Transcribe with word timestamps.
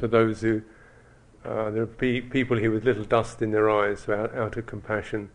for 0.00 0.08
those 0.08 0.40
who 0.40 0.62
uh, 1.44 1.70
there 1.70 1.82
are 1.82 1.86
pe- 1.86 2.20
people 2.20 2.56
here 2.58 2.70
with 2.70 2.84
little 2.84 3.04
dust 3.04 3.40
in 3.40 3.50
their 3.52 3.70
eyes, 3.70 4.04
who 4.04 4.12
out, 4.12 4.34
out 4.34 4.56
of 4.56 4.66
compassion 4.66 5.30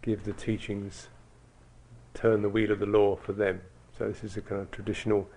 give 0.00 0.24
the 0.24 0.32
teachings, 0.32 1.08
turn 2.14 2.42
the 2.42 2.48
wheel 2.48 2.70
of 2.70 2.78
the 2.78 2.86
law 2.86 3.16
for 3.16 3.32
them. 3.32 3.60
So 3.96 4.08
this 4.08 4.24
is 4.24 4.36
a 4.36 4.40
kind 4.40 4.60
of 4.60 4.70
traditional 4.70 5.28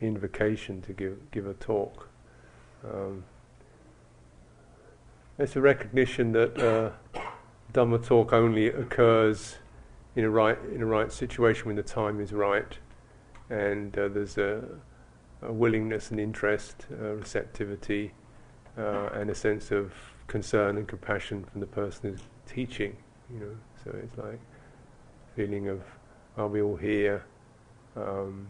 invocation 0.00 0.82
to 0.82 0.92
give 0.92 1.30
give 1.30 1.46
a 1.46 1.54
talk. 1.54 2.08
Um, 2.84 3.24
it's 5.38 5.56
a 5.56 5.60
recognition 5.60 6.32
that 6.32 6.58
uh, 6.58 6.90
Dhamma 7.72 8.04
talk 8.04 8.32
only 8.32 8.66
occurs 8.66 9.56
in 10.14 10.24
a 10.24 10.30
right 10.30 10.58
in 10.74 10.82
a 10.82 10.86
right 10.86 11.10
situation 11.10 11.66
when 11.66 11.76
the 11.76 11.82
time 11.82 12.20
is 12.20 12.32
right, 12.32 12.78
and 13.48 13.96
uh, 13.98 14.08
there's 14.08 14.36
a, 14.36 14.62
a, 15.40 15.52
willingness 15.52 16.10
and 16.10 16.20
interest, 16.20 16.86
uh, 16.92 17.14
receptivity, 17.14 18.12
uh, 18.78 19.08
and 19.14 19.30
a 19.30 19.34
sense 19.34 19.70
of 19.70 19.92
concern 20.26 20.76
and 20.78 20.88
compassion 20.88 21.44
from 21.44 21.60
the 21.60 21.66
person 21.66 22.10
who's 22.10 22.22
teaching. 22.46 22.96
You 23.32 23.40
know, 23.40 23.56
so 23.84 23.96
it's 24.02 24.16
like 24.18 24.40
feeling 25.36 25.68
of 25.68 25.82
are 26.36 26.48
we 26.48 26.62
all 26.62 26.76
here? 26.76 27.24
Um, 27.96 28.48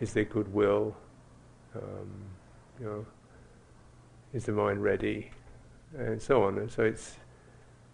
is 0.00 0.12
there 0.12 0.24
goodwill? 0.24 0.96
Um, 1.74 2.10
you 2.80 2.86
know, 2.86 3.06
is 4.32 4.44
the 4.44 4.52
mind 4.52 4.82
ready? 4.82 5.30
And 5.96 6.20
so 6.20 6.42
on. 6.42 6.58
And 6.58 6.70
so 6.70 6.82
it's 6.82 7.16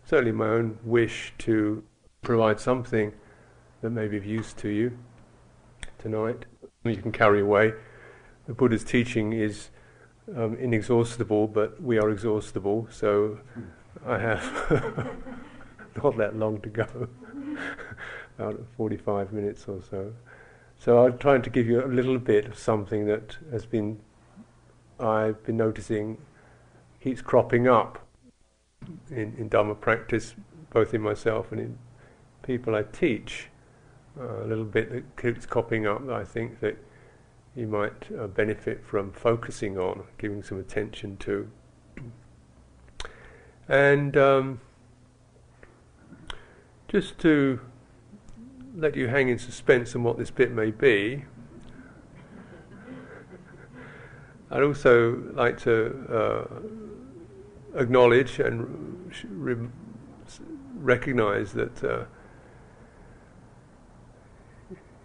certainly 0.05 0.33
my 0.33 0.49
own 0.49 0.79
wish 0.85 1.35
to 1.39 1.83
provide 2.23 2.59
something 2.61 3.13
that 3.83 3.91
may 3.91 4.09
be 4.09 4.17
of 4.17 4.25
use 4.25 4.53
to 4.55 4.69
you 4.69 4.97
tonight. 5.99 6.47
You 6.85 6.97
can 6.97 7.13
carry 7.13 7.41
away. 7.41 7.75
The 8.47 8.55
Buddha's 8.55 8.85
teaching 8.85 9.35
is 9.35 9.69
um, 10.37 10.57
inexhaustible, 10.57 11.49
but 11.49 11.81
we 11.83 11.99
are 11.99 12.11
exhaustible. 12.11 12.89
So 12.91 13.39
I 14.07 14.19
have 14.19 15.09
not 16.03 16.17
that 16.19 16.37
long 16.37 16.61
to 16.61 16.69
go, 16.69 17.09
about 18.39 18.61
45 18.77 19.33
minutes 19.33 19.67
or 19.69 19.81
so. 19.83 20.13
So 20.79 21.05
I'm 21.05 21.19
trying 21.19 21.43
to 21.43 21.51
give 21.51 21.67
you 21.67 21.85
a 21.85 21.89
little 21.89 22.19
bit 22.19 22.47
of 22.47 22.59
something 22.59 23.07
that 23.07 23.37
has 23.51 23.67
been 23.67 24.01
I've 25.01 25.45
been 25.45 25.57
noticing 25.57 26.19
keeps 27.01 27.23
cropping 27.23 27.69
up 27.69 28.05
in, 29.11 29.35
in 29.39 29.75
practice, 29.77 30.35
both 30.71 30.93
in 30.93 31.01
myself 31.01 31.53
and 31.53 31.61
in 31.61 31.79
people 32.43 32.75
I 32.75 32.83
teach. 32.83 33.49
Uh, 34.19 34.43
a 34.43 34.47
little 34.47 34.65
bit 34.65 34.91
that 34.91 35.17
keeps 35.17 35.47
cropping 35.47 35.87
up 35.87 36.09
I 36.09 36.25
think 36.25 36.59
that 36.59 36.77
you 37.55 37.67
might 37.67 38.07
uh, 38.19 38.27
benefit 38.27 38.85
from 38.85 39.13
focusing 39.13 39.79
on, 39.79 40.05
giving 40.19 40.43
some 40.43 40.59
attention 40.59 41.17
to. 41.19 41.51
And 43.69 44.17
um, 44.17 44.61
just 46.89 47.19
to 47.19 47.61
let 48.75 48.97
you 48.97 49.09
hang 49.09 49.29
in 49.29 49.39
suspense 49.39 49.95
on 49.95 50.05
what 50.05 50.19
this 50.19 50.31
bit 50.31 50.53
may 50.53 50.71
be, 50.71 51.25
I'd 54.51 54.63
also 54.63 55.23
like 55.35 55.61
to 55.63 56.47
uh, 57.75 57.79
acknowledge 57.79 58.41
and 58.41 59.13
re- 59.29 59.69
recognize 60.77 61.53
that 61.53 61.85
uh, 61.85 62.05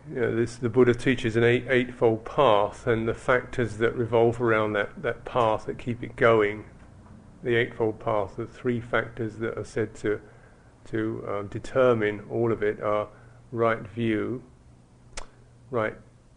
you 0.09 0.19
know, 0.19 0.35
this, 0.35 0.57
the 0.57 0.69
Buddha 0.69 0.93
teaches 0.93 1.35
an 1.35 1.43
eight, 1.43 1.65
eightfold 1.69 2.25
path, 2.25 2.87
and 2.87 3.07
the 3.07 3.13
factors 3.13 3.77
that 3.77 3.95
revolve 3.95 4.41
around 4.41 4.73
that, 4.73 5.01
that 5.01 5.25
path 5.25 5.65
that 5.65 5.77
keep 5.77 6.03
it 6.03 6.15
going. 6.15 6.65
The 7.43 7.55
eightfold 7.55 7.99
path, 7.99 8.35
the 8.37 8.45
three 8.45 8.79
factors 8.79 9.37
that 9.37 9.57
are 9.57 9.65
said 9.65 9.95
to 9.95 10.21
to 10.85 11.25
um, 11.27 11.47
determine 11.47 12.25
all 12.29 12.51
of 12.51 12.61
it 12.61 12.81
are 12.81 13.07
right 13.51 13.87
view, 13.87 14.43
right 15.71 15.95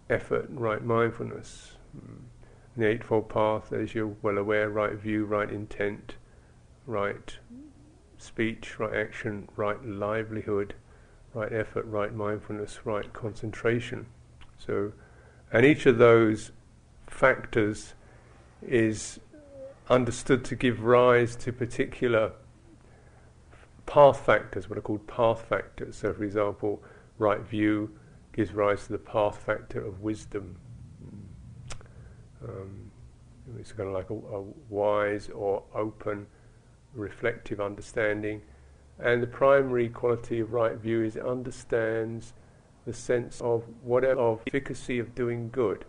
effort, 0.09 0.47
right 0.50 0.84
mindfulness. 0.84 1.72
Mm. 1.97 2.21
The 2.76 2.87
Eightfold 2.87 3.28
Path, 3.28 3.72
as 3.72 3.94
you're 3.94 4.15
well 4.22 4.37
aware, 4.38 4.69
right 4.69 4.93
view, 4.93 5.25
right 5.25 5.50
intent, 5.50 6.16
right 6.87 7.38
speech, 8.19 8.78
right 8.78 8.94
action, 8.94 9.49
right 9.56 9.82
livelihood, 9.84 10.75
right 11.36 11.52
effort, 11.52 11.84
right 11.84 12.14
mindfulness, 12.14 12.80
right 12.86 13.12
concentration. 13.12 14.06
So, 14.58 14.92
and 15.52 15.66
each 15.66 15.84
of 15.84 15.98
those 15.98 16.50
factors 17.06 17.92
is 18.66 19.20
understood 19.91 20.46
to 20.46 20.56
give 20.56 20.82
rise 20.82 21.36
to 21.36 21.52
particular 21.52 22.32
path 23.84 24.25
factors, 24.25 24.69
what 24.70 24.78
are 24.78 24.82
called 24.82 25.06
path 25.06 25.42
factors. 25.46 25.96
So, 25.96 26.14
for 26.14 26.25
example, 26.25 26.82
right 27.19 27.41
view 27.41 27.91
gives 28.32 28.52
rise 28.52 28.86
to 28.86 28.92
the 28.92 28.98
path 28.98 29.36
factor 29.36 29.84
of 29.84 30.00
wisdom. 30.00 30.56
Um, 32.42 32.91
it's 33.60 33.72
kind 33.72 33.88
of 33.91 33.94
like 33.94 34.08
a, 34.08 34.14
a, 34.14 34.42
wise 34.70 35.28
or 35.28 35.62
open, 35.75 36.26
reflective 36.94 37.60
understanding. 37.60 38.41
And 38.98 39.22
the 39.22 39.26
primary 39.26 39.88
quality 39.88 40.40
of 40.40 40.52
right 40.52 40.76
view 40.76 41.02
is 41.02 41.16
it 41.16 41.26
understands 41.26 42.32
the 42.86 42.92
sense 42.92 43.40
of 43.40 43.64
whatever 43.82 44.20
of 44.20 44.40
efficacy 44.46 44.98
of 44.98 45.14
doing 45.14 45.50
good. 45.50 45.84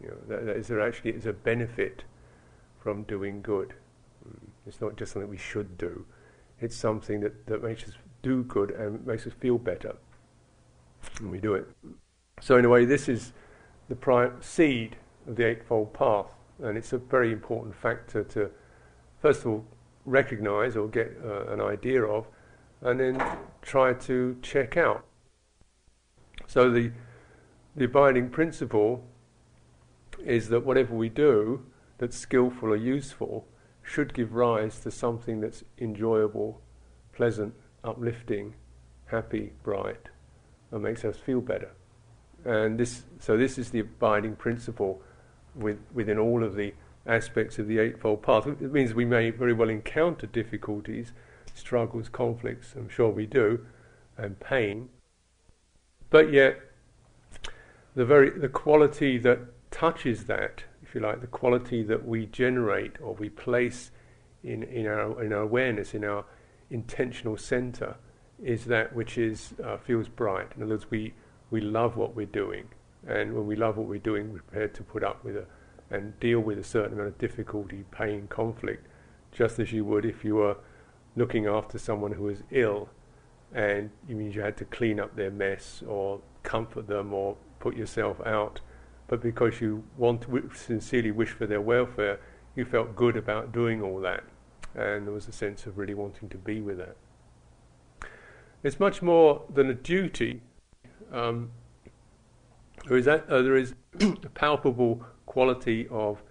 You 0.00 0.08
know, 0.08 0.16
that, 0.28 0.46
that 0.46 0.56
is 0.56 0.68
there 0.68 0.80
actually 0.80 1.12
is 1.12 1.26
a 1.26 1.32
benefit 1.32 2.04
from 2.82 3.04
doing 3.04 3.40
good. 3.42 3.74
Mm. 4.28 4.48
It's 4.66 4.80
not 4.80 4.96
just 4.96 5.12
something 5.12 5.30
we 5.30 5.36
should 5.36 5.78
do. 5.78 6.04
It's 6.60 6.76
something 6.76 7.20
that, 7.20 7.46
that 7.46 7.62
makes 7.62 7.84
us 7.84 7.94
do 8.22 8.42
good 8.44 8.70
and 8.72 9.06
makes 9.06 9.26
us 9.26 9.32
feel 9.40 9.58
better. 9.58 9.96
when 11.20 11.30
we 11.30 11.38
do 11.38 11.54
it. 11.54 11.68
So 12.40 12.56
in 12.56 12.64
a 12.64 12.68
way, 12.68 12.84
this 12.84 13.08
is 13.08 13.32
the 13.88 13.94
prime 13.96 14.40
seed 14.40 14.96
of 15.26 15.36
the 15.36 15.46
Eightfold 15.46 15.92
Path, 15.92 16.34
and 16.62 16.76
it's 16.76 16.92
a 16.92 16.98
very 16.98 17.32
important 17.32 17.74
factor 17.74 18.24
to, 18.24 18.50
first 19.20 19.40
of 19.40 19.46
all, 19.48 19.64
recognize 20.04 20.76
or 20.76 20.88
get 20.88 21.16
uh, 21.24 21.46
an 21.46 21.60
idea 21.60 22.02
of, 22.02 22.26
and 22.82 23.00
then 23.00 23.22
try 23.62 23.92
to 23.92 24.36
check 24.42 24.76
out. 24.76 25.04
So 26.46 26.70
the 26.70 26.92
the 27.76 27.84
abiding 27.84 28.30
principle 28.30 29.04
is 30.24 30.48
that 30.48 30.66
whatever 30.66 30.94
we 30.94 31.08
do 31.08 31.64
that's 31.98 32.16
skillful 32.16 32.70
or 32.70 32.76
useful 32.76 33.46
should 33.82 34.12
give 34.14 34.34
rise 34.34 34.80
to 34.80 34.90
something 34.90 35.40
that's 35.40 35.64
enjoyable, 35.78 36.60
pleasant, 37.12 37.54
uplifting, 37.84 38.54
happy, 39.06 39.52
bright, 39.62 40.08
and 40.70 40.82
makes 40.82 41.04
us 41.04 41.16
feel 41.16 41.40
better. 41.40 41.70
And 42.44 42.78
this, 42.78 43.02
so 43.18 43.36
this 43.36 43.58
is 43.58 43.70
the 43.70 43.80
abiding 43.80 44.36
principle 44.36 45.02
with, 45.54 45.78
within 45.92 46.18
all 46.18 46.42
of 46.42 46.54
the 46.54 46.74
aspects 47.06 47.58
of 47.58 47.66
the 47.66 47.78
Eightfold 47.78 48.22
Path. 48.22 48.46
It 48.46 48.72
means 48.72 48.94
we 48.94 49.04
may 49.04 49.30
very 49.30 49.52
well 49.52 49.68
encounter 49.68 50.26
difficulties, 50.26 51.12
struggles, 51.54 52.08
conflicts, 52.08 52.74
I'm 52.76 52.88
sure 52.88 53.10
we 53.10 53.26
do, 53.26 53.66
and 54.16 54.38
pain. 54.40 54.88
But 56.10 56.32
yet, 56.32 56.60
the 57.94 58.04
very 58.04 58.30
the 58.30 58.48
quality 58.48 59.18
that 59.18 59.38
touches 59.70 60.24
that, 60.24 60.64
if 60.82 60.94
you 60.94 61.00
like, 61.00 61.20
the 61.20 61.26
quality 61.26 61.82
that 61.84 62.06
we 62.06 62.26
generate 62.26 63.00
or 63.00 63.14
we 63.14 63.28
place 63.28 63.90
in, 64.42 64.62
in 64.64 64.86
our 64.86 65.22
in 65.22 65.32
our 65.32 65.42
awareness, 65.42 65.94
in 65.94 66.04
our 66.04 66.24
intentional 66.70 67.36
center, 67.36 67.96
is 68.42 68.64
that 68.66 68.94
which 68.94 69.18
is 69.18 69.54
uh, 69.64 69.76
feels 69.76 70.08
bright. 70.08 70.48
In 70.56 70.62
other 70.62 70.74
words, 70.74 70.90
we 70.90 71.14
we 71.50 71.60
love 71.60 71.96
what 71.96 72.14
we're 72.14 72.26
doing, 72.26 72.68
and 73.06 73.34
when 73.34 73.46
we 73.46 73.56
love 73.56 73.76
what 73.76 73.86
we're 73.86 73.98
doing, 73.98 74.32
we're 74.32 74.40
prepared 74.40 74.74
to 74.74 74.82
put 74.82 75.02
up 75.02 75.24
with 75.24 75.36
it 75.36 75.48
and 75.90 76.18
deal 76.20 76.38
with 76.38 76.58
a 76.58 76.64
certain 76.64 76.92
amount 76.94 77.08
of 77.08 77.18
difficulty, 77.18 77.84
pain, 77.90 78.28
conflict, 78.28 78.86
just 79.32 79.58
as 79.58 79.72
you 79.72 79.84
would 79.84 80.04
if 80.04 80.24
you 80.24 80.36
were 80.36 80.56
looking 81.16 81.46
after 81.46 81.78
someone 81.78 82.12
who 82.12 82.24
was 82.24 82.42
ill, 82.50 82.88
and 83.52 83.90
you 84.08 84.16
mean 84.16 84.32
you 84.32 84.40
had 84.40 84.56
to 84.58 84.64
clean 84.64 85.00
up 85.00 85.16
their 85.16 85.30
mess 85.30 85.82
or 85.86 86.20
comfort 86.42 86.86
them 86.86 87.12
or 87.12 87.36
put 87.58 87.76
yourself 87.76 88.20
out, 88.24 88.60
but 89.08 89.20
because 89.20 89.60
you 89.60 89.84
want 89.96 90.26
sincerely 90.54 91.10
wish 91.10 91.30
for 91.30 91.46
their 91.46 91.60
welfare, 91.60 92.20
you 92.54 92.64
felt 92.64 92.94
good 92.96 93.16
about 93.16 93.52
doing 93.52 93.82
all 93.82 94.00
that, 94.00 94.24
and 94.74 95.06
there 95.06 95.14
was 95.14 95.28
a 95.28 95.32
sense 95.32 95.66
of 95.66 95.78
really 95.78 95.94
wanting 95.94 96.28
to 96.28 96.38
be 96.38 96.60
with 96.60 96.78
that. 96.78 96.96
It's 98.62 98.78
much 98.78 99.02
more 99.02 99.42
than 99.52 99.70
a 99.70 99.74
duty 99.74 100.42
um, 101.12 101.50
there 102.86 102.96
is, 102.96 103.06
a, 103.06 103.24
uh, 103.28 103.42
there 103.42 103.56
is 103.56 103.74
a 104.00 104.28
palpable 104.34 105.04
quality 105.26 105.86
of 105.90 106.22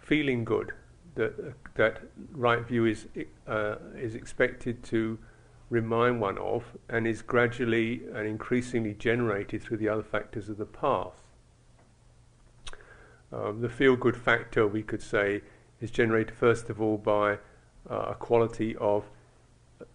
feeling 0.00 0.44
good 0.44 0.72
that 1.14 1.54
that 1.78 2.02
right 2.32 2.64
view 2.66 2.84
is 2.84 3.06
uh, 3.46 3.76
is 3.96 4.14
expected 4.14 4.82
to 4.84 5.18
remind 5.70 6.20
one 6.20 6.38
of, 6.38 6.64
and 6.88 7.06
is 7.06 7.22
gradually 7.22 8.02
and 8.14 8.26
increasingly 8.26 8.94
generated 8.94 9.62
through 9.62 9.76
the 9.78 9.88
other 9.88 10.02
factors 10.02 10.48
of 10.48 10.58
the 10.58 10.66
path. 10.66 11.22
Um, 13.32 13.60
the 13.60 13.68
feel 13.68 13.96
good 13.96 14.16
factor, 14.16 14.66
we 14.66 14.82
could 14.82 15.02
say, 15.02 15.42
is 15.80 15.90
generated 15.90 16.34
first 16.34 16.70
of 16.70 16.80
all 16.80 16.96
by 16.96 17.38
uh, 17.90 18.10
a 18.10 18.14
quality 18.14 18.74
of 18.76 19.04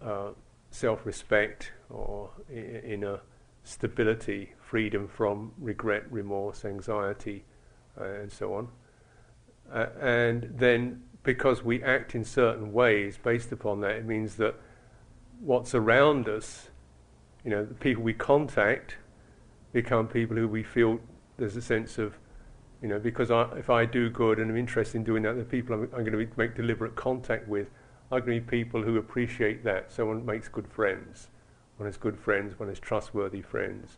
uh, 0.00 0.30
self-respect 0.70 1.72
or 1.90 2.30
inner 2.50 3.20
stability, 3.64 4.52
freedom 4.60 5.08
from 5.08 5.52
regret, 5.58 6.04
remorse, 6.10 6.64
anxiety, 6.64 7.44
uh, 8.00 8.04
and 8.04 8.32
so 8.32 8.54
on. 8.54 8.68
Uh, 9.72 9.86
and 10.00 10.52
then, 10.56 11.02
because 11.24 11.64
we 11.64 11.82
act 11.82 12.14
in 12.14 12.24
certain 12.24 12.72
ways 12.72 13.18
based 13.20 13.50
upon 13.50 13.80
that, 13.80 13.92
it 13.92 14.04
means 14.04 14.36
that 14.36 14.54
what's 15.40 15.74
around 15.74 16.28
us, 16.28 16.68
you 17.44 17.50
know, 17.50 17.64
the 17.64 17.74
people 17.74 18.02
we 18.02 18.14
contact 18.14 18.96
become 19.72 20.06
people 20.06 20.36
who 20.36 20.46
we 20.46 20.62
feel 20.62 21.00
there's 21.36 21.56
a 21.56 21.62
sense 21.62 21.98
of, 21.98 22.16
you 22.80 22.88
know, 22.88 22.98
because 22.98 23.30
I, 23.30 23.50
if 23.56 23.70
I 23.70 23.86
do 23.86 24.08
good 24.10 24.38
and 24.38 24.50
I'm 24.50 24.56
interested 24.56 24.98
in 24.98 25.04
doing 25.04 25.22
that, 25.24 25.36
the 25.36 25.44
people 25.44 25.74
I'm, 25.74 25.82
I'm 25.84 26.04
going 26.04 26.12
to 26.12 26.18
be, 26.18 26.28
make 26.36 26.54
deliberate 26.54 26.94
contact 26.94 27.48
with 27.48 27.68
are 28.12 28.20
going 28.20 28.40
to 28.40 28.44
be 28.44 28.58
people 28.58 28.82
who 28.82 28.98
appreciate 28.98 29.64
that. 29.64 29.90
So 29.90 30.06
one 30.06 30.24
makes 30.24 30.48
good 30.48 30.68
friends. 30.68 31.28
One 31.78 31.88
has 31.88 31.96
good 31.96 32.18
friends. 32.18 32.58
One 32.58 32.68
has 32.68 32.78
trustworthy 32.78 33.42
friends. 33.42 33.96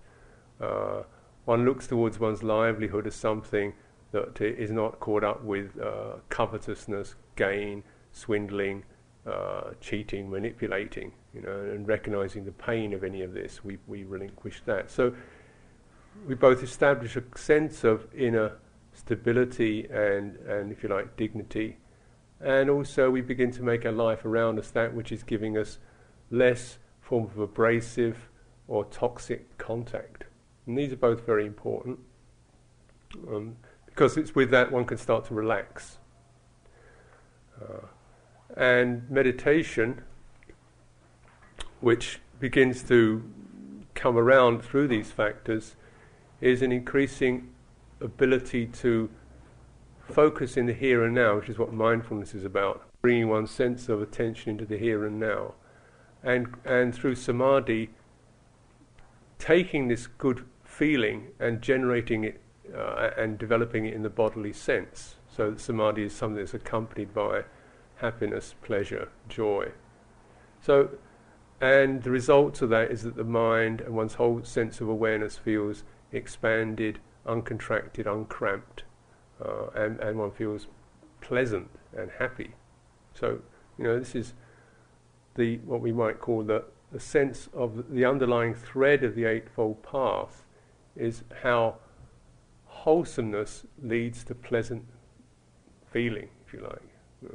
Uh, 0.61 1.03
one 1.45 1.65
looks 1.65 1.87
towards 1.87 2.19
one's 2.19 2.43
livelihood 2.43 3.07
as 3.07 3.15
something 3.15 3.75
that 4.13 4.41
is 4.41 4.71
not 4.71 5.01
caught 5.01 5.25
up 5.25 5.43
with 5.45 5.79
uh, 5.81 6.15
covetousness, 6.29 7.15
gain, 7.37 7.83
swindling, 8.13 8.85
uh, 9.27 9.73
cheating, 9.81 10.31
manipulating, 10.31 11.13
you 11.35 11.43
know, 11.43 11.51
and 11.51 11.87
recognizing 11.89 12.45
the 12.45 12.53
pain 12.53 12.93
of 12.93 13.03
any 13.03 13.23
of 13.23 13.35
this, 13.35 13.65
we, 13.65 13.79
we 13.87 14.05
relinquish 14.05 14.63
that. 14.65 14.91
So 14.91 15.13
we 16.27 16.35
both 16.35 16.63
establish 16.63 17.17
a 17.17 17.25
sense 17.37 17.85
of 17.85 18.07
inner 18.15 18.53
stability 18.93 19.87
and, 19.91 20.37
and, 20.47 20.73
if 20.73 20.83
you 20.83 20.89
like, 20.89 21.17
dignity, 21.17 21.77
and 22.41 22.71
also 22.71 23.11
we 23.11 23.21
begin 23.21 23.51
to 23.51 23.63
make 23.63 23.85
our 23.85 23.93
life 23.93 24.25
around 24.25 24.59
us 24.59 24.71
that 24.71 24.95
which 24.95 25.11
is 25.13 25.23
giving 25.23 25.59
us 25.59 25.79
less 26.31 26.79
form 27.01 27.25
of 27.25 27.39
abrasive 27.39 28.29
or 28.69 28.85
toxic 28.87 29.59
contact. 29.59 30.25
And 30.67 30.77
these 30.77 30.93
are 30.93 30.97
both 30.97 31.25
very 31.25 31.47
important. 31.47 31.99
Um, 33.29 33.57
because 33.97 34.19
it's 34.19 34.35
with 34.35 34.51
that 34.51 34.71
one 34.71 34.85
can 34.85 34.99
start 34.99 35.25
to 35.25 35.33
relax. 35.33 35.97
Uh, 37.59 37.87
and 38.55 39.11
meditation, 39.11 40.03
which 41.81 42.21
begins 42.39 42.83
to 42.83 43.25
come 43.95 44.19
around 44.19 44.63
through 44.63 44.87
these 44.87 45.11
factors, 45.11 45.77
is 46.43 46.61
an 46.61 46.73
increasing 46.73 47.49
ability 48.03 48.67
to 48.67 49.09
focus 50.03 50.59
in 50.59 50.67
the 50.67 50.75
here 50.75 51.03
and 51.03 51.15
now, 51.15 51.37
which 51.37 51.49
is 51.49 51.59
what 51.59 51.73
mindfulness 51.73 52.35
is 52.35 52.45
about, 52.45 52.87
bringing 53.01 53.29
one's 53.29 53.51
sense 53.51 53.89
of 53.89 54.03
attention 54.03 54.51
into 54.51 54.67
the 54.67 54.77
here 54.77 55.07
and 55.07 55.19
now. 55.19 55.55
And, 56.23 56.55
and 56.67 56.95
through 56.95 57.15
samadhi, 57.15 57.89
taking 59.39 59.89
this 59.89 60.07
good 60.07 60.45
feeling 60.65 61.29
and 61.41 61.63
generating 61.63 62.25
it 62.25 62.43
uh, 62.75 63.11
and 63.17 63.39
developing 63.39 63.87
it 63.87 63.95
in 63.95 64.03
the 64.03 64.11
bodily 64.11 64.53
sense. 64.53 65.17
So 65.29 65.51
that 65.51 65.61
samadhi 65.61 66.05
is 66.05 66.15
something 66.15 66.37
that's 66.37 66.55
accompanied 66.55 67.13
by 67.15 67.45
happiness, 67.97 68.55
pleasure, 68.63 69.09
joy. 69.29 69.73
So, 70.61 70.91
and 71.61 72.03
the 72.03 72.11
result 72.11 72.61
of 72.63 72.71
that 72.71 72.91
is 72.91 73.03
that 73.03 73.17
the 73.17 73.25
mind 73.25 73.81
and 73.81 73.95
one's 73.95 74.15
whole 74.15 74.43
sense 74.45 74.81
of 74.81 74.89
awareness 74.89 75.39
feels 75.39 75.85
expanded, 76.13 76.99
uncontracted, 77.27 78.07
uncramped, 78.07 78.85
uh, 79.45 79.69
and, 79.75 79.99
and 80.01 80.19
one 80.19 80.31
feels 80.31 80.67
pleasant 81.21 81.69
and 81.97 82.11
happy. 82.19 82.55
So, 83.15 83.41
you 83.79 83.85
know, 83.85 83.99
this 83.99 84.15
is 84.15 84.35
the 85.35 85.59
what 85.59 85.81
we 85.81 85.93
might 85.93 86.21
call 86.21 86.43
the, 86.43 86.65
the 86.93 87.01
sense 87.01 87.49
of 87.55 87.91
the 87.91 88.05
underlying 88.05 88.55
thread 88.55 89.03
of 89.03 89.15
the 89.15 89.25
Eightfold 89.25 89.83
Path 89.83 90.45
is 90.95 91.25
how 91.43 91.77
wholesomeness 92.87 93.65
leads 93.83 94.23
to 94.23 94.33
pleasant 94.33 94.85
feeling, 95.91 96.29
if 96.47 96.53
you 96.53 96.61
like. 96.61 97.33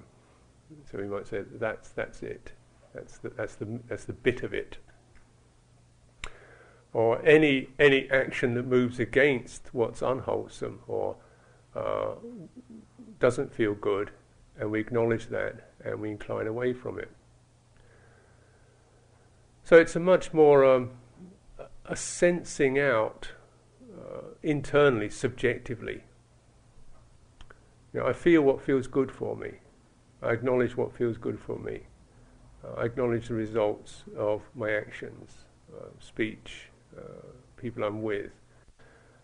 So 0.89 0.97
we 0.97 1.03
might 1.03 1.27
say 1.27 1.41
that's 1.59 1.89
that's 1.89 2.23
it. 2.23 2.53
That's 2.95 3.17
the, 3.17 3.29
that's 3.31 3.55
the 3.55 3.81
that's 3.89 4.05
the 4.05 4.13
bit 4.13 4.43
of 4.43 4.53
it. 4.53 4.77
Or 6.93 7.21
any 7.25 7.67
any 7.77 8.09
action 8.09 8.53
that 8.53 8.65
moves 8.65 8.97
against 8.97 9.73
what's 9.73 10.01
unwholesome 10.01 10.79
or 10.87 11.17
uh, 11.75 12.13
doesn't 13.19 13.53
feel 13.53 13.73
good, 13.73 14.11
and 14.57 14.71
we 14.71 14.79
acknowledge 14.79 15.27
that 15.27 15.71
and 15.83 15.99
we 15.99 16.11
incline 16.11 16.47
away 16.47 16.71
from 16.71 16.97
it. 16.97 17.11
So 19.65 19.75
it's 19.75 19.97
a 19.97 19.99
much 19.99 20.33
more 20.33 20.63
um, 20.63 20.91
a 21.83 21.97
sensing 21.97 22.79
out 22.79 23.31
uh, 23.97 24.21
internally, 24.43 25.09
subjectively. 25.09 26.03
You 27.93 27.99
know, 27.99 28.07
I 28.07 28.13
feel 28.13 28.41
what 28.41 28.61
feels 28.61 28.87
good 28.87 29.11
for 29.11 29.35
me. 29.35 29.51
I 30.21 30.31
acknowledge 30.31 30.77
what 30.77 30.95
feels 30.95 31.17
good 31.17 31.39
for 31.39 31.57
me. 31.57 31.81
Uh, 32.63 32.79
I 32.81 32.85
acknowledge 32.85 33.27
the 33.27 33.33
results 33.33 34.03
of 34.15 34.43
my 34.55 34.71
actions, 34.71 35.45
uh, 35.75 35.87
speech, 35.99 36.69
uh, 36.97 37.25
people 37.57 37.83
I'm 37.83 38.01
with. 38.01 38.31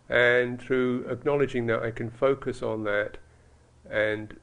And 0.08 0.60
through 0.60 1.06
acknowledging 1.08 1.66
that, 1.66 1.82
I 1.82 1.90
can 1.90 2.10
focus 2.10 2.62
on 2.62 2.84
that 2.84 3.18
and 3.88 4.38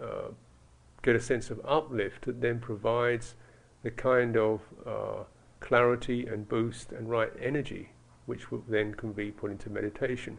uh, 0.00 0.28
get 1.02 1.14
a 1.14 1.20
sense 1.20 1.50
of 1.50 1.60
uplift 1.64 2.26
that 2.26 2.40
then 2.40 2.60
provides 2.60 3.34
the 3.82 3.90
kind 3.90 4.36
of 4.36 4.60
uh, 4.86 5.24
clarity 5.60 6.26
and 6.26 6.48
boost 6.48 6.92
and 6.92 7.08
right 7.08 7.32
energy 7.40 7.90
which 8.26 8.46
then 8.68 8.94
can 8.94 9.12
be 9.12 9.30
put 9.30 9.50
into 9.50 9.70
meditation. 9.70 10.38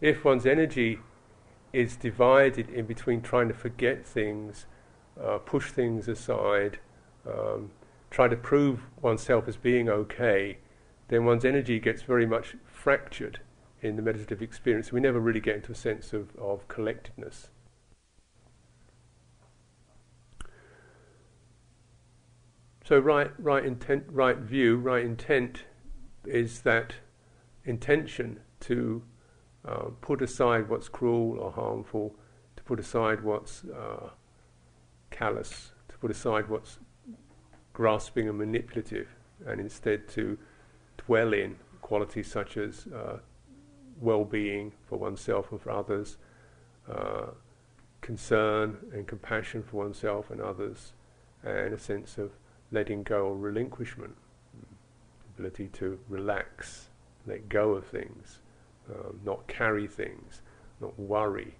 If 0.00 0.24
one's 0.24 0.46
energy 0.46 0.98
is 1.72 1.96
divided 1.96 2.70
in 2.70 2.86
between 2.86 3.20
trying 3.20 3.48
to 3.48 3.54
forget 3.54 4.06
things, 4.06 4.66
uh, 5.22 5.38
push 5.38 5.70
things 5.70 6.08
aside, 6.08 6.78
um, 7.26 7.70
try 8.10 8.28
to 8.28 8.36
prove 8.36 8.80
oneself 9.00 9.46
as 9.46 9.56
being 9.56 9.88
okay, 9.88 10.58
then 11.08 11.24
one's 11.24 11.44
energy 11.44 11.78
gets 11.78 12.02
very 12.02 12.26
much 12.26 12.56
fractured 12.64 13.40
in 13.82 13.96
the 13.96 14.02
meditative 14.02 14.42
experience. 14.42 14.92
We 14.92 15.00
never 15.00 15.20
really 15.20 15.40
get 15.40 15.56
into 15.56 15.72
a 15.72 15.74
sense 15.76 16.12
of, 16.12 16.34
of 16.36 16.66
collectedness. 16.68 17.48
So 22.84 22.98
right, 22.98 23.30
right 23.38 23.64
intent, 23.64 24.04
right 24.10 24.36
view, 24.36 24.76
right 24.76 25.04
intent 25.04 25.64
is 26.24 26.62
that 26.62 26.94
intention 27.70 28.40
to 28.60 29.02
uh, 29.66 29.84
put 30.00 30.20
aside 30.20 30.68
what's 30.68 30.88
cruel 30.88 31.38
or 31.38 31.52
harmful, 31.52 32.14
to 32.56 32.62
put 32.64 32.78
aside 32.80 33.22
what's 33.22 33.64
uh, 33.64 34.10
callous, 35.10 35.72
to 35.88 35.96
put 35.98 36.10
aside 36.10 36.48
what's 36.48 36.78
grasping 37.72 38.28
and 38.28 38.36
manipulative, 38.38 39.08
and 39.46 39.60
instead 39.60 40.08
to 40.08 40.36
dwell 41.06 41.32
in 41.32 41.56
qualities 41.80 42.30
such 42.30 42.56
as 42.56 42.86
uh, 42.88 43.18
well 44.00 44.24
being 44.24 44.72
for 44.86 44.98
oneself 44.98 45.50
and 45.52 45.60
for 45.60 45.70
others, 45.70 46.16
uh, 46.90 47.26
concern 48.00 48.76
and 48.92 49.06
compassion 49.06 49.62
for 49.62 49.84
oneself 49.84 50.30
and 50.30 50.40
others, 50.40 50.92
and 51.44 51.72
a 51.72 51.78
sense 51.78 52.18
of 52.18 52.32
letting 52.72 53.02
go 53.02 53.26
or 53.26 53.36
relinquishment, 53.36 54.14
ability 55.36 55.68
to 55.68 55.98
relax 56.08 56.89
let 57.30 57.48
go 57.48 57.72
of 57.72 57.86
things, 57.86 58.40
um, 58.90 59.20
not 59.24 59.46
carry 59.46 59.86
things, 59.86 60.42
not 60.80 60.98
worry, 60.98 61.54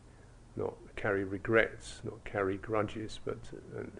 not 0.56 0.74
carry 0.96 1.24
regrets, 1.24 2.00
not 2.04 2.22
carry 2.24 2.56
grudges, 2.56 3.20
but 3.24 3.38
and 3.76 3.92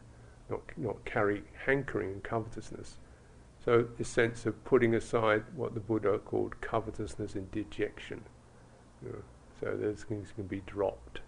not 0.50 0.60
not 0.76 1.04
carry 1.04 1.44
hankering 1.64 2.10
and 2.10 2.22
covetousness. 2.22 2.96
So 3.64 3.86
this 3.98 4.08
sense 4.08 4.46
of 4.46 4.64
putting 4.64 4.94
aside 4.94 5.44
what 5.54 5.74
the 5.74 5.80
Buddha 5.80 6.18
called 6.18 6.60
covetousness 6.60 7.34
and 7.34 7.50
dejection. 7.50 8.22
You 9.02 9.10
know, 9.10 9.22
so 9.60 9.76
those 9.76 10.02
things 10.02 10.32
can 10.34 10.46
be 10.46 10.62
dropped. 10.66 11.20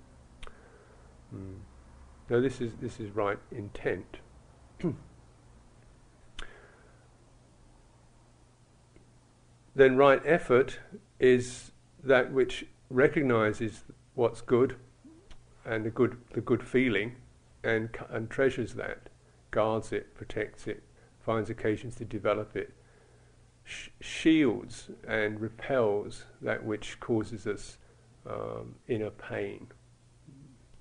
Mm. 1.34 1.58
Now 2.28 2.40
this 2.40 2.60
is 2.60 2.72
this 2.80 2.98
is 2.98 3.10
right 3.10 3.38
intent. 3.50 4.18
then 9.74 9.96
right 9.96 10.22
effort 10.24 10.78
is 11.18 11.72
that 12.02 12.32
which 12.32 12.66
recognizes 12.90 13.84
what's 14.14 14.40
good 14.40 14.76
and 15.64 15.84
the 15.84 15.90
good 15.90 16.16
the 16.34 16.40
good 16.40 16.62
feeling 16.62 17.16
and 17.64 17.96
and 18.10 18.28
treasures 18.28 18.74
that 18.74 19.08
guards 19.50 19.92
it 19.92 20.14
protects 20.14 20.66
it 20.66 20.82
finds 21.20 21.48
occasions 21.48 21.94
to 21.94 22.04
develop 22.04 22.56
it 22.56 22.74
sh- 23.64 23.88
shields 24.00 24.90
and 25.06 25.40
repels 25.40 26.24
that 26.40 26.64
which 26.64 26.98
causes 27.00 27.46
us 27.46 27.78
um, 28.28 28.74
inner 28.88 29.10
pain. 29.10 29.68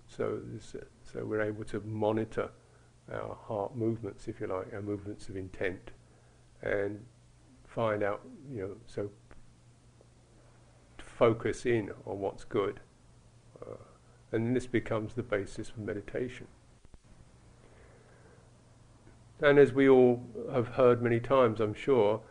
So, 0.08 0.40
so 0.62 1.26
we're 1.26 1.42
able 1.42 1.64
to 1.66 1.80
monitor 1.82 2.50
our 3.12 3.38
heart 3.48 3.76
movements, 3.76 4.28
if 4.28 4.40
you 4.40 4.48
like, 4.48 4.74
our 4.74 4.82
movements 4.82 5.30
of 5.30 5.38
intent, 5.38 5.92
and 6.62 7.06
find 7.74 8.04
out, 8.04 8.22
you 8.52 8.62
know, 8.62 8.76
so 8.86 9.10
focus 10.98 11.66
in 11.66 11.92
on 12.06 12.20
what's 12.20 12.44
good. 12.44 12.80
Uh, 13.62 13.76
and 14.32 14.56
this 14.56 14.68
becomes 14.68 15.14
the 15.14 15.24
basis 15.24 15.70
for 15.70 15.80
meditation. 15.82 16.48
And 19.42 19.58
as 19.58 19.74
we 19.74 19.90
all 19.90 20.24
have 20.52 20.70
heard 20.70 21.02
many 21.02 21.20
times, 21.20 21.60
I'm 21.60 21.74
sure, 21.74 22.22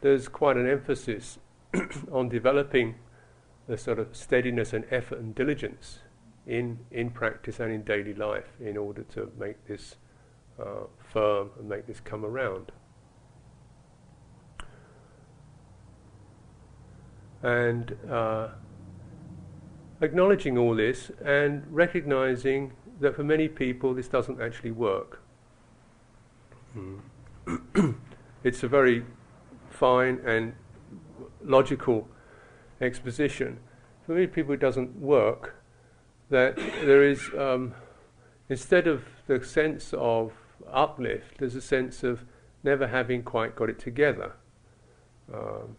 there's 0.00 0.28
quite 0.28 0.56
an 0.56 0.68
emphasis 0.68 1.38
on 2.12 2.28
developing 2.28 2.96
the 3.66 3.76
sort 3.76 3.98
of 3.98 4.16
steadiness 4.16 4.72
and 4.72 4.84
effort 4.90 5.18
and 5.18 5.34
diligence 5.34 5.98
in, 6.46 6.78
in 6.90 7.10
practice 7.10 7.60
and 7.60 7.70
in 7.70 7.82
daily 7.82 8.14
life 8.14 8.56
in 8.60 8.76
order 8.76 9.02
to 9.02 9.30
make 9.38 9.66
this 9.66 9.96
uh, 10.58 10.84
firm 10.98 11.50
and 11.58 11.68
make 11.68 11.86
this 11.86 12.00
come 12.00 12.24
around. 12.24 12.72
And 17.42 17.96
uh, 18.10 18.48
acknowledging 20.00 20.58
all 20.58 20.74
this 20.74 21.10
and 21.24 21.64
recognizing 21.70 22.72
that 23.00 23.14
for 23.14 23.24
many 23.24 23.48
people 23.48 23.94
this 23.94 24.08
doesn't 24.08 24.40
actually 24.40 24.72
work. 24.72 25.22
Mm. 26.76 27.94
it's 28.44 28.62
a 28.62 28.68
very 28.68 29.04
fine 29.70 30.20
and 30.24 30.54
logical 31.42 32.08
exposition. 32.80 33.58
For 34.06 34.12
many 34.12 34.26
people, 34.26 34.54
it 34.54 34.60
doesn't 34.60 34.96
work. 34.98 35.56
That 36.30 36.56
there 36.56 37.02
is, 37.02 37.30
um, 37.38 37.74
instead 38.48 38.86
of 38.86 39.04
the 39.26 39.42
sense 39.44 39.94
of 39.94 40.32
uplift, 40.70 41.38
there's 41.38 41.54
a 41.54 41.60
sense 41.60 42.02
of 42.02 42.24
never 42.62 42.88
having 42.88 43.22
quite 43.22 43.56
got 43.56 43.70
it 43.70 43.78
together. 43.78 44.32
Um, 45.32 45.76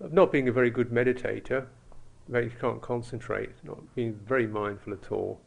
of 0.00 0.12
not 0.12 0.30
being 0.32 0.48
a 0.48 0.52
very 0.52 0.70
good 0.70 0.90
meditator, 0.90 1.66
you 2.32 2.52
can't 2.60 2.80
concentrate, 2.80 3.50
not 3.64 3.78
being 3.94 4.14
very 4.26 4.46
mindful 4.46 4.92
at 4.92 5.10
all, 5.10 5.40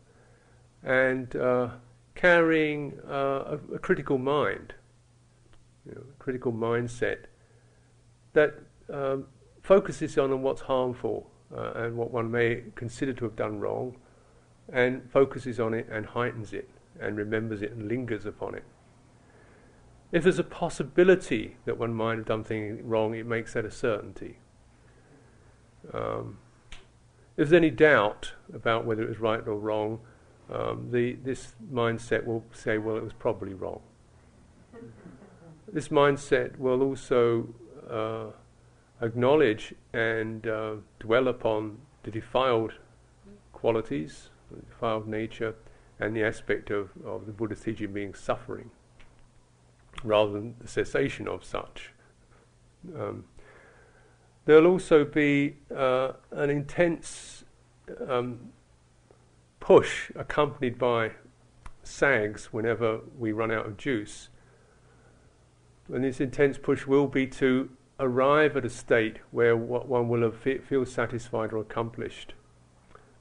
and 0.83 1.35
uh, 1.35 1.69
carrying 2.15 2.99
uh, 3.07 3.57
a, 3.71 3.75
a, 3.75 3.79
critical 3.79 4.17
mind, 4.17 4.73
you 5.85 5.93
know, 5.93 6.01
a 6.01 6.23
critical 6.23 6.51
mindset 6.51 7.25
that 8.33 8.55
um, 8.91 9.27
focuses 9.61 10.17
on 10.17 10.41
what's 10.41 10.61
harmful 10.61 11.29
uh, 11.55 11.71
and 11.75 11.95
what 11.95 12.11
one 12.11 12.31
may 12.31 12.63
consider 12.75 13.13
to 13.13 13.25
have 13.25 13.35
done 13.35 13.59
wrong, 13.59 13.95
and 14.73 15.09
focuses 15.11 15.59
on 15.59 15.73
it 15.73 15.87
and 15.91 16.05
heightens 16.05 16.53
it 16.53 16.69
and 16.99 17.17
remembers 17.17 17.61
it 17.61 17.71
and 17.71 17.87
lingers 17.87 18.25
upon 18.25 18.55
it. 18.55 18.63
If 20.11 20.23
there's 20.23 20.39
a 20.39 20.43
possibility 20.43 21.55
that 21.65 21.77
one 21.77 21.93
might 21.93 22.17
have 22.17 22.25
done 22.25 22.43
something 22.43 22.87
wrong, 22.87 23.15
it 23.15 23.25
makes 23.25 23.53
that 23.53 23.63
a 23.63 23.71
certainty. 23.71 24.39
Um, 25.93 26.37
if 27.37 27.49
there's 27.49 27.53
any 27.53 27.69
doubt 27.69 28.33
about 28.53 28.85
whether 28.85 29.03
it 29.03 29.09
was 29.09 29.19
right 29.19 29.45
or 29.47 29.55
wrong, 29.55 29.99
um, 30.51 30.89
the, 30.91 31.13
this 31.23 31.55
mindset 31.71 32.25
will 32.25 32.43
say, 32.51 32.77
well, 32.77 32.97
it 32.97 33.03
was 33.03 33.13
probably 33.13 33.53
wrong. 33.53 33.81
This 35.73 35.87
mindset 35.87 36.57
will 36.59 36.81
also 36.81 37.47
uh, 37.89 38.31
acknowledge 39.01 39.73
and 39.93 40.45
uh, 40.45 40.75
dwell 40.99 41.29
upon 41.29 41.77
the 42.03 42.11
defiled 42.11 42.73
qualities, 43.53 44.31
the 44.51 44.61
defiled 44.61 45.07
nature, 45.07 45.55
and 45.97 46.13
the 46.13 46.23
aspect 46.23 46.71
of, 46.71 46.89
of 47.05 47.25
the 47.25 47.31
Buddha's 47.31 47.61
teaching 47.61 47.93
being 47.93 48.13
suffering, 48.13 48.71
rather 50.03 50.31
than 50.31 50.55
the 50.59 50.67
cessation 50.67 51.27
of 51.27 51.43
such. 51.43 51.91
Um, 52.95 53.25
there'll 54.45 54.67
also 54.67 55.05
be 55.05 55.57
uh, 55.75 56.13
an 56.31 56.49
intense 56.49 57.43
um, 58.07 58.51
push 59.59 60.11
accompanied 60.15 60.77
by 60.77 61.11
sags 61.83 62.45
whenever 62.51 62.99
we 63.17 63.31
run 63.31 63.51
out 63.51 63.65
of 63.65 63.77
juice. 63.77 64.29
And 65.91 66.03
this 66.03 66.21
intense 66.21 66.57
push 66.57 66.85
will 66.87 67.07
be 67.07 67.27
to 67.27 67.69
arrive 67.99 68.57
at 68.57 68.65
a 68.65 68.69
state 68.69 69.17
where 69.31 69.55
what 69.55 69.87
one 69.87 70.09
will 70.09 70.31
fe- 70.31 70.59
feel 70.59 70.85
satisfied 70.85 71.53
or 71.53 71.57
accomplished. 71.57 72.33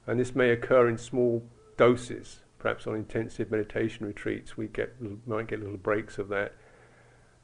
And 0.07 0.19
this 0.19 0.35
may 0.35 0.49
occur 0.49 0.89
in 0.89 0.97
small 0.97 1.43
doses. 1.77 2.41
Perhaps 2.59 2.87
on 2.87 2.95
intensive 2.95 3.51
meditation 3.51 4.05
retreats, 4.05 4.55
we 4.55 4.67
get 4.67 4.95
might 5.27 5.47
get 5.47 5.59
little 5.59 5.77
breaks 5.77 6.17
of 6.17 6.29
that. 6.29 6.53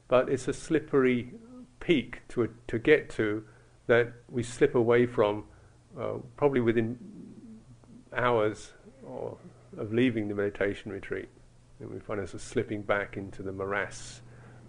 But 0.08 0.28
it's 0.28 0.48
a 0.48 0.52
slippery 0.52 1.32
peak 1.80 2.22
to 2.28 2.48
to 2.66 2.78
get 2.78 3.10
to 3.10 3.44
that 3.86 4.12
we 4.30 4.42
slip 4.42 4.74
away 4.74 5.06
from, 5.06 5.44
uh, 5.98 6.14
probably 6.36 6.60
within 6.60 6.98
hours 8.14 8.72
or, 9.04 9.36
of 9.76 9.92
leaving 9.92 10.28
the 10.28 10.34
meditation 10.34 10.92
retreat. 10.92 11.28
And 11.80 11.90
we 11.90 11.98
find 11.98 12.20
ourselves 12.20 12.44
slipping 12.44 12.82
back 12.82 13.16
into 13.16 13.42
the 13.42 13.52
morass 13.52 14.20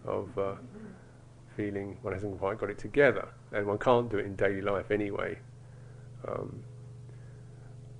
of 0.05 0.37
uh, 0.37 0.55
feeling 1.55 1.97
one 2.01 2.13
hasn't 2.13 2.39
quite 2.39 2.57
got 2.57 2.69
it 2.69 2.77
together, 2.77 3.27
and 3.51 3.67
one 3.67 3.77
can't 3.77 4.09
do 4.09 4.17
it 4.17 4.25
in 4.25 4.35
daily 4.35 4.61
life 4.61 4.91
anyway. 4.91 5.37
Um, 6.27 6.63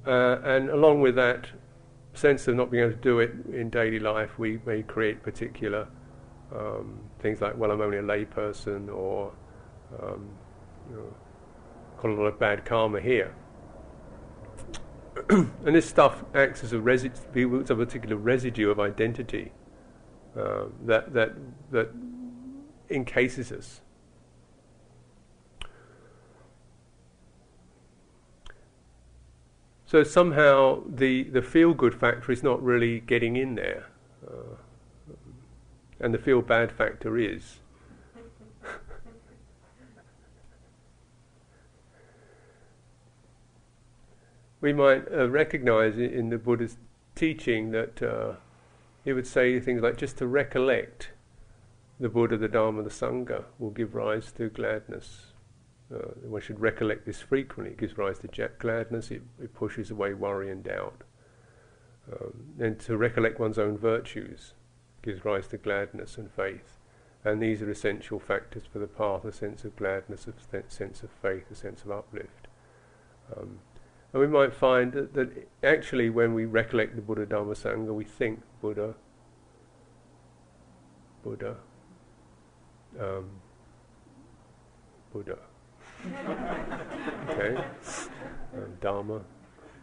uh, 0.06 0.38
and 0.44 0.70
along 0.70 1.02
with 1.02 1.16
that 1.16 1.48
sense 2.14 2.48
of 2.48 2.56
not 2.56 2.72
being 2.72 2.84
able 2.84 2.94
to 2.94 3.02
do 3.02 3.20
it 3.20 3.32
in 3.52 3.70
daily 3.70 4.00
life, 4.00 4.40
we 4.40 4.60
may 4.66 4.84
create 4.84 5.22
particular 5.24 5.88
um, 6.56 7.00
things 7.20 7.42
like, 7.42 7.58
well, 7.58 7.72
I'm 7.72 7.82
only 7.82 7.98
a 7.98 8.04
layperson, 8.04 8.94
or 8.94 9.32
um, 10.02 10.30
you 10.90 10.96
know, 10.96 11.14
got 11.98 12.12
a 12.12 12.14
lot 12.14 12.26
of 12.26 12.40
bad 12.40 12.66
karma 12.66 13.02
here. 13.02 13.34
and 15.30 15.76
this 15.76 15.88
stuff 15.88 16.24
acts 16.34 16.64
as 16.64 16.74
a, 16.74 16.80
a 17.70 17.76
particular 17.76 18.16
residue 18.16 18.70
of 18.70 18.80
identity 18.80 19.52
uh, 20.38 20.66
that, 20.86 21.14
that, 21.14 21.34
that 21.72 21.90
encases 22.90 23.52
us. 23.52 23.82
So 29.86 30.04
somehow 30.04 30.84
the, 30.88 31.24
the 31.24 31.42
feel 31.42 31.74
good 31.74 31.96
factor 31.96 32.32
is 32.32 32.44
not 32.44 32.62
really 32.62 33.00
getting 33.00 33.36
in 33.36 33.56
there. 33.56 33.88
Uh, 34.26 34.56
and 36.00 36.14
the 36.14 36.18
feel 36.18 36.42
bad 36.42 36.72
factor 36.72 37.18
is. 37.18 37.60
we 44.62 44.72
might 44.74 45.04
uh, 45.12 45.30
recognize 45.30 45.98
in 45.98 46.30
the 46.30 46.38
Buddha's 46.38 46.78
teaching 47.16 47.72
that 47.72 48.02
uh, 48.02 48.36
he 49.04 49.12
would 49.14 49.28
say 49.28 49.60
things 49.60 49.82
like 49.82 49.98
just 49.98 50.18
to 50.20 50.28
recollect 50.28 51.10
the 52.00 52.08
Buddha, 52.08 52.38
the 52.38 52.48
Dharma, 52.48 52.84
the 52.84 52.90
Sangha 52.90 53.44
will 53.58 53.72
give 53.72 53.94
rise 53.94 54.32
to 54.34 54.48
gladness. 54.50 55.34
Uh, 55.94 56.12
one 56.24 56.40
should 56.42 56.62
recollect 56.62 57.06
this 57.06 57.20
frequently. 57.20 57.74
It 57.74 57.80
gives 57.80 57.98
rise 57.98 58.20
to 58.20 58.50
gladness, 58.60 59.12
it, 59.12 59.24
it 59.42 59.54
pushes 59.54 59.92
away 59.92 60.14
worry 60.14 60.50
and 60.50 60.64
doubt. 60.64 61.02
Um, 62.10 62.34
and 62.60 62.80
to 62.82 62.96
recollect 62.96 63.38
one's 63.40 63.60
own 63.60 63.78
virtues 63.78 64.54
gives 65.02 65.26
rise 65.26 65.48
to 65.48 65.58
gladness 65.58 66.18
and 66.18 66.32
faith. 66.32 66.78
And 67.24 67.42
these 67.42 67.62
are 67.62 67.70
essential 67.70 68.20
factors 68.20 68.64
for 68.72 68.80
the 68.80 68.88
path 68.88 69.26
a 69.26 69.32
sense 69.32 69.66
of 69.66 69.76
gladness, 69.76 70.28
a 70.28 70.64
sense 70.72 71.04
of 71.04 71.10
faith, 71.10 71.52
a 71.52 71.56
sense 71.56 71.84
of 71.84 71.92
uplift. 71.92 72.48
Um, 73.36 73.60
and 74.14 74.22
we 74.22 74.28
might 74.28 74.54
find 74.54 74.94
that, 74.94 75.14
that, 75.14 75.48
actually, 75.64 76.10
when 76.10 76.34
we 76.34 76.46
recollect 76.46 76.96
the 76.96 77.02
Buddha 77.02 77.26
Dharma 77.26 77.54
Sangha, 77.54 77.94
we 77.94 78.06
think 78.06 78.42
Buddha, 78.62 78.96
Buddha, 81.24 81.58
um, 83.00 83.30
Buddha. 85.14 85.38
okay? 87.30 87.56
Um, 88.56 88.78
Dharma. 88.82 89.22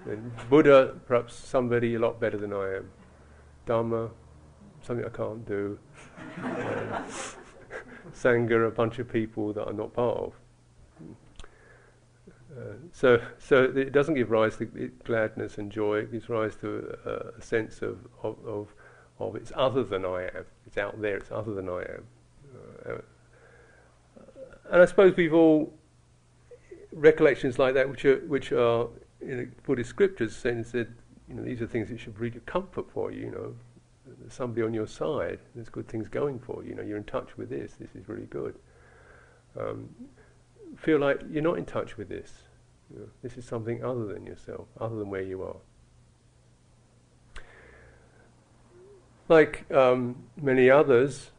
And 0.07 0.33
Buddha, 0.49 0.95
perhaps 1.07 1.35
somebody 1.35 1.95
a 1.95 1.99
lot 1.99 2.19
better 2.19 2.39
than 2.39 2.53
I 2.53 2.77
am. 2.77 2.91
Dharma, 3.67 4.11
something 4.87 5.05
I 5.05 5.11
can't 5.11 5.47
do. 5.47 5.79
Um, 6.43 7.05
Sangha, 8.15 8.67
a 8.67 8.71
bunch 8.71 8.99
of 8.99 9.09
people 9.11 9.53
that 9.53 9.67
I'm 9.67 9.77
not 9.77 9.93
part 9.93 10.19
of. 10.19 10.33
Uh, 12.57 12.75
so, 12.93 13.21
so 13.39 13.65
it 13.65 13.93
doesn't 13.93 14.15
give 14.15 14.31
rise 14.31 14.57
to 14.57 14.65
gladness 15.05 15.59
and 15.59 15.71
joy. 15.71 15.99
It 15.99 16.13
gives 16.13 16.29
rise 16.29 16.57
to 16.57 16.97
a, 17.05 17.39
a 17.39 17.43
sense 17.43 17.83
of, 17.83 17.99
of, 18.23 18.37
of, 18.47 18.69
of, 19.19 19.37
it's 19.37 19.53
other 19.55 19.85
than 19.85 20.07
I 20.07 20.23
am. 20.23 20.45
It's 20.67 20.79
out 20.79 21.01
there. 21.03 21.17
It's 21.19 21.31
other 21.31 21.53
than 21.53 21.69
I 21.69 21.81
am. 21.81 22.07
Uh, 22.89 22.99
and 24.71 24.83
I 24.83 24.85
suppose 24.87 25.17
we've 25.17 25.35
all 25.35 25.75
recollections 26.93 27.59
like 27.59 27.75
that, 27.75 27.89
which 27.89 28.05
are 28.05 28.19
which 28.21 28.53
are 28.53 28.89
in 29.21 29.37
the 29.39 29.49
Buddhist 29.65 29.91
scriptures, 29.91 30.35
saying 30.35 30.65
that 30.73 30.89
you 31.29 31.35
know, 31.35 31.43
these 31.43 31.61
are 31.61 31.67
things 31.67 31.91
that 31.91 32.01
should 32.01 32.15
bring 32.15 32.33
comfort 32.47 32.91
for 32.91 33.13
you. 33.13 33.27
You 33.27 33.31
know, 33.31 33.55
somebody 34.33 34.63
on 34.63 34.75
your 34.75 34.87
side. 34.87 35.39
There's 35.55 35.69
good 35.69 35.89
things 35.89 36.09
going 36.09 36.39
for 36.39 36.63
you. 36.63 36.71
You 36.71 36.75
know, 36.77 36.83
you're 36.83 36.97
in 36.97 37.05
touch 37.05 37.37
with 37.37 37.51
this. 37.51 37.75
This 37.79 37.95
is 37.95 38.09
really 38.09 38.27
good. 38.27 38.55
Um, 39.59 39.89
feel 40.77 40.99
like 40.99 41.21
you're 41.31 41.43
not 41.43 41.59
in 41.59 41.65
touch 41.65 41.97
with 41.97 42.09
this. 42.09 42.33
You 42.93 43.01
know, 43.01 43.09
this 43.23 43.37
is 43.37 43.45
something 43.45 43.85
other 43.85 44.07
than 44.07 44.27
yourself, 44.27 44.69
other 44.81 44.97
than 44.97 45.11
where 45.11 45.23
you 45.23 45.43
are. 45.43 45.57
Like 49.29 49.71
um, 49.73 50.25
many 50.41 50.71
others, 50.71 51.31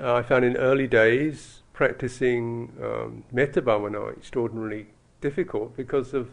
uh, 0.00 0.14
I 0.14 0.22
found 0.22 0.44
in 0.44 0.56
early 0.56 0.86
days 0.86 1.62
practicing 1.72 2.72
um, 2.80 3.24
metta 3.32 3.60
bhavana 3.60 4.16
extraordinarily 4.16 4.86
difficult 5.20 5.76
because 5.76 6.14
of 6.14 6.30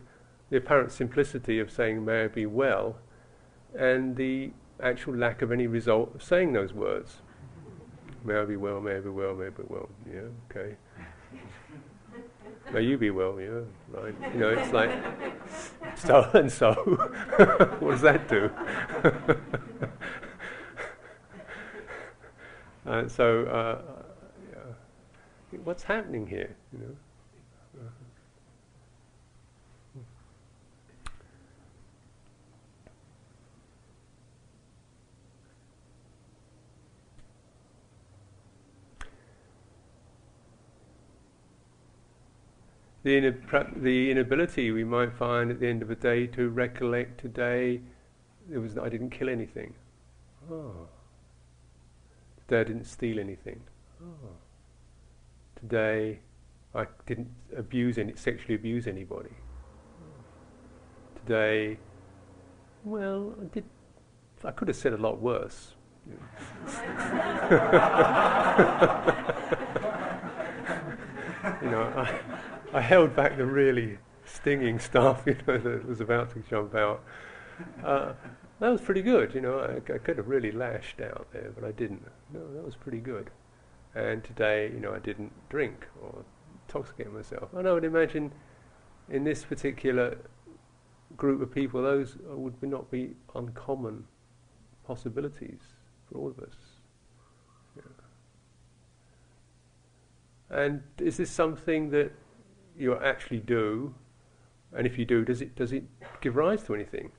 the 0.49 0.57
apparent 0.57 0.91
simplicity 0.91 1.59
of 1.59 1.71
saying 1.71 2.05
"May 2.05 2.25
I 2.25 2.27
be 2.27 2.45
well," 2.45 2.97
and 3.75 4.15
the 4.15 4.51
actual 4.81 5.15
lack 5.15 5.41
of 5.41 5.51
any 5.51 5.67
result 5.67 6.15
of 6.15 6.23
saying 6.23 6.53
those 6.53 6.73
words. 6.73 7.17
May 8.23 8.35
I 8.35 8.45
be 8.45 8.57
well, 8.57 8.81
may 8.81 8.97
I 8.97 8.99
be 8.99 9.09
well, 9.09 9.35
may 9.35 9.47
I 9.47 9.49
be 9.49 9.63
well. 9.67 9.89
Yeah, 10.11 10.21
okay. 10.51 10.75
May 12.73 12.81
you 12.81 12.97
be 12.97 13.11
well, 13.11 13.39
yeah, 13.39 13.61
right. 13.91 14.13
You 14.33 14.39
know, 14.39 14.49
it's 14.49 14.73
like, 14.73 14.91
so 15.95 16.29
and 16.33 16.51
so. 16.51 16.73
what 17.79 17.91
does 17.91 18.01
that 18.01 18.27
do? 18.27 18.51
and 22.85 23.09
so, 23.19 23.45
uh, 23.45 23.81
yeah. 24.51 25.59
what's 25.63 25.83
happening 25.83 26.27
here? 26.27 26.55
You 26.73 26.79
know? 26.79 26.95
The, 43.07 43.67
the 43.77 44.11
inability 44.11 44.71
we 44.71 44.83
might 44.83 45.13
find 45.13 45.49
at 45.49 45.59
the 45.59 45.67
end 45.67 45.81
of 45.81 45.89
a 45.89 45.95
day 45.95 46.27
to 46.27 46.49
recollect 46.49 47.21
today 47.21 47.81
it 48.51 48.57
was 48.57 48.77
I 48.77 48.89
didn't 48.89 49.09
kill 49.11 49.29
anything. 49.29 49.73
Oh. 50.51 50.87
Today 52.47 52.61
I 52.61 52.63
didn't 52.63 52.85
steal 52.85 53.19
anything. 53.19 53.61
Oh. 54.01 54.29
Today 55.59 56.19
I 56.75 56.85
didn't 57.05 57.29
abuse 57.55 57.97
any 57.97 58.15
sexually 58.15 58.55
abuse 58.55 58.87
anybody. 58.87 59.35
Today, 61.15 61.77
well, 62.83 63.35
I 63.41 63.45
did. 63.53 63.65
I 64.43 64.51
could 64.51 64.67
have 64.69 64.77
said 64.77 64.93
a 64.93 64.97
lot 64.97 65.19
worse. 65.19 65.73
you 71.61 71.69
know, 71.69 71.91
I, 71.97 72.19
I 72.73 72.81
held 72.81 73.15
back 73.15 73.37
the 73.37 73.45
really 73.45 73.97
stinging 74.25 74.79
stuff, 74.89 75.23
you 75.25 75.37
know, 75.47 75.57
that 75.57 75.87
was 75.87 76.01
about 76.01 76.31
to 76.33 76.39
jump 76.49 76.75
out. 76.75 77.03
Uh, 77.83 78.13
that 78.59 78.69
was 78.69 78.81
pretty 78.81 79.01
good, 79.01 79.33
you 79.33 79.41
know. 79.41 79.59
I, 79.59 79.93
I, 79.93 79.97
could 79.97 80.17
have 80.17 80.27
really 80.27 80.51
lashed 80.51 81.01
out 81.01 81.27
there, 81.31 81.51
but 81.55 81.63
I 81.63 81.71
didn't. 81.71 82.05
No, 82.33 82.39
that 82.53 82.63
was 82.63 82.75
pretty 82.75 82.99
good. 82.99 83.29
And 83.95 84.23
today, 84.23 84.69
you 84.73 84.79
know, 84.79 84.93
I 84.93 84.99
didn't 84.99 85.31
drink 85.49 85.87
or 86.01 86.23
intoxicate 86.67 87.11
myself. 87.11 87.53
And 87.53 87.67
I 87.67 87.73
would 87.73 87.85
imagine 87.85 88.31
in 89.09 89.23
this 89.23 89.43
particular 89.43 90.17
group 91.15 91.41
of 91.41 91.53
people, 91.53 91.81
those 91.81 92.17
would 92.25 92.61
not 92.61 92.91
be 92.91 93.15
uncommon 93.33 94.05
possibilities 94.85 95.61
for 96.09 96.17
all 96.17 96.29
of 96.29 96.39
us. 96.39 96.55
And 100.49 100.81
is 100.97 101.17
this 101.17 101.29
something 101.29 101.89
that 101.89 102.13
you 102.77 102.95
actually 102.95 103.39
do? 103.39 103.93
And 104.73 104.85
if 104.85 104.97
you 104.97 105.05
do, 105.05 105.23
does 105.25 105.41
it 105.41 105.55
does 105.55 105.71
it 105.71 105.83
give 106.21 106.35
rise 106.35 106.63
to 106.63 106.75
anything? 106.75 107.11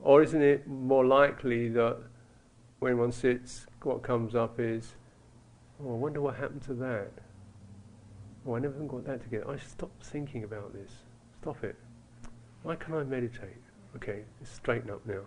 Or 0.00 0.22
isn't 0.22 0.42
it 0.42 0.66
more 0.66 1.04
likely 1.04 1.68
that 1.70 1.98
when 2.78 2.98
one 2.98 3.12
sits, 3.12 3.66
what 3.82 4.02
comes 4.02 4.34
up 4.34 4.60
is, 4.60 4.94
oh, 5.82 5.94
I 5.94 5.96
wonder 5.96 6.20
what 6.20 6.36
happened 6.36 6.62
to 6.62 6.74
that. 6.74 7.10
Oh, 8.46 8.54
I 8.54 8.58
never 8.58 8.74
got 8.80 9.04
that 9.06 9.22
together. 9.22 9.50
I 9.50 9.56
should 9.56 9.70
stop 9.70 9.90
thinking 10.02 10.44
about 10.44 10.72
this. 10.72 10.90
Stop 11.40 11.64
it. 11.64 11.76
Why 12.62 12.76
can't 12.76 12.94
I 12.94 13.02
meditate? 13.04 13.62
Okay, 13.96 14.22
straighten 14.44 14.90
up 14.90 15.04
now. 15.06 15.22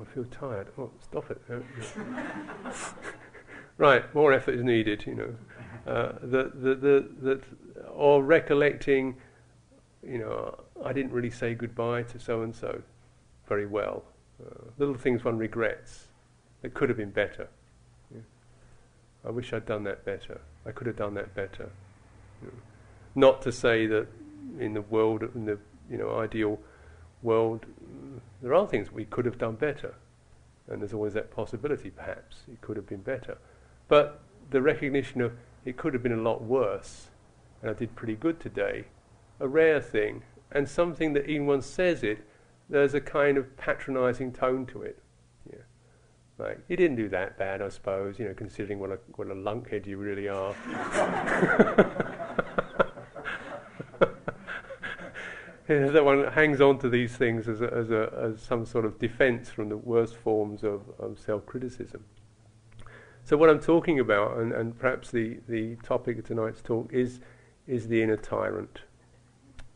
I 0.00 0.04
feel 0.14 0.24
tired. 0.24 0.68
Oh, 0.78 0.90
stop 1.02 1.30
it. 1.30 1.40
right, 3.78 4.14
more 4.14 4.32
effort 4.32 4.54
is 4.54 4.62
needed, 4.62 5.04
you 5.06 5.14
know. 5.14 5.34
Uh, 5.86 6.12
that, 6.20 6.60
that, 6.62 6.80
that, 6.80 7.22
that, 7.22 7.40
or 7.94 8.22
recollecting, 8.22 9.16
you 10.02 10.18
know, 10.18 10.58
I 10.84 10.92
didn't 10.92 11.12
really 11.12 11.30
say 11.30 11.54
goodbye 11.54 12.02
to 12.04 12.18
so 12.18 12.42
and 12.42 12.54
so 12.54 12.82
very 13.48 13.66
well. 13.66 14.02
Uh, 14.44 14.64
little 14.78 14.96
things 14.96 15.24
one 15.24 15.38
regrets. 15.38 16.08
It 16.62 16.74
could 16.74 16.88
have 16.88 16.98
been 16.98 17.10
better. 17.10 17.48
Yeah. 18.12 18.22
I 19.24 19.30
wish 19.30 19.52
I'd 19.52 19.66
done 19.66 19.84
that 19.84 20.04
better. 20.04 20.40
I 20.66 20.72
could 20.72 20.88
have 20.88 20.96
done 20.96 21.14
that 21.14 21.34
better. 21.34 21.70
Know. 22.42 22.50
Not 23.14 23.40
to 23.42 23.52
say 23.52 23.86
that 23.86 24.08
in 24.58 24.74
the 24.74 24.82
world, 24.82 25.22
in 25.34 25.46
the 25.46 25.58
you 25.88 25.98
know 25.98 26.18
ideal 26.18 26.58
world, 27.22 27.64
there 28.42 28.54
are 28.54 28.66
things 28.66 28.90
we 28.90 29.04
could 29.04 29.24
have 29.24 29.38
done 29.38 29.54
better, 29.54 29.94
and 30.68 30.82
there's 30.82 30.92
always 30.92 31.14
that 31.14 31.30
possibility. 31.30 31.90
Perhaps 31.90 32.38
it 32.52 32.60
could 32.60 32.76
have 32.76 32.86
been 32.86 33.02
better, 33.02 33.38
but 33.88 34.20
the 34.50 34.60
recognition 34.60 35.20
of 35.20 35.32
it 35.66 35.76
could 35.76 35.92
have 35.92 36.02
been 36.02 36.12
a 36.12 36.22
lot 36.22 36.42
worse, 36.42 37.08
and 37.60 37.70
I 37.70 37.74
did 37.74 37.94
pretty 37.96 38.14
good 38.14 38.38
today, 38.38 38.84
a 39.40 39.48
rare 39.48 39.80
thing, 39.80 40.22
and 40.52 40.68
something 40.68 41.12
that 41.14 41.26
even 41.26 41.46
one 41.46 41.60
says 41.60 42.04
it, 42.04 42.26
there's 42.70 42.94
a 42.94 43.00
kind 43.00 43.36
of 43.36 43.56
patronizing 43.56 44.32
tone 44.32 44.64
to 44.66 44.82
it. 44.82 45.02
Yeah. 45.50 45.58
Like, 46.38 46.60
you 46.68 46.76
didn't 46.76 46.96
do 46.96 47.08
that 47.08 47.36
bad, 47.36 47.60
I 47.62 47.68
suppose, 47.68 48.18
you 48.20 48.26
know, 48.26 48.34
considering 48.34 48.78
what 48.78 48.92
a, 48.92 48.98
what 49.16 49.26
a 49.26 49.34
lunkhead 49.34 49.86
you 49.86 49.96
really 49.98 50.28
are. 50.28 50.54
that 55.66 56.04
one 56.04 56.28
hangs 56.28 56.60
on 56.60 56.78
to 56.78 56.88
these 56.88 57.16
things 57.16 57.48
as, 57.48 57.60
a, 57.60 57.72
as, 57.74 57.90
a, 57.90 58.12
as 58.16 58.40
some 58.40 58.64
sort 58.64 58.84
of 58.84 59.00
defense 59.00 59.50
from 59.50 59.68
the 59.68 59.76
worst 59.76 60.14
forms 60.14 60.62
of, 60.62 60.82
of 61.00 61.18
self 61.18 61.44
criticism. 61.44 62.04
So 63.26 63.36
what 63.36 63.50
I'm 63.50 63.58
talking 63.58 63.98
about, 63.98 64.36
and, 64.36 64.52
and 64.52 64.78
perhaps 64.78 65.10
the, 65.10 65.40
the 65.48 65.74
topic 65.82 66.16
of 66.20 66.26
tonight's 66.26 66.62
talk, 66.62 66.92
is, 66.92 67.18
is 67.66 67.88
the 67.88 68.00
inner 68.00 68.16
tyrant, 68.16 68.82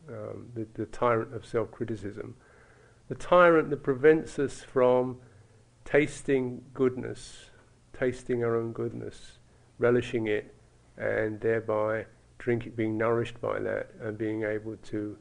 um, 0.08 0.46
the, 0.54 0.68
the 0.74 0.86
tyrant 0.86 1.34
of 1.34 1.44
self-criticism. 1.44 2.36
The 3.08 3.16
tyrant 3.16 3.70
that 3.70 3.82
prevents 3.82 4.38
us 4.38 4.62
from 4.62 5.18
tasting 5.84 6.62
goodness, 6.74 7.50
tasting 7.92 8.44
our 8.44 8.54
own 8.54 8.70
goodness, 8.72 9.40
relishing 9.78 10.28
it, 10.28 10.54
and 10.96 11.40
thereby 11.40 12.06
drinking, 12.38 12.74
being 12.76 12.96
nourished 12.96 13.40
by 13.40 13.58
that, 13.58 13.90
and 14.00 14.16
being 14.16 14.44
able 14.44 14.76
to 14.76 15.18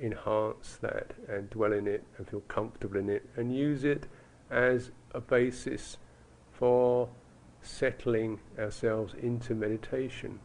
enhance 0.00 0.78
that 0.82 1.14
and 1.28 1.50
dwell 1.50 1.72
in 1.72 1.88
it 1.88 2.04
and 2.16 2.30
feel 2.30 2.42
comfortable 2.42 2.98
in 2.98 3.08
it, 3.08 3.28
and 3.34 3.52
use 3.52 3.82
it 3.82 4.06
as 4.52 4.92
a 5.10 5.20
basis 5.20 5.96
for 6.52 7.08
settling 7.62 8.40
ourselves 8.58 9.14
into 9.14 9.54
meditation. 9.54 10.40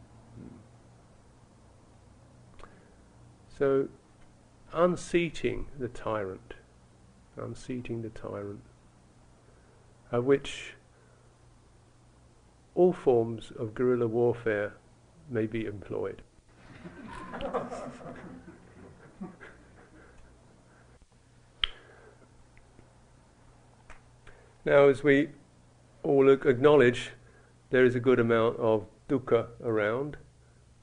So, 3.58 3.88
unseating 4.72 5.68
the 5.80 5.88
tyrant, 5.88 6.54
unseating 7.36 8.04
the 8.04 8.10
tyrant, 8.10 8.62
of 10.12 10.26
which 10.26 10.76
all 12.76 12.94
forms 12.94 13.52
of 13.58 13.74
guerrilla 13.74 14.08
warfare 14.08 14.74
may 15.30 15.48
be 15.48 15.66
employed. 15.66 16.22
now, 24.64 24.88
as 24.88 25.04
we 25.04 25.30
all 26.08 26.30
acknowledge 26.30 27.12
there 27.70 27.84
is 27.84 27.96
a 27.96 28.00
good 28.00 28.20
amount 28.20 28.58
of 28.58 28.86
dukkha 29.10 29.48
around. 29.62 30.16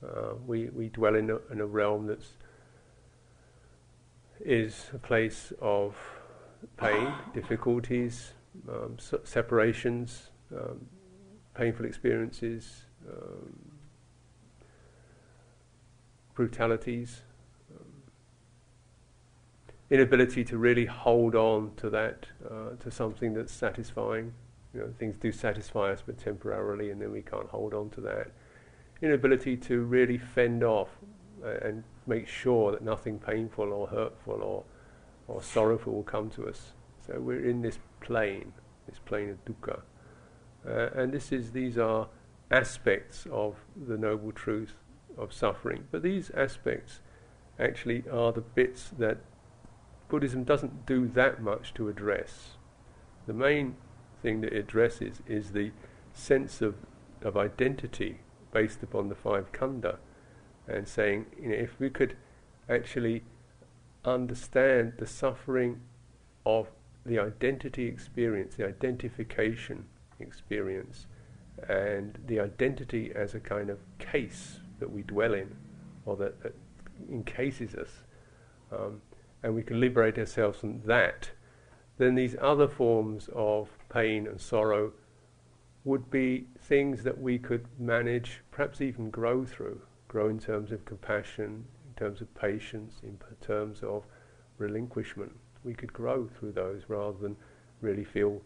Uh, 0.04 0.34
we, 0.46 0.66
we 0.66 0.90
dwell 0.90 1.14
in 1.14 1.30
a, 1.30 1.38
in 1.50 1.62
a 1.62 1.66
realm 1.66 2.06
that 2.06 2.22
is 4.40 4.90
a 4.92 4.98
place 4.98 5.50
of 5.62 5.96
pain, 6.76 7.10
difficulties, 7.32 8.34
um, 8.68 8.98
separations, 9.24 10.30
um, 10.54 10.86
painful 11.54 11.86
experiences, 11.86 12.84
um, 13.08 13.58
brutalities. 16.34 17.22
Um, 17.74 17.86
inability 19.88 20.44
to 20.44 20.58
really 20.58 20.84
hold 20.84 21.34
on 21.34 21.72
to 21.76 21.88
that, 21.88 22.26
uh, 22.44 22.76
to 22.80 22.90
something 22.90 23.32
that's 23.32 23.52
satisfying. 23.52 24.34
You 24.74 24.80
know, 24.80 24.92
things 24.98 25.16
do 25.16 25.30
satisfy 25.30 25.92
us, 25.92 26.02
but 26.04 26.18
temporarily, 26.18 26.90
and 26.90 27.00
then 27.00 27.12
we 27.12 27.22
can't 27.22 27.48
hold 27.48 27.74
on 27.74 27.90
to 27.90 28.00
that. 28.02 28.32
Inability 29.00 29.56
to 29.58 29.80
really 29.82 30.18
fend 30.18 30.64
off 30.64 30.88
uh, 31.44 31.58
and 31.62 31.84
make 32.06 32.26
sure 32.26 32.72
that 32.72 32.82
nothing 32.82 33.18
painful 33.18 33.72
or 33.72 33.86
hurtful 33.86 34.40
or, 34.42 34.64
or 35.28 35.42
sorrowful 35.42 35.92
will 35.92 36.02
come 36.02 36.30
to 36.30 36.48
us. 36.48 36.72
So 37.06 37.20
we're 37.20 37.44
in 37.44 37.62
this 37.62 37.78
plane, 38.00 38.52
this 38.88 38.98
plane 38.98 39.30
of 39.30 39.44
dukkha. 39.44 39.82
Uh, 40.66 41.00
and 41.00 41.12
this 41.12 41.30
is, 41.32 41.52
these 41.52 41.78
are 41.78 42.08
aspects 42.50 43.26
of 43.30 43.56
the 43.86 43.96
noble 43.96 44.32
truth 44.32 44.74
of 45.16 45.32
suffering. 45.32 45.84
But 45.90 46.02
these 46.02 46.30
aspects 46.30 47.00
actually 47.58 48.04
are 48.10 48.32
the 48.32 48.40
bits 48.40 48.90
that 48.98 49.18
Buddhism 50.08 50.44
doesn't 50.44 50.86
do 50.86 51.08
that 51.08 51.42
much 51.42 51.74
to 51.74 51.88
address. 51.88 52.56
The 53.26 53.32
main 53.32 53.76
thing 54.24 54.40
that 54.40 54.54
it 54.54 54.58
addresses 54.58 55.20
is 55.28 55.52
the 55.52 55.70
sense 56.14 56.62
of, 56.62 56.74
of 57.22 57.36
identity 57.36 58.20
based 58.52 58.82
upon 58.82 59.08
the 59.10 59.14
five 59.14 59.52
khandha 59.52 59.98
and 60.66 60.88
saying, 60.88 61.26
you 61.38 61.50
know, 61.50 61.54
if 61.54 61.78
we 61.78 61.90
could 61.90 62.16
actually 62.68 63.22
understand 64.04 64.94
the 64.98 65.06
suffering 65.06 65.80
of 66.46 66.68
the 67.04 67.18
identity 67.18 67.84
experience, 67.84 68.54
the 68.54 68.66
identification 68.66 69.84
experience, 70.20 71.06
and 71.68 72.18
the 72.26 72.40
identity 72.40 73.12
as 73.14 73.34
a 73.34 73.40
kind 73.40 73.68
of 73.68 73.78
case 73.98 74.60
that 74.78 74.90
we 74.90 75.02
dwell 75.02 75.34
in, 75.34 75.54
or 76.06 76.16
that, 76.16 76.42
that 76.42 76.54
encases 77.10 77.74
us, 77.74 77.90
um, 78.72 79.02
and 79.42 79.54
we 79.54 79.62
can 79.62 79.78
liberate 79.78 80.16
ourselves 80.16 80.60
from 80.60 80.80
that, 80.86 81.30
then 81.98 82.14
these 82.14 82.36
other 82.40 82.68
forms 82.68 83.28
of 83.34 83.68
pain 83.88 84.26
and 84.26 84.40
sorrow 84.40 84.92
would 85.84 86.10
be 86.10 86.46
things 86.58 87.02
that 87.02 87.20
we 87.20 87.38
could 87.38 87.66
manage, 87.78 88.40
perhaps 88.50 88.80
even 88.80 89.10
grow 89.10 89.44
through, 89.44 89.80
grow 90.08 90.28
in 90.28 90.38
terms 90.38 90.72
of 90.72 90.84
compassion, 90.84 91.64
in 91.86 91.94
terms 91.96 92.20
of 92.20 92.34
patience, 92.34 93.00
in 93.02 93.18
terms 93.40 93.82
of 93.82 94.04
relinquishment. 94.58 95.32
We 95.62 95.74
could 95.74 95.92
grow 95.92 96.26
through 96.26 96.52
those 96.52 96.82
rather 96.88 97.18
than 97.18 97.36
really 97.80 98.04
feel 98.04 98.40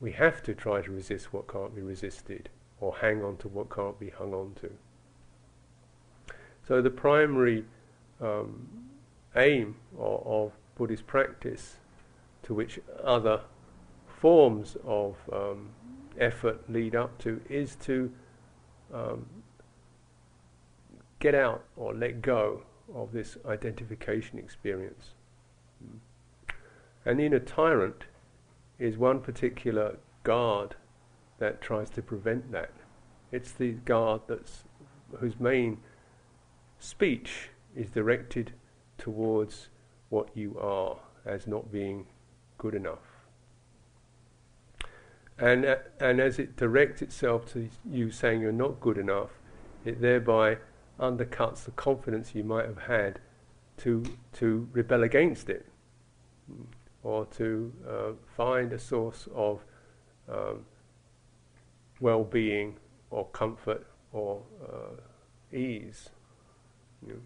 we 0.00 0.12
have 0.12 0.42
to 0.42 0.54
try 0.54 0.82
to 0.82 0.90
resist 0.90 1.32
what 1.32 1.48
can't 1.48 1.74
be 1.74 1.82
resisted 1.82 2.50
or 2.80 2.96
hang 2.96 3.22
on 3.22 3.36
to 3.38 3.48
what 3.48 3.70
can't 3.70 3.98
be 3.98 4.10
hung 4.10 4.34
on 4.34 4.52
to. 4.60 4.70
So 6.66 6.82
the 6.82 6.90
primary 6.90 7.64
um, 8.20 8.68
aim 9.36 9.76
of, 9.98 10.26
of, 10.26 10.52
Buddhist 10.76 11.06
practice, 11.06 11.76
to 12.46 12.54
which 12.54 12.78
other 13.02 13.40
forms 14.06 14.76
of 14.84 15.16
um, 15.32 15.68
effort 16.18 16.70
lead 16.70 16.94
up 16.94 17.18
to, 17.18 17.40
is 17.50 17.76
to 17.76 18.12
um, 18.94 19.26
get 21.18 21.34
out 21.34 21.64
or 21.76 21.92
let 21.92 22.22
go 22.22 22.62
of 22.94 23.12
this 23.12 23.36
identification 23.46 24.38
experience. 24.38 25.10
And 27.04 27.18
the 27.18 27.26
inner 27.26 27.40
tyrant 27.40 28.04
is 28.78 28.96
one 28.96 29.20
particular 29.20 29.98
guard 30.22 30.76
that 31.38 31.60
tries 31.60 31.90
to 31.90 32.02
prevent 32.02 32.52
that. 32.52 32.70
It's 33.32 33.50
the 33.50 33.72
guard 33.72 34.22
that's 34.28 34.64
whose 35.18 35.38
main 35.40 35.78
speech 36.78 37.50
is 37.74 37.90
directed 37.90 38.52
towards 38.98 39.68
what 40.10 40.28
you 40.34 40.56
are 40.60 40.98
as 41.24 41.46
not 41.48 41.72
being 41.72 42.06
good 42.58 42.74
enough. 42.74 42.98
And, 45.38 45.64
uh, 45.66 45.76
and 46.00 46.20
as 46.20 46.38
it 46.38 46.56
directs 46.56 47.02
itself 47.02 47.52
to 47.52 47.68
you 47.88 48.10
saying 48.10 48.40
you're 48.40 48.52
not 48.52 48.80
good 48.80 48.96
enough, 48.96 49.30
it 49.84 50.00
thereby 50.00 50.58
undercuts 50.98 51.64
the 51.64 51.72
confidence 51.72 52.34
you 52.34 52.42
might 52.42 52.64
have 52.64 52.78
had 52.78 53.20
to, 53.78 54.02
to 54.34 54.68
rebel 54.72 55.02
against 55.02 55.50
it 55.50 55.66
or 57.02 57.26
to 57.26 57.72
uh, 57.88 58.12
find 58.36 58.72
a 58.72 58.78
source 58.78 59.28
of 59.34 59.62
um, 60.28 60.64
well 62.00 62.24
being 62.24 62.76
or 63.10 63.26
comfort 63.28 63.86
or 64.12 64.42
uh, 64.66 65.56
ease. 65.56 66.08
You 67.06 67.12
know. 67.12 67.20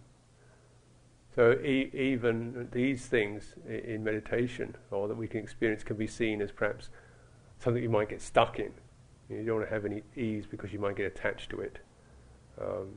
So 1.34 1.52
e- 1.52 1.90
even 1.92 2.68
these 2.72 3.06
things 3.06 3.54
in 3.68 4.02
meditation, 4.02 4.76
or 4.90 5.08
that 5.08 5.16
we 5.16 5.28
can 5.28 5.40
experience, 5.40 5.84
can 5.84 5.96
be 5.96 6.06
seen 6.06 6.42
as 6.42 6.50
perhaps 6.50 6.88
something 7.58 7.82
you 7.82 7.88
might 7.88 8.08
get 8.08 8.20
stuck 8.20 8.58
in. 8.58 8.72
You, 9.28 9.44
don't 9.44 9.58
want 9.58 9.68
to 9.68 9.74
have 9.74 9.84
any 9.84 10.02
ease 10.16 10.44
because 10.46 10.72
you 10.72 10.80
might 10.80 10.96
get 10.96 11.06
attached 11.06 11.50
to 11.50 11.60
it. 11.60 11.78
Um, 12.60 12.96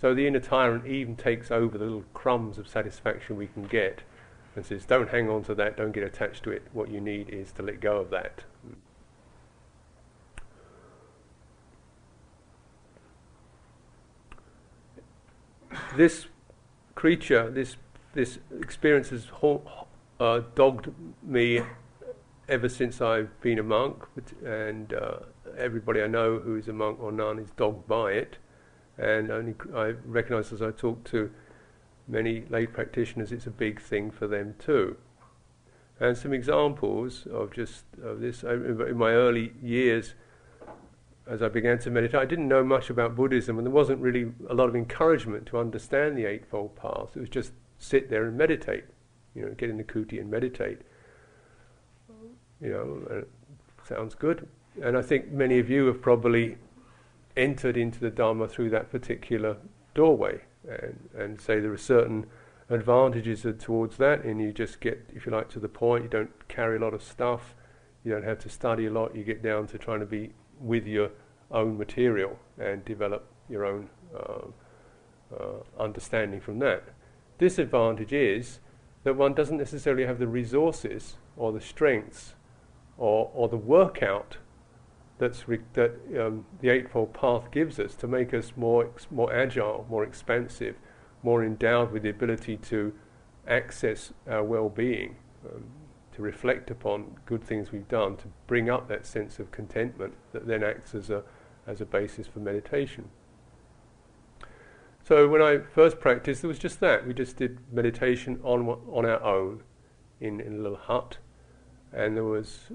so 0.00 0.14
the 0.14 0.26
inner 0.26 0.40
tyrant 0.40 0.86
even 0.86 1.14
takes 1.14 1.50
over 1.50 1.76
the 1.76 1.84
little 1.84 2.04
crumbs 2.14 2.58
of 2.58 2.66
satisfaction 2.66 3.36
we 3.36 3.48
can 3.48 3.64
get 3.64 4.00
and 4.56 4.64
says, 4.64 4.84
don't 4.84 5.10
hang 5.10 5.28
on 5.28 5.44
to 5.44 5.54
that, 5.54 5.76
don't 5.76 5.92
get 5.92 6.02
attached 6.02 6.42
to 6.44 6.50
it. 6.50 6.62
What 6.72 6.90
you 6.90 7.00
need 7.00 7.28
is 7.28 7.52
to 7.52 7.62
let 7.62 7.80
go 7.80 7.98
of 7.98 8.10
that. 8.10 8.44
This 15.96 16.26
creature, 17.02 17.50
this 17.50 17.76
this 18.14 18.38
experience 18.60 19.08
has 19.08 19.26
uh, 20.20 20.40
dogged 20.54 20.88
me 21.20 21.60
ever 22.48 22.68
since 22.68 23.00
I've 23.00 23.40
been 23.40 23.58
a 23.58 23.64
monk, 23.64 24.04
and 24.44 24.94
uh, 24.94 25.16
everybody 25.58 26.00
I 26.00 26.06
know 26.06 26.38
who 26.38 26.54
is 26.54 26.68
a 26.68 26.72
monk 26.72 27.00
or 27.02 27.10
nun 27.10 27.40
is 27.40 27.50
dogged 27.56 27.88
by 27.88 28.12
it. 28.12 28.36
And 28.98 29.32
only 29.32 29.56
I 29.74 29.94
recognise 30.06 30.52
as 30.52 30.62
I 30.62 30.70
talk 30.70 31.02
to 31.10 31.32
many 32.06 32.44
lay 32.48 32.66
practitioners, 32.66 33.32
it's 33.32 33.48
a 33.48 33.56
big 33.66 33.80
thing 33.80 34.12
for 34.12 34.28
them 34.28 34.54
too. 34.60 34.96
And 35.98 36.16
some 36.16 36.32
examples 36.32 37.26
of 37.26 37.52
just 37.52 37.84
of 38.00 38.20
this 38.20 38.44
in 38.44 38.96
my 38.96 39.10
early 39.10 39.54
years, 39.60 40.14
as 41.26 41.42
I 41.42 41.48
began 41.48 41.78
to 41.80 41.90
meditate, 41.90 42.20
I 42.20 42.24
didn't 42.24 42.48
know 42.48 42.64
much 42.64 42.90
about 42.90 43.14
Buddhism, 43.14 43.58
and 43.58 43.66
there 43.66 43.72
wasn't 43.72 44.00
really 44.00 44.32
a 44.48 44.54
lot 44.54 44.68
of 44.68 44.76
encouragement 44.76 45.46
to 45.46 45.58
understand 45.58 46.16
the 46.16 46.26
Eightfold 46.26 46.74
Path. 46.76 47.10
It 47.16 47.20
was 47.20 47.28
just 47.28 47.52
sit 47.78 48.10
there 48.10 48.24
and 48.24 48.36
meditate, 48.36 48.84
you 49.34 49.42
know, 49.42 49.52
get 49.54 49.70
in 49.70 49.76
the 49.76 49.84
kuti 49.84 50.20
and 50.20 50.30
meditate. 50.30 50.80
You 52.60 52.70
know, 52.70 53.24
sounds 53.86 54.14
good. 54.14 54.48
And 54.82 54.96
I 54.96 55.02
think 55.02 55.30
many 55.30 55.58
of 55.58 55.68
you 55.68 55.86
have 55.86 56.00
probably 56.00 56.56
entered 57.36 57.76
into 57.76 57.98
the 57.98 58.10
Dharma 58.10 58.48
through 58.48 58.70
that 58.70 58.90
particular 58.90 59.56
doorway 59.94 60.40
and, 60.68 61.08
and 61.16 61.40
say 61.40 61.60
there 61.60 61.72
are 61.72 61.78
certain 61.78 62.26
advantages 62.70 63.44
towards 63.58 63.96
that, 63.98 64.24
and 64.24 64.40
you 64.40 64.52
just 64.52 64.80
get, 64.80 65.04
if 65.14 65.26
you 65.26 65.32
like, 65.32 65.50
to 65.50 65.60
the 65.60 65.68
point. 65.68 66.04
You 66.04 66.10
don't 66.10 66.48
carry 66.48 66.76
a 66.76 66.80
lot 66.80 66.94
of 66.94 67.02
stuff. 67.02 67.54
You 68.04 68.12
don't 68.12 68.24
have 68.24 68.38
to 68.40 68.48
study 68.48 68.86
a 68.86 68.90
lot. 68.90 69.14
You 69.14 69.24
get 69.24 69.42
down 69.42 69.66
to 69.68 69.78
trying 69.78 70.00
to 70.00 70.06
be 70.06 70.32
with 70.62 70.86
your 70.86 71.10
own 71.50 71.76
material 71.76 72.38
and 72.58 72.84
develop 72.84 73.26
your 73.48 73.64
own 73.64 73.88
uh, 74.16 74.46
uh, 75.36 75.82
understanding 75.82 76.40
from 76.40 76.58
that. 76.60 76.84
Disadvantage 77.38 78.12
is 78.12 78.60
that 79.04 79.16
one 79.16 79.34
doesn't 79.34 79.58
necessarily 79.58 80.06
have 80.06 80.18
the 80.18 80.26
resources 80.26 81.16
or 81.36 81.52
the 81.52 81.60
strengths 81.60 82.34
or, 82.96 83.30
or 83.34 83.48
the 83.48 83.56
workout 83.56 84.36
that's 85.18 85.48
re- 85.48 85.60
that 85.74 85.92
um, 86.18 86.44
the 86.60 86.68
Eightfold 86.68 87.12
Path 87.12 87.50
gives 87.50 87.78
us 87.78 87.94
to 87.96 88.06
make 88.06 88.34
us 88.34 88.52
more, 88.56 88.86
ex- 88.86 89.06
more 89.10 89.32
agile, 89.32 89.86
more 89.88 90.04
expansive, 90.04 90.76
more 91.22 91.44
endowed 91.44 91.92
with 91.92 92.02
the 92.02 92.10
ability 92.10 92.56
to 92.56 92.92
access 93.46 94.12
our 94.28 94.42
well 94.42 94.68
being, 94.68 95.16
um, 95.44 95.64
to 96.12 96.22
reflect 96.22 96.70
upon 96.70 97.16
good 97.26 97.42
things 97.42 97.72
we've 97.72 97.88
done, 97.88 98.16
to 98.16 98.24
bring 98.46 98.68
up 98.68 98.88
that 98.88 99.06
sense 99.06 99.38
of 99.38 99.50
contentment 99.50 100.14
that 100.32 100.46
then 100.46 100.62
acts 100.62 100.94
as 100.94 101.10
a, 101.10 101.22
as 101.66 101.80
a 101.80 101.86
basis 101.86 102.26
for 102.26 102.38
meditation. 102.38 103.08
So 105.04 105.28
when 105.28 105.42
I 105.42 105.58
first 105.58 105.98
practiced, 105.98 106.42
there 106.42 106.48
was 106.48 106.58
just 106.58 106.80
that. 106.80 107.06
We 107.06 107.14
just 107.14 107.36
did 107.36 107.58
meditation 107.72 108.38
on, 108.44 108.68
on 108.68 109.04
our 109.04 109.22
own 109.22 109.62
in, 110.20 110.40
in 110.40 110.54
a 110.54 110.62
little 110.62 110.78
hut, 110.78 111.18
and 111.92 112.16
there 112.16 112.24
was 112.24 112.70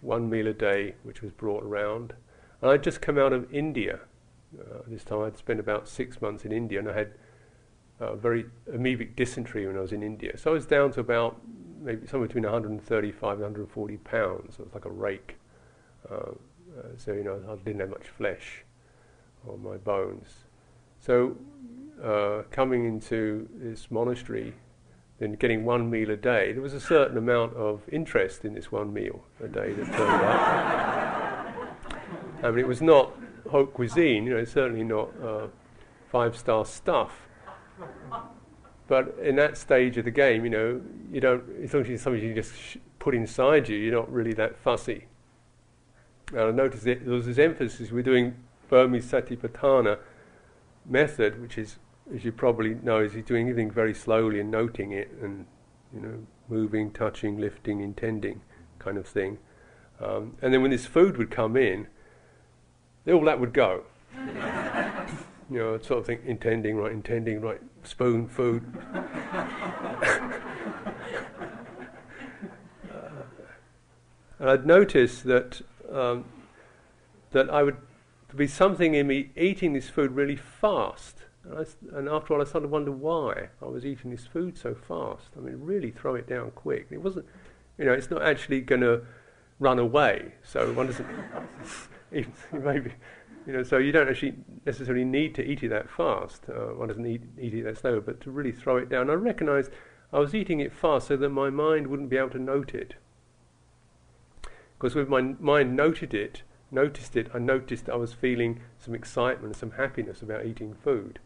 one 0.00 0.28
meal 0.28 0.48
a 0.48 0.52
day, 0.52 0.96
which 1.04 1.22
was 1.22 1.30
brought 1.30 1.62
around. 1.62 2.14
And 2.60 2.70
I'd 2.70 2.82
just 2.82 3.00
come 3.00 3.18
out 3.18 3.32
of 3.32 3.52
India. 3.52 4.00
Uh, 4.58 4.78
this 4.86 5.04
time 5.04 5.20
I'd 5.20 5.38
spent 5.38 5.60
about 5.60 5.88
six 5.88 6.20
months 6.20 6.44
in 6.44 6.52
India, 6.52 6.78
and 6.78 6.88
I 6.88 6.94
had 6.94 7.12
uh, 8.00 8.16
very 8.16 8.46
amoebic 8.70 9.14
dysentery 9.14 9.66
when 9.66 9.76
I 9.76 9.80
was 9.80 9.92
in 9.92 10.02
India. 10.02 10.36
So 10.36 10.50
I 10.50 10.54
was 10.54 10.66
down 10.66 10.90
to 10.92 11.00
about 11.00 11.40
maybe 11.82 12.06
somewhere 12.06 12.28
between 12.28 12.44
135 12.44 13.32
and 13.32 13.40
140 13.40 13.96
pounds. 13.98 14.56
So 14.56 14.62
it 14.62 14.66
was 14.66 14.74
like 14.74 14.84
a 14.84 14.90
rake. 14.90 15.36
Uh, 16.10 16.14
uh, 16.14 16.32
so 16.96 17.12
you 17.12 17.24
know 17.24 17.40
I 17.50 17.56
didn't 17.56 17.80
have 17.80 17.90
much 17.90 18.08
flesh 18.08 18.64
on 19.48 19.62
my 19.62 19.76
bones. 19.76 20.28
So 21.00 21.36
uh, 22.02 22.42
coming 22.50 22.84
into 22.84 23.48
this 23.54 23.90
monastery, 23.90 24.54
then 25.18 25.34
getting 25.34 25.64
one 25.64 25.90
meal 25.90 26.10
a 26.10 26.16
day, 26.16 26.52
there 26.52 26.62
was 26.62 26.74
a 26.74 26.80
certain 26.80 27.16
amount 27.16 27.54
of 27.54 27.82
interest 27.90 28.44
in 28.44 28.54
this 28.54 28.72
one 28.72 28.92
meal 28.92 29.24
a 29.42 29.48
day 29.48 29.72
that 29.72 29.86
turned 29.86 30.24
up. 30.24 30.42
I 32.42 32.50
mean, 32.50 32.58
it 32.58 32.68
was 32.68 32.82
not 32.82 33.12
haute 33.50 33.72
cuisine, 33.72 34.24
you 34.26 34.34
know, 34.34 34.44
certainly 34.44 34.84
not 34.84 35.10
uh, 35.22 35.46
five 36.10 36.36
star 36.36 36.64
stuff. 36.64 37.28
But 38.92 39.16
in 39.22 39.36
that 39.36 39.56
stage 39.56 39.96
of 39.96 40.04
the 40.04 40.10
game, 40.10 40.44
you 40.44 40.50
know, 40.50 40.82
you 41.10 41.18
don't, 41.18 41.42
it's 41.58 41.72
something 41.72 42.22
you 42.22 42.34
just 42.34 42.52
put 42.98 43.14
inside 43.14 43.66
you, 43.66 43.78
you're 43.78 43.94
not 43.94 44.12
really 44.12 44.34
that 44.34 44.58
fussy. 44.58 45.06
And 46.28 46.40
I 46.40 46.50
noticed 46.50 46.84
that 46.84 47.02
there 47.06 47.14
was 47.14 47.24
this 47.24 47.38
emphasis, 47.38 47.90
we're 47.90 48.02
doing 48.02 48.36
Burmese 48.68 49.10
Satipatthana 49.10 49.96
method, 50.84 51.40
which 51.40 51.56
is, 51.56 51.78
as 52.14 52.22
you 52.26 52.32
probably 52.32 52.74
know, 52.82 52.98
is 52.98 53.14
he's 53.14 53.24
doing 53.24 53.48
everything 53.48 53.70
very 53.70 53.94
slowly 53.94 54.40
and 54.40 54.50
noting 54.50 54.92
it 54.92 55.10
and, 55.22 55.46
you 55.94 56.00
know, 56.00 56.26
moving, 56.50 56.90
touching, 56.90 57.40
lifting, 57.40 57.80
intending 57.80 58.42
kind 58.78 58.98
of 58.98 59.06
thing. 59.06 59.38
Um, 60.02 60.36
and 60.42 60.52
then 60.52 60.60
when 60.60 60.70
this 60.70 60.84
food 60.84 61.16
would 61.16 61.30
come 61.30 61.56
in, 61.56 61.86
all 63.08 63.24
that 63.24 63.40
would 63.40 63.54
go. 63.54 63.84
you 65.50 65.58
know, 65.58 65.78
sort 65.78 66.00
of 66.00 66.04
thing, 66.04 66.18
intending, 66.26 66.76
right, 66.76 66.92
intending, 66.92 67.40
right, 67.40 67.62
spoon, 67.82 68.28
food. 68.28 68.64
and 74.38 74.50
I'd 74.50 74.66
noticed 74.66 75.24
that 75.24 75.60
um, 75.90 76.24
that 77.32 77.50
I 77.50 77.62
would 77.62 77.76
be 78.36 78.46
something 78.46 78.94
in 78.94 79.06
me 79.06 79.30
eating 79.36 79.72
this 79.72 79.88
food 79.88 80.12
really 80.12 80.36
fast. 80.36 81.18
And, 81.44 81.58
I, 81.58 81.98
and, 81.98 82.08
after 82.08 82.34
all, 82.34 82.40
I 82.40 82.44
started 82.44 82.66
to 82.66 82.72
wonder 82.72 82.92
why 82.92 83.48
I 83.60 83.66
was 83.66 83.84
eating 83.84 84.10
this 84.10 84.26
food 84.26 84.56
so 84.56 84.74
fast. 84.74 85.30
I 85.36 85.40
mean, 85.40 85.56
really 85.58 85.90
throw 85.90 86.14
it 86.14 86.28
down 86.28 86.52
quick. 86.52 86.86
It 86.90 87.02
wasn't, 87.02 87.26
you 87.78 87.84
know, 87.84 87.92
it's 87.92 88.10
not 88.10 88.22
actually 88.22 88.60
going 88.60 88.82
to 88.82 89.02
run 89.58 89.78
away. 89.78 90.34
So 90.44 90.72
one 90.72 90.86
doesn't, 90.86 91.06
maybe, 92.52 92.92
you 93.46 93.52
know, 93.52 93.62
so 93.62 93.78
you 93.78 93.92
don't 93.92 94.08
actually 94.08 94.34
necessarily 94.64 95.04
need 95.04 95.34
to 95.34 95.44
eat 95.44 95.62
it 95.62 95.68
that 95.68 95.90
fast. 95.90 96.44
Uh, 96.48 96.74
one 96.74 96.88
doesn't 96.88 97.06
eat, 97.06 97.22
eat 97.40 97.54
it 97.54 97.64
that 97.64 97.78
slow, 97.78 98.00
but 98.00 98.20
to 98.22 98.30
really 98.30 98.52
throw 98.52 98.76
it 98.76 98.88
down. 98.88 99.10
I 99.10 99.14
recognised 99.14 99.70
I 100.12 100.18
was 100.18 100.34
eating 100.34 100.60
it 100.60 100.72
fast 100.72 101.08
so 101.08 101.16
that 101.16 101.30
my 101.30 101.50
mind 101.50 101.86
wouldn't 101.86 102.10
be 102.10 102.16
able 102.16 102.30
to 102.30 102.38
note 102.38 102.74
it. 102.74 102.94
Because 104.78 104.94
when 104.94 105.08
my 105.08 105.22
mind 105.40 105.76
noted 105.76 106.12
it, 106.12 106.42
noticed 106.70 107.16
it, 107.16 107.30
I 107.32 107.38
noticed 107.38 107.88
I 107.88 107.96
was 107.96 108.12
feeling 108.12 108.60
some 108.78 108.94
excitement 108.94 109.56
some 109.56 109.72
happiness 109.72 110.22
about 110.22 110.44
eating 110.44 110.74
food. 110.74 111.18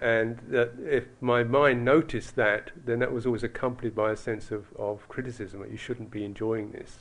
And 0.00 0.38
that 0.48 0.74
if 0.78 1.04
my 1.20 1.42
mind 1.42 1.84
noticed 1.84 2.36
that, 2.36 2.70
then 2.84 3.00
that 3.00 3.12
was 3.12 3.26
always 3.26 3.42
accompanied 3.42 3.94
by 3.94 4.12
a 4.12 4.16
sense 4.16 4.50
of, 4.50 4.66
of 4.78 5.08
criticism 5.08 5.60
that 5.60 5.70
you 5.70 5.76
shouldn't 5.76 6.10
be 6.10 6.24
enjoying 6.24 6.70
this. 6.70 7.00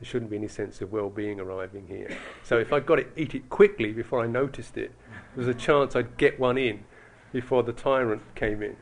There 0.00 0.06
shouldn't 0.06 0.30
be 0.30 0.36
any 0.36 0.48
sense 0.48 0.80
of 0.80 0.92
well-being 0.92 1.40
arriving 1.40 1.86
here. 1.86 2.16
So 2.42 2.58
if 2.58 2.72
I 2.72 2.80
got 2.80 2.98
it, 2.98 3.12
eat 3.16 3.34
it 3.34 3.48
quickly 3.48 3.92
before 3.92 4.22
I 4.22 4.26
noticed 4.26 4.76
it, 4.76 4.92
there 5.34 5.44
was 5.44 5.48
a 5.48 5.58
chance 5.58 5.96
I'd 5.96 6.18
get 6.18 6.38
one 6.38 6.58
in 6.58 6.84
before 7.32 7.62
the 7.62 7.72
tyrant 7.72 8.22
came 8.34 8.62
in. 8.62 8.76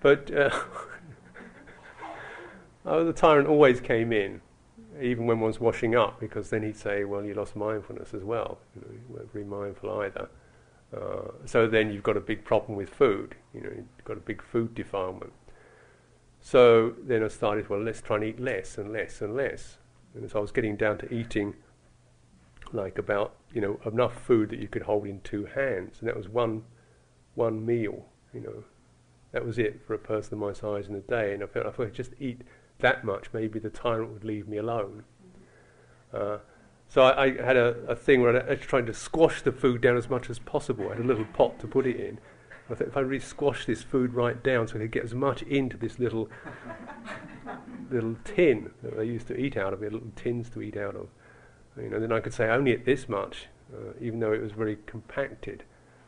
But 0.00 0.32
uh, 0.32 0.50
oh, 2.86 3.04
the 3.04 3.12
tyrant 3.12 3.48
always 3.48 3.80
came 3.80 4.12
in, 4.12 4.40
even 5.00 5.26
when 5.26 5.40
one's 5.40 5.58
washing 5.58 5.96
up, 5.96 6.20
because 6.20 6.50
then 6.50 6.62
he'd 6.62 6.76
say, 6.76 7.04
"Well, 7.04 7.24
you 7.24 7.34
lost 7.34 7.56
mindfulness 7.56 8.14
as 8.14 8.22
well. 8.22 8.58
You, 8.74 8.82
know, 8.82 8.88
you 8.92 9.00
weren't 9.08 9.32
very 9.32 9.44
mindful 9.44 10.00
either." 10.00 10.28
Uh, 10.94 11.32
so 11.44 11.66
then 11.66 11.90
you've 11.90 12.02
got 12.02 12.16
a 12.16 12.20
big 12.20 12.44
problem 12.44 12.76
with 12.76 12.88
food. 12.88 13.34
You 13.52 13.62
know, 13.62 13.70
you've 13.74 14.04
got 14.04 14.16
a 14.16 14.20
big 14.20 14.42
food 14.42 14.74
defilement. 14.74 15.32
So 16.40 16.94
then 17.02 17.24
I 17.24 17.28
started, 17.28 17.68
well, 17.68 17.80
let's 17.80 18.02
try 18.02 18.16
and 18.16 18.24
eat 18.24 18.38
less 18.38 18.76
and 18.76 18.92
less 18.92 19.22
and 19.22 19.34
less. 19.34 19.78
And 20.14 20.30
so 20.30 20.38
I 20.38 20.42
was 20.42 20.52
getting 20.52 20.76
down 20.76 20.98
to 20.98 21.12
eating 21.12 21.54
like 22.72 22.98
about, 22.98 23.34
you 23.52 23.60
know, 23.60 23.80
enough 23.84 24.20
food 24.22 24.50
that 24.50 24.58
you 24.58 24.68
could 24.68 24.82
hold 24.82 25.06
in 25.06 25.20
two 25.20 25.44
hands. 25.46 25.96
And 26.00 26.08
that 26.08 26.16
was 26.16 26.28
one, 26.28 26.62
one 27.34 27.64
meal, 27.64 28.06
you 28.32 28.40
know. 28.40 28.64
That 29.32 29.44
was 29.44 29.58
it 29.58 29.80
for 29.84 29.94
a 29.94 29.98
person 29.98 30.34
of 30.34 30.38
my 30.40 30.52
size 30.52 30.88
in 30.88 30.94
a 30.94 31.00
day. 31.00 31.34
And 31.34 31.42
I 31.42 31.46
felt 31.46 31.66
if 31.66 31.80
I 31.80 31.86
just 31.86 32.12
eat 32.20 32.42
that 32.78 33.04
much, 33.04 33.26
maybe 33.32 33.58
the 33.58 33.70
tyrant 33.70 34.12
would 34.12 34.24
leave 34.24 34.46
me 34.46 34.58
alone. 34.58 35.04
Uh, 36.12 36.38
so 36.88 37.02
I, 37.02 37.24
I, 37.24 37.42
had 37.42 37.56
a, 37.56 37.76
a 37.88 37.96
thing 37.96 38.22
where 38.22 38.48
I 38.48 38.50
was 38.50 38.60
trying 38.60 38.86
to 38.86 38.94
squash 38.94 39.42
the 39.42 39.50
food 39.50 39.80
down 39.80 39.96
as 39.96 40.08
much 40.08 40.30
as 40.30 40.38
possible. 40.38 40.86
I 40.86 40.94
had 40.94 41.04
a 41.04 41.06
little 41.06 41.24
pot 41.24 41.58
to 41.60 41.66
put 41.66 41.86
it 41.86 41.98
in. 41.98 42.20
I 42.70 42.74
thought 42.74 42.88
if 42.88 42.96
I 42.96 43.00
really 43.00 43.20
squash 43.20 43.66
this 43.66 43.82
food 43.82 44.14
right 44.14 44.42
down 44.42 44.68
so 44.68 44.76
I 44.76 44.78
could 44.78 44.90
get 44.90 45.04
as 45.04 45.14
much 45.14 45.42
into 45.42 45.76
this 45.76 45.98
little 45.98 46.30
little 47.90 48.16
tin 48.24 48.70
that 48.82 48.96
they 48.96 49.04
used 49.04 49.26
to 49.28 49.38
eat 49.38 49.56
out 49.56 49.72
of, 49.72 49.80
little 49.80 50.00
tins 50.16 50.48
to 50.50 50.62
eat 50.62 50.76
out 50.76 50.96
of. 50.96 51.08
You 51.76 51.90
know, 51.90 52.00
then 52.00 52.12
I 52.12 52.20
could 52.20 52.32
say 52.32 52.48
only 52.48 52.72
at 52.72 52.84
this 52.84 53.08
much, 53.08 53.48
uh, 53.72 53.92
even 54.00 54.20
though 54.20 54.32
it 54.32 54.40
was 54.40 54.52
very 54.52 54.78
compacted. 54.86 55.64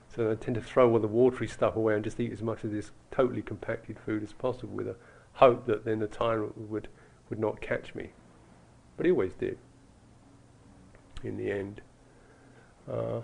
So 0.08 0.30
I 0.30 0.34
tend 0.34 0.54
to 0.54 0.60
throw 0.60 0.90
all 0.90 0.98
the 0.98 1.08
watery 1.08 1.48
stuff 1.48 1.76
away 1.76 1.94
and 1.94 2.04
just 2.04 2.18
eat 2.18 2.32
as 2.32 2.42
much 2.42 2.64
of 2.64 2.70
this 2.70 2.90
totally 3.10 3.42
compacted 3.42 3.98
food 3.98 4.22
as 4.22 4.32
possible 4.32 4.74
with 4.74 4.88
a 4.88 4.96
hope 5.34 5.66
that 5.66 5.84
then 5.84 5.98
the 5.98 6.06
tyrant 6.06 6.56
would, 6.56 6.88
would 7.28 7.38
not 7.38 7.60
catch 7.60 7.94
me. 7.94 8.10
But 8.96 9.04
he 9.04 9.12
always 9.12 9.34
did, 9.34 9.58
in 11.22 11.36
the 11.36 11.50
end. 11.50 11.82
Uh, 12.90 13.20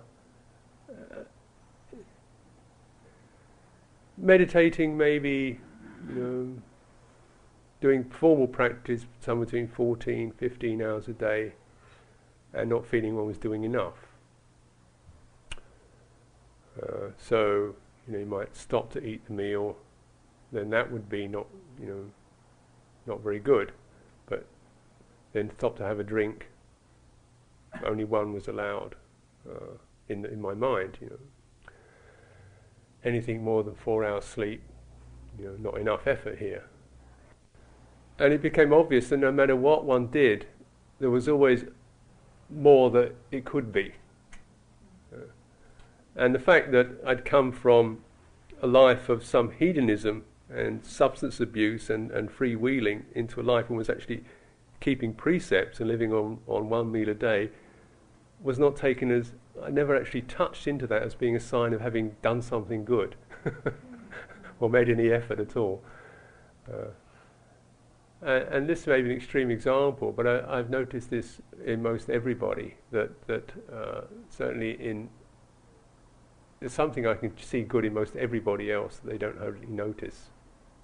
meditating 4.16 4.96
maybe, 4.96 5.61
you 6.09 6.14
know, 6.14 6.62
doing 7.81 8.05
formal 8.05 8.46
practice 8.46 9.07
somewhere 9.20 9.46
between 9.46 9.68
14, 9.68 10.33
15 10.33 10.83
hours 10.83 11.09
a 11.09 11.12
day 11.12 11.53
and 12.53 12.70
not 12.70 12.87
feeling 12.87 13.16
one 13.16 13.27
was 13.27 13.38
doing 13.38 13.64
enough. 13.64 13.94
Uh, 16.81 17.09
so, 17.18 17.75
you 18.07 18.12
know, 18.12 18.18
you 18.18 18.27
might 18.27 18.57
stop 18.57 18.90
to 18.92 19.05
eat 19.05 19.25
the 19.27 19.33
meal, 19.33 19.77
then 20.53 20.70
that 20.70 20.90
would 20.90 21.09
be 21.09 21.27
not, 21.27 21.46
you 21.81 21.87
know, 21.87 22.05
not 23.07 23.20
very 23.20 23.38
good. 23.40 23.72
But 24.27 24.46
then 25.33 25.51
stop 25.59 25.77
to 25.79 25.85
have 25.85 25.98
a 25.98 26.05
drink, 26.05 26.46
only 27.85 28.05
one 28.05 28.33
was 28.33 28.48
allowed 28.48 28.94
uh, 29.48 29.77
in, 30.09 30.25
in 30.25 30.40
my 30.40 30.55
mind, 30.55 30.98
you 31.01 31.11
know. 31.11 31.18
Anything 33.04 33.42
more 33.42 33.62
than 33.62 33.74
four 33.74 34.04
hours 34.04 34.24
sleep, 34.24 34.62
you 35.38 35.46
know, 35.46 35.70
not 35.70 35.80
enough 35.80 36.06
effort 36.06 36.38
here. 36.38 36.64
And 38.18 38.32
it 38.32 38.42
became 38.42 38.72
obvious 38.72 39.08
that 39.08 39.16
no 39.16 39.32
matter 39.32 39.56
what 39.56 39.84
one 39.84 40.06
did, 40.08 40.46
there 41.00 41.10
was 41.10 41.28
always 41.28 41.64
more 42.48 42.90
that 42.90 43.14
it 43.30 43.44
could 43.44 43.72
be. 43.72 43.92
Uh, 45.12 45.22
and 46.14 46.34
the 46.34 46.38
fact 46.38 46.70
that 46.72 46.88
I'd 47.06 47.24
come 47.24 47.50
from 47.50 48.04
a 48.60 48.66
life 48.66 49.08
of 49.08 49.24
some 49.24 49.50
hedonism 49.50 50.24
and 50.48 50.84
substance 50.84 51.40
abuse 51.40 51.90
and, 51.90 52.10
and 52.10 52.30
freewheeling 52.30 53.02
into 53.14 53.40
a 53.40 53.42
life 53.42 53.68
and 53.68 53.76
was 53.76 53.90
actually 53.90 54.22
keeping 54.80 55.14
precepts 55.14 55.80
and 55.80 55.88
living 55.88 56.12
on, 56.12 56.38
on 56.46 56.68
one 56.68 56.92
meal 56.92 57.08
a 57.08 57.14
day 57.14 57.50
was 58.42 58.58
not 58.58 58.76
taken 58.76 59.10
as, 59.10 59.32
I 59.60 59.70
never 59.70 59.96
actually 59.96 60.22
touched 60.22 60.66
into 60.66 60.86
that 60.86 61.02
as 61.02 61.14
being 61.14 61.36
a 61.36 61.40
sign 61.40 61.72
of 61.72 61.80
having 61.80 62.16
done 62.22 62.42
something 62.42 62.84
good 62.84 63.16
or 64.60 64.70
made 64.70 64.88
any 64.88 65.10
effort 65.10 65.40
at 65.40 65.56
all. 65.56 65.82
Uh, 66.72 66.86
and 68.24 68.68
this 68.68 68.86
may 68.86 69.02
be 69.02 69.10
an 69.10 69.16
extreme 69.16 69.50
example, 69.50 70.12
but 70.12 70.26
I, 70.26 70.56
have 70.56 70.70
noticed 70.70 71.10
this 71.10 71.40
in 71.64 71.82
most 71.82 72.08
everybody 72.08 72.76
that 72.92 73.26
that 73.26 73.52
uh, 73.72 74.02
certainly 74.30 74.72
in 74.72 75.08
there's 76.60 76.72
something 76.72 77.04
I 77.04 77.14
can 77.14 77.36
see 77.38 77.62
good 77.62 77.84
in 77.84 77.92
most 77.92 78.14
everybody 78.14 78.70
else 78.70 78.98
that 78.98 79.10
they 79.10 79.18
don't 79.18 79.38
hardly 79.38 79.66
notice, 79.66 80.30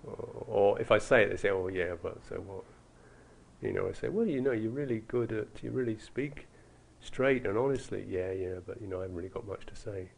or, 0.05 0.45
or, 0.49 0.81
if 0.81 0.91
I 0.91 0.99
say 0.99 1.23
it, 1.23 1.31
they 1.31 1.37
say, 1.37 1.51
"Oh 1.51 1.69
yeah, 1.69 1.95
but 2.03 2.19
so 2.29 2.37
what?" 2.37 2.65
You 3.63 3.73
know, 3.73 3.89
I 3.89 3.93
say, 3.93 4.09
"Well, 4.09 4.27
you 4.27 4.41
know, 4.41 4.51
you're 4.51 4.73
really 4.73 5.05
good 5.07 5.31
at 5.31 5.63
you 5.63 5.71
really 5.71 5.97
speak 5.97 6.49
straight 7.01 7.47
and 7.47 7.57
honestly." 7.57 8.05
Yeah, 8.09 8.33
yeah, 8.33 8.57
but 8.67 8.81
you 8.81 8.87
know, 8.87 8.99
I 8.99 9.03
haven't 9.03 9.17
really 9.17 9.29
got 9.29 9.47
much 9.47 9.67
to 9.67 9.77
say. 9.77 10.11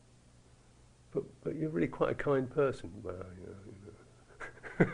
But 1.12 1.24
but 1.42 1.56
you're 1.56 1.70
really 1.70 1.88
quite 1.88 2.10
a 2.10 2.14
kind 2.14 2.48
person. 2.50 2.90
Well, 3.02 3.14
you 3.38 3.46
know, 3.46 3.56
you 3.66 4.86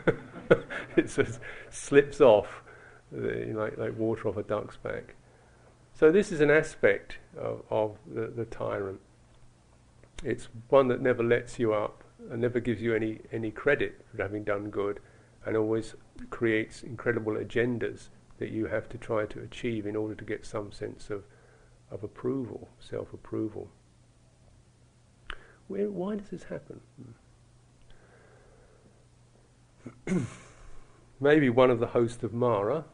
know. 0.53 0.63
it 0.97 1.09
sort 1.09 1.39
slips 1.69 2.19
off 2.19 2.63
like, 3.11 3.77
like 3.77 3.97
water 3.97 4.27
off 4.27 4.37
a 4.37 4.43
duck's 4.43 4.77
back. 4.77 5.15
So 5.93 6.11
this 6.11 6.31
is 6.31 6.41
an 6.41 6.51
aspect 6.51 7.17
of, 7.37 7.63
of 7.69 7.97
the, 8.05 8.27
the 8.27 8.45
tyrant. 8.45 8.99
It's 10.23 10.47
one 10.69 10.87
that 10.89 11.01
never 11.01 11.23
lets 11.23 11.59
you 11.59 11.73
up 11.73 12.03
and 12.29 12.41
never 12.41 12.59
gives 12.59 12.81
you 12.81 12.93
any, 12.93 13.19
any 13.31 13.51
credit 13.51 14.05
for 14.11 14.21
having 14.21 14.43
done 14.43 14.69
good 14.69 14.99
and 15.45 15.55
always 15.55 15.95
creates 16.29 16.83
incredible 16.83 17.33
agendas 17.33 18.09
that 18.39 18.49
you 18.49 18.67
have 18.67 18.89
to 18.89 18.97
try 18.97 19.25
to 19.25 19.41
achieve 19.41 19.85
in 19.85 19.95
order 19.95 20.13
to 20.13 20.23
get 20.23 20.45
some 20.45 20.71
sense 20.71 21.09
of, 21.09 21.23
of 21.91 22.03
approval, 22.03 22.69
self 22.79 23.13
approval. 23.13 23.69
Why 25.67 26.15
does 26.15 26.29
this 26.29 26.43
happen? 26.43 26.81
maybe 31.19 31.49
one 31.49 31.69
of 31.69 31.79
the 31.79 31.87
host 31.87 32.23
of 32.23 32.33
Mara, 32.33 32.85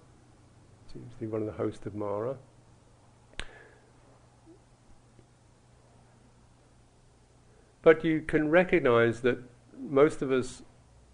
seems 0.91 1.13
to 1.13 1.19
be 1.19 1.27
one 1.27 1.41
of 1.41 1.47
the 1.47 1.53
host 1.53 1.85
of 1.85 1.95
Mara. 1.95 2.37
But 7.81 8.05
you 8.05 8.21
can 8.21 8.49
recognize 8.49 9.21
that 9.21 9.39
most 9.77 10.21
of 10.21 10.31
us 10.31 10.63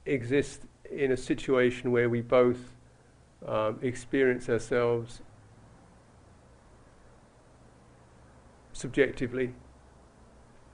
exist 0.05 0.61
in 0.91 1.11
a 1.11 1.17
situation 1.17 1.91
where 1.91 2.09
we 2.09 2.21
both 2.21 2.75
um, 3.45 3.79
experience 3.81 4.49
ourselves 4.49 5.21
subjectively, 8.79 9.53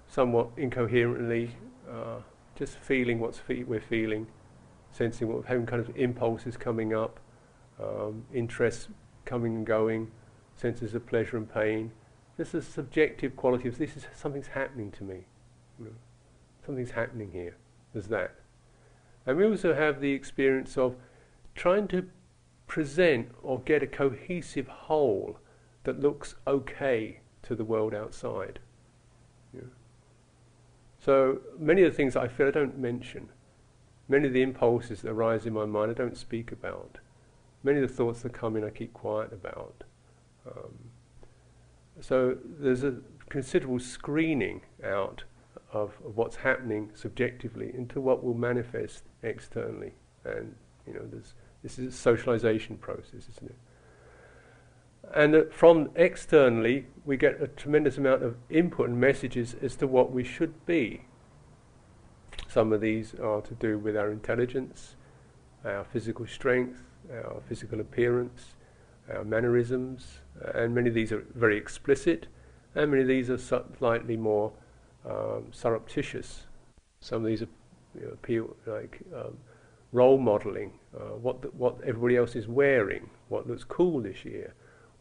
somewhat 0.07 0.49
incoherently, 0.57 1.55
uh, 1.89 2.19
just 2.53 2.77
feeling 2.77 3.19
what 3.19 3.35
fe- 3.35 3.63
we're 3.63 3.81
feeling, 3.81 4.27
sensing 4.91 5.27
what 5.27 5.45
having 5.45 5.65
kind 5.65 5.81
of 5.81 5.91
impulses 5.97 6.55
coming 6.55 6.93
up, 6.93 7.19
um, 7.81 8.23
interests 8.31 8.89
coming 9.25 9.55
and 9.55 9.65
going, 9.65 10.11
senses 10.53 10.93
of 10.93 11.07
pleasure 11.07 11.35
and 11.35 11.51
pain. 11.51 11.91
This 12.37 12.53
is 12.53 12.67
subjective 12.67 13.35
quality 13.35 13.67
of 13.67 13.79
this 13.79 13.97
is 13.97 14.05
something's 14.13 14.47
happening 14.47 14.91
to 14.91 15.03
me. 15.03 15.25
You 15.79 15.85
know, 15.85 15.91
something's 16.63 16.91
happening 16.91 17.31
here. 17.31 17.57
There's 17.91 18.07
that. 18.09 18.35
And 19.25 19.35
we 19.35 19.45
also 19.45 19.73
have 19.73 19.99
the 19.99 20.11
experience 20.11 20.77
of 20.77 20.95
trying 21.55 21.87
to 21.87 22.07
present 22.67 23.31
or 23.41 23.61
get 23.61 23.81
a 23.81 23.87
cohesive 23.87 24.67
whole 24.67 25.39
that 25.85 25.99
looks 25.99 26.35
okay 26.45 27.21
to 27.45 27.55
the 27.55 27.65
world 27.65 27.93
outside. 27.93 28.60
Yeah. 29.53 29.62
So 30.99 31.39
many 31.60 31.84
of 31.84 31.91
the 31.91 31.95
things 31.95 32.15
I 32.15 32.27
feel 32.27 32.47
I 32.47 32.51
don't 32.51 32.77
mention. 32.77 33.29
Many 34.08 34.27
of 34.27 34.34
the 34.34 34.41
impulses 34.41 35.01
that 35.01 35.12
arise 35.12 35.45
in 35.45 35.53
my 35.53 35.65
mind 35.65 35.91
I 35.91 35.93
don't 35.93 36.17
speak 36.17 36.51
about. 36.51 36.99
Many 37.63 37.81
of 37.81 37.89
the 37.89 37.95
thoughts 37.95 38.21
that 38.21 38.34
come 38.34 38.55
in 38.55 38.63
I 38.63 38.69
keep 38.69 38.93
quiet 38.93 39.34
about. 39.34 39.84
Um, 40.47 40.91
so 42.01 42.38
there's 42.60 42.84
a 42.84 42.95
considerable 43.29 43.79
screening 43.79 44.62
out 44.84 45.23
of, 45.71 45.97
of, 46.05 46.15
what's 46.15 46.36
happening 46.36 46.91
subjectively 46.93 47.71
into 47.73 47.99
what 47.99 48.23
will 48.23 48.36
manifest 48.36 49.03
externally. 49.23 49.93
And 50.23 50.55
you 50.86 50.93
know, 50.93 51.05
this 51.63 51.79
is 51.79 51.93
a 51.93 51.97
socialization 51.97 52.77
process, 52.77 53.27
isn't 53.29 53.49
it? 53.49 53.55
And 55.13 55.51
from 55.51 55.89
externally, 55.95 56.87
we 57.05 57.17
get 57.17 57.41
a 57.41 57.47
tremendous 57.47 57.97
amount 57.97 58.23
of 58.23 58.37
input 58.49 58.89
and 58.89 58.99
messages 58.99 59.55
as 59.61 59.75
to 59.77 59.87
what 59.87 60.11
we 60.11 60.23
should 60.23 60.65
be. 60.65 61.05
Some 62.47 62.73
of 62.73 62.81
these 62.81 63.13
are 63.15 63.41
to 63.41 63.53
do 63.53 63.77
with 63.77 63.95
our 63.95 64.11
intelligence, 64.11 64.95
our 65.63 65.83
physical 65.83 66.25
strength, 66.25 66.83
our 67.11 67.41
physical 67.47 67.79
appearance, 67.79 68.55
our 69.13 69.23
mannerisms, 69.23 70.19
and 70.53 70.73
many 70.73 70.89
of 70.89 70.95
these 70.95 71.11
are 71.11 71.25
very 71.35 71.57
explicit, 71.57 72.27
and 72.73 72.91
many 72.91 73.03
of 73.03 73.07
these 73.07 73.29
are 73.29 73.37
slightly 73.77 74.17
more 74.17 74.51
um, 75.09 75.47
surreptitious. 75.51 76.45
Some 76.99 77.21
of 77.23 77.27
these 77.27 77.41
are, 77.41 77.47
you 77.93 78.07
know, 78.07 78.13
appeal 78.13 78.55
like 78.65 78.99
um, 79.15 79.37
role 79.91 80.17
modeling, 80.17 80.73
uh, 80.95 81.15
what 81.15 81.41
the, 81.41 81.49
what 81.49 81.77
everybody 81.85 82.17
else 82.17 82.35
is 82.35 82.47
wearing, 82.47 83.09
what 83.29 83.47
looks 83.47 83.63
cool 83.63 84.01
this 84.01 84.25
year, 84.25 84.53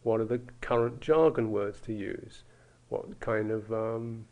what 0.05 0.21
are 0.21 0.25
the 0.25 0.41
current 0.61 1.01
jargon 1.01 1.51
words 1.51 1.81
to 1.81 1.93
use, 1.93 2.45
what 2.89 3.19
kind 3.21 3.51
of 3.51 3.73
um, 3.73 4.27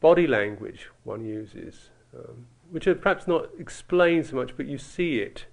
body 0.00 0.26
language 0.26 0.88
one 1.04 1.24
uses, 1.24 1.90
um, 2.14 2.46
which 2.70 2.86
are 2.86 2.94
perhaps 2.94 3.26
not 3.26 3.48
explained 3.58 4.26
so 4.26 4.36
much, 4.36 4.56
but 4.56 4.66
you 4.66 4.78
see 4.78 5.18
it 5.18 5.46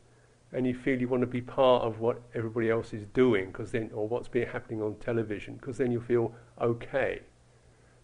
and 0.51 0.65
you 0.67 0.73
feel 0.73 0.99
you 0.99 1.07
want 1.07 1.21
to 1.21 1.27
be 1.27 1.41
part 1.41 1.83
of 1.83 1.99
what 1.99 2.21
everybody 2.33 2.69
else 2.69 2.93
is 2.93 3.05
doing, 3.13 3.47
because 3.47 3.71
then, 3.71 3.89
or 3.93 4.07
what's 4.07 4.27
been 4.27 4.47
happening 4.47 4.81
on 4.81 4.95
television, 4.95 5.55
because 5.55 5.77
then 5.77 5.91
you 5.91 6.01
feel 6.01 6.33
okay. 6.59 7.21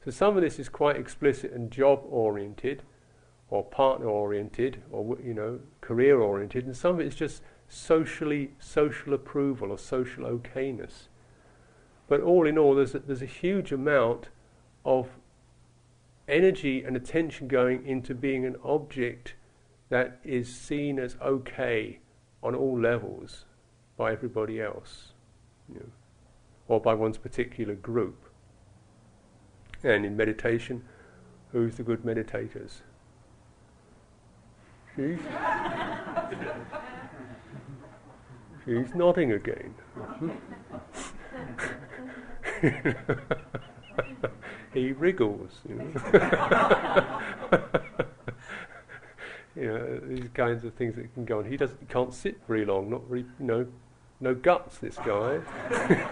So 0.03 0.12
some 0.12 0.38
of 0.38 0.43
this 0.43 0.60
is 0.60 0.69
quite 0.69 0.95
explicit 0.95 1.51
and 1.51 1.71
job 1.71 2.03
oriented, 2.08 2.84
or 3.49 3.63
partner 3.63 4.08
oriented, 4.08 4.84
or 4.91 5.17
you 5.23 5.34
know, 5.34 5.60
career 5.81 6.19
oriented, 6.19 6.65
and 6.65 6.77
some 6.77 6.93
of 6.95 6.99
it 6.99 7.08
is 7.08 7.15
just 7.15 7.41
socially 7.67 8.51
social 8.60 9.13
approval 9.13 9.71
or 9.71 9.78
social 9.78 10.25
okayness. 10.25 11.08
But 12.08 12.21
all 12.21 12.47
in 12.47 12.58
all, 12.58 12.75
there's 12.75 12.95
a, 12.95 12.99
there's 12.99 13.21
a 13.21 13.28
huge 13.28 13.71
amount 13.71 14.30
of 14.84 15.10
energy 16.28 16.84
and 16.84 16.95
attention 16.95 17.47
going 17.47 17.86
into 17.86 18.13
being 18.13 18.45
an 18.45 18.56
object 18.63 19.36
that 19.89 20.19
is 20.23 20.54
seen 20.54 20.99
as 20.99 21.15
okay 21.21 21.99
on 22.41 22.56
all 22.56 22.80
levels 22.80 23.45
by 23.97 24.12
everybody 24.12 24.62
else, 24.62 25.13
you 25.69 25.80
know, 25.80 25.89
or 26.67 26.80
by 26.80 26.93
one's 26.93 27.17
particular 27.17 27.75
group. 27.75 28.30
And 29.84 30.06
in 30.06 30.17
meditation, 30.17 30.84
who's 31.51 31.75
the 31.78 31.84
good 31.84 32.04
meditators? 32.04 32.82
she's 38.65 38.93
nodding 38.95 39.32
again. 39.32 39.73
he 44.73 44.91
wriggles, 44.91 45.62
you 45.67 45.75
know. 45.75 45.86
you 49.56 49.67
know, 49.67 49.99
these 50.04 50.30
kinds 50.34 50.65
of 50.65 50.73
things 50.73 50.95
that 50.95 51.13
can 51.13 51.25
go 51.25 51.39
on. 51.39 51.45
He 51.45 51.58
doesn't, 51.58 51.89
can't 51.89 52.13
sit 52.13 52.39
very 52.47 52.65
long. 52.65 52.89
Not 52.89 53.08
very, 53.08 53.25
know, 53.39 53.67
no 54.19 54.36
guts. 54.36 54.78
This 54.80 54.97
guy 54.97 55.39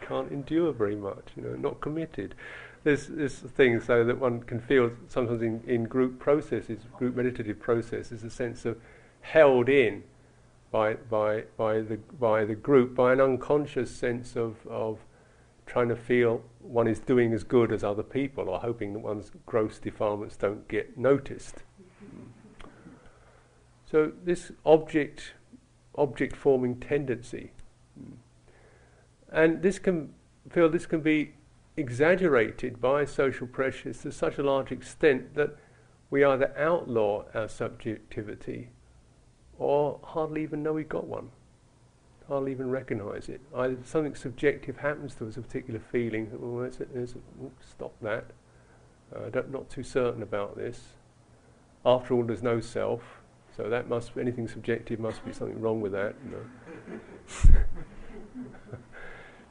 can't 0.00 0.30
endure 0.30 0.72
very 0.72 0.96
much. 0.96 1.28
You 1.36 1.42
know, 1.42 1.56
not 1.56 1.80
committed. 1.80 2.34
There's 2.82 3.08
this 3.08 3.40
thing 3.40 3.80
so 3.80 4.04
that 4.04 4.18
one 4.18 4.42
can 4.42 4.60
feel 4.60 4.92
sometimes 5.08 5.42
in, 5.42 5.62
in 5.66 5.84
group 5.84 6.18
processes, 6.18 6.80
group 6.96 7.14
meditative 7.16 7.60
processes, 7.60 8.24
a 8.24 8.30
sense 8.30 8.64
of 8.64 8.78
held 9.20 9.68
in 9.68 10.04
by 10.70 10.94
by 10.94 11.44
by 11.56 11.80
the 11.80 11.96
by 11.96 12.44
the 12.44 12.54
group, 12.54 12.94
by 12.94 13.12
an 13.12 13.20
unconscious 13.20 13.94
sense 13.94 14.36
of 14.36 14.66
of 14.66 15.00
trying 15.66 15.88
to 15.88 15.96
feel 15.96 16.42
one 16.60 16.88
is 16.88 16.98
doing 16.98 17.32
as 17.32 17.44
good 17.44 17.72
as 17.72 17.84
other 17.84 18.02
people, 18.02 18.48
or 18.48 18.60
hoping 18.60 18.92
that 18.92 18.98
one's 19.00 19.30
gross 19.46 19.78
defilements 19.78 20.36
don't 20.36 20.66
get 20.68 20.98
noticed. 20.98 21.62
So 23.90 24.12
this 24.24 24.52
object 24.64 25.34
object 25.96 26.36
forming 26.36 26.78
tendency, 26.80 27.52
and 29.30 29.62
this 29.62 29.78
can 29.78 30.14
feel 30.48 30.68
this 30.68 30.86
can 30.86 31.00
be 31.00 31.34
exaggerated 31.76 32.80
by 32.80 33.04
social 33.04 33.46
pressures 33.46 34.02
to 34.02 34.12
such 34.12 34.38
a 34.38 34.42
large 34.42 34.70
extent 34.72 35.34
that 35.34 35.56
we 36.10 36.24
either 36.24 36.52
outlaw 36.56 37.24
our 37.34 37.48
subjectivity 37.48 38.70
or 39.60 40.00
hardly 40.02 40.42
even 40.42 40.62
know 40.64 40.72
we've 40.72 40.88
got 40.88 41.06
one, 41.06 41.30
hardly 42.26 42.50
even 42.50 42.70
recognize 42.70 43.28
it. 43.28 43.40
Either 43.54 43.76
something 43.84 44.16
subjective 44.16 44.78
happens 44.78 45.14
to 45.16 45.28
us, 45.28 45.36
a 45.36 45.42
particular 45.42 45.78
feeling, 45.92 46.28
well, 46.32 46.64
it's 46.64 46.80
a, 46.80 46.84
a, 46.84 47.06
stop 47.60 47.92
that, 48.00 48.24
uh, 49.14 49.30
not 49.50 49.70
too 49.70 49.84
certain 49.84 50.22
about 50.22 50.56
this. 50.56 50.94
After 51.86 52.14
all, 52.14 52.24
there's 52.24 52.42
no 52.42 52.58
self, 52.60 53.02
so 53.56 53.68
that 53.68 53.88
must 53.88 54.16
anything 54.18 54.48
subjective 54.48 54.98
must 54.98 55.24
be 55.24 55.32
something 55.32 55.60
wrong 55.60 55.80
with 55.80 55.92
that. 55.92 56.14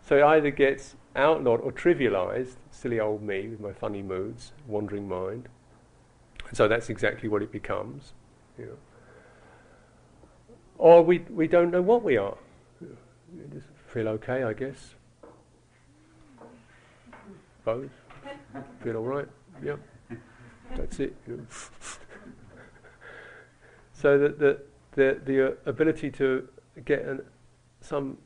So 0.10 0.18
it 0.18 0.24
either 0.24 0.50
gets 0.50 0.96
outlawed 1.16 1.62
or 1.62 1.72
trivialized, 1.72 2.56
silly 2.72 3.00
old 3.00 3.22
me 3.22 3.48
with 3.48 3.60
my 3.60 3.72
funny 3.72 4.02
moods, 4.02 4.54
wandering 4.66 5.08
mind. 5.08 5.48
So 6.52 6.68
that's 6.68 6.90
exactly 6.90 7.30
what 7.30 7.44
it 7.44 7.52
becomes. 7.52 8.14
You 8.58 8.66
know. 8.66 8.78
Or 10.80 11.04
we, 11.04 11.20
we 11.30 11.48
don't 11.48 11.70
know 11.72 11.82
what 11.82 12.04
we 12.04 12.18
are. 12.18 12.38
We 12.82 12.88
just 13.54 13.68
feel 13.88 14.08
okay, 14.08 14.44
I 14.44 14.54
guess. 14.54 14.96
Both. 17.66 17.92
Feel 18.82 18.96
all 18.96 19.04
right. 19.04 19.28
Yep. 19.64 19.80
That's 20.76 21.00
it. 21.02 21.16
so 23.94 24.18
that 24.18 24.40
the, 24.40 24.62
the, 24.94 25.20
the 25.26 25.48
uh, 25.48 25.52
ability 25.66 26.12
to 26.12 26.48
get 26.86 27.04
an, 27.04 27.22
some 27.82 28.18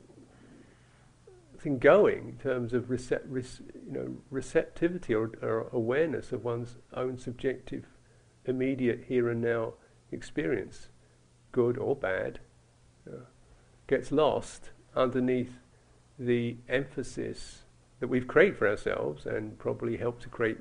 thing 1.58 1.78
going 1.78 2.28
in 2.28 2.36
terms 2.36 2.72
of 2.72 2.84
recept, 2.84 3.24
you 3.32 3.92
know, 3.92 4.16
receptivity 4.30 5.12
or, 5.12 5.32
or, 5.42 5.66
awareness 5.72 6.30
of 6.30 6.44
one's 6.44 6.76
own 6.92 7.18
subjective, 7.18 7.86
immediate 8.44 9.06
here 9.08 9.28
and 9.28 9.40
now 9.40 9.72
experience, 10.12 10.88
good 11.50 11.78
or 11.78 11.96
bad, 11.96 12.38
gets 13.86 14.10
lost 14.10 14.70
underneath 14.94 15.58
the 16.18 16.56
emphasis 16.68 17.62
that 18.00 18.08
we've 18.08 18.26
created 18.26 18.56
for 18.56 18.68
ourselves 18.68 19.26
and 19.26 19.58
probably 19.58 19.96
helped 19.96 20.22
to 20.22 20.28
create, 20.28 20.58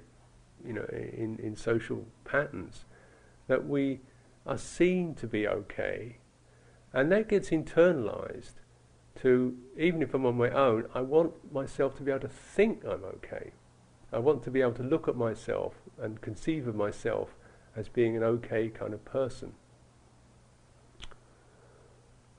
you 0.65 0.73
know, 0.73 0.85
in, 0.91 1.39
in 1.41 1.55
social 1.55 2.05
patterns, 2.25 2.85
that 3.47 3.67
we 3.67 3.99
are 4.45 4.57
seen 4.57 5.13
to 5.15 5.27
be 5.27 5.47
okay, 5.47 6.17
and 6.91 7.11
that 7.11 7.29
gets 7.29 7.49
internalized 7.49 8.53
to, 9.15 9.57
even 9.77 10.01
if 10.01 10.13
I'm 10.13 10.25
on 10.25 10.37
my 10.37 10.49
own, 10.49 10.85
I 10.93 11.01
want 11.01 11.53
myself 11.53 11.95
to 11.97 12.03
be 12.03 12.11
able 12.11 12.21
to 12.21 12.27
think 12.27 12.83
I'm 12.83 13.03
okay. 13.03 13.51
I 14.11 14.19
want 14.19 14.43
to 14.43 14.51
be 14.51 14.61
able 14.61 14.73
to 14.73 14.83
look 14.83 15.07
at 15.07 15.15
myself 15.15 15.75
and 15.99 16.21
conceive 16.21 16.67
of 16.67 16.75
myself 16.75 17.35
as 17.75 17.89
being 17.89 18.15
an 18.15 18.23
okay 18.23 18.69
kind 18.69 18.93
of 18.93 19.03
person. 19.05 19.53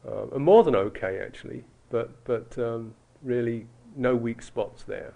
Uh, 0.06 0.38
more 0.38 0.62
than 0.62 0.76
okay, 0.76 1.18
actually, 1.24 1.64
but, 1.90 2.24
but 2.24 2.58
um, 2.58 2.94
really 3.22 3.66
no 3.96 4.14
weak 4.14 4.42
spots 4.42 4.82
there. 4.82 5.14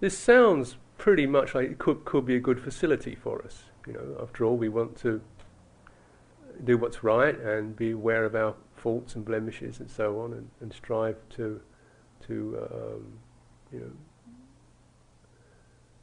This 0.00 0.16
sounds 0.18 0.76
pretty 0.96 1.26
much 1.26 1.54
like 1.54 1.70
it 1.70 1.78
could, 1.78 2.04
could 2.04 2.26
be 2.26 2.36
a 2.36 2.40
good 2.40 2.60
facility 2.60 3.14
for 3.14 3.42
us. 3.44 3.64
You 3.86 3.94
know, 3.94 4.18
after 4.22 4.44
all, 4.44 4.56
we 4.56 4.68
want 4.68 4.98
to 5.00 5.20
do 6.64 6.76
what's 6.76 7.04
right 7.04 7.38
and 7.38 7.76
be 7.76 7.92
aware 7.92 8.24
of 8.24 8.34
our 8.34 8.54
faults 8.74 9.14
and 9.14 9.24
blemishes 9.24 9.80
and 9.80 9.90
so 9.90 10.20
on, 10.20 10.32
and, 10.32 10.50
and 10.60 10.72
strive 10.72 11.16
to 11.30 11.60
to 12.26 12.68
um, 12.72 13.18
you 13.72 13.80
know 13.80 13.92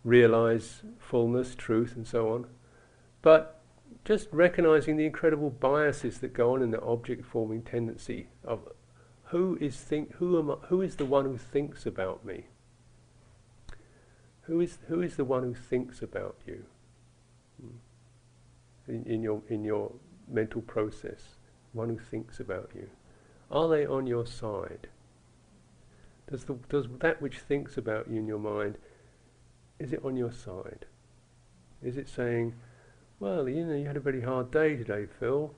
realize 0.03 0.83
fullness, 0.99 1.55
truth, 1.55 1.95
and 1.95 2.07
so 2.07 2.29
on. 2.33 2.47
But 3.21 3.61
just 4.03 4.27
recognizing 4.31 4.97
the 4.97 5.05
incredible 5.05 5.49
biases 5.49 6.19
that 6.19 6.33
go 6.33 6.53
on 6.53 6.61
in 6.61 6.71
the 6.71 6.81
object-forming 6.81 7.63
tendency 7.63 8.27
of 8.43 8.67
who 9.25 9.57
is 9.59 9.77
think 9.77 10.13
who 10.15 10.37
am 10.37 10.51
I, 10.51 10.55
who 10.67 10.81
is 10.81 10.95
the 10.95 11.05
one 11.05 11.25
who 11.25 11.37
thinks 11.37 11.85
about 11.85 12.23
me. 12.23 12.45
Who 14.43 14.61
is 14.61 14.77
who 14.87 15.01
is 15.01 15.15
the 15.15 15.25
one 15.25 15.43
who 15.43 15.55
thinks 15.55 16.01
about 16.01 16.37
you 16.45 16.65
hmm. 17.59 18.91
in, 18.91 19.03
in 19.05 19.23
your 19.23 19.41
in 19.49 19.63
your 19.63 19.91
mental 20.27 20.61
process? 20.61 21.37
One 21.73 21.89
who 21.89 21.99
thinks 21.99 22.39
about 22.39 22.71
you. 22.75 22.89
Are 23.51 23.67
they 23.67 23.85
on 23.85 24.07
your 24.07 24.25
side? 24.25 24.87
Does, 26.29 26.45
the, 26.45 26.57
does 26.69 26.87
that 27.01 27.21
which 27.21 27.39
thinks 27.39 27.77
about 27.77 28.09
you 28.09 28.17
in 28.17 28.27
your 28.27 28.39
mind 28.39 28.77
is 29.79 29.93
it 29.93 30.03
on 30.03 30.15
your 30.15 30.31
side? 30.31 30.85
Is 31.83 31.97
it 31.97 32.07
saying, 32.07 32.55
well, 33.19 33.47
you 33.47 33.65
know, 33.65 33.75
you 33.75 33.85
had 33.85 33.97
a 33.97 34.01
very 34.01 34.21
hard 34.21 34.51
day 34.51 34.75
today, 34.75 35.05
Phil, 35.19 35.53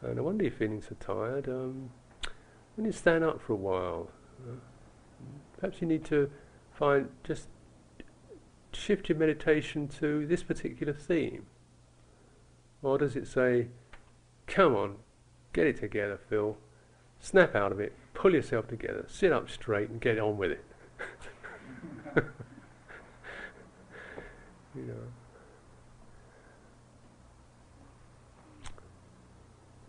and 0.00 0.18
I 0.18 0.22
wonder 0.22 0.44
if 0.44 0.52
you're 0.52 0.68
feeling 0.68 0.82
so 0.82 0.96
tired. 0.98 1.48
Um, 1.48 1.90
when 2.76 2.86
you 2.86 2.92
stand 2.92 3.22
up 3.22 3.40
for 3.40 3.52
a 3.52 3.56
while, 3.56 4.10
uh, 4.48 4.54
perhaps 5.58 5.80
you 5.80 5.86
need 5.86 6.04
to 6.06 6.30
find 6.72 7.08
just 7.22 7.48
shift 8.72 9.08
your 9.08 9.18
meditation 9.18 9.88
to 9.88 10.26
this 10.26 10.42
particular 10.42 10.92
theme. 10.94 11.46
Or 12.82 12.98
does 12.98 13.14
it 13.14 13.28
say, 13.28 13.68
come 14.46 14.74
on, 14.74 14.96
get 15.52 15.66
it 15.66 15.78
together, 15.78 16.18
Phil, 16.28 16.56
snap 17.20 17.54
out 17.54 17.72
of 17.72 17.78
it, 17.78 17.94
pull 18.14 18.32
yourself 18.32 18.66
together, 18.68 19.04
sit 19.08 19.32
up 19.32 19.50
straight 19.50 19.90
and 19.90 20.00
get 20.00 20.18
on 20.18 20.38
with 20.38 20.52
it? 20.52 20.64
you 24.74 24.82
know. 24.82 25.21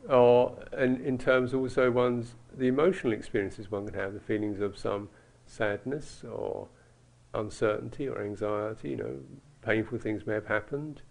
Or, 0.10 0.58
and 0.74 1.00
in 1.02 1.18
terms 1.18 1.54
also 1.54 1.90
one's 1.90 2.36
the 2.56 2.68
emotional 2.68 3.14
experiences 3.14 3.72
one 3.72 3.88
can 3.88 4.00
have, 4.00 4.14
the 4.14 4.20
feelings 4.20 4.60
of 4.60 4.78
some 4.78 5.10
sadness 5.46 6.24
or 6.24 6.68
uncertainty 7.34 8.08
or 8.08 8.22
anxiety. 8.22 8.90
You 8.90 8.98
know, 8.98 9.20
painful 9.62 10.00
things 10.00 10.28
may 10.28 10.34
have 10.34 10.48
happened. 10.48 11.02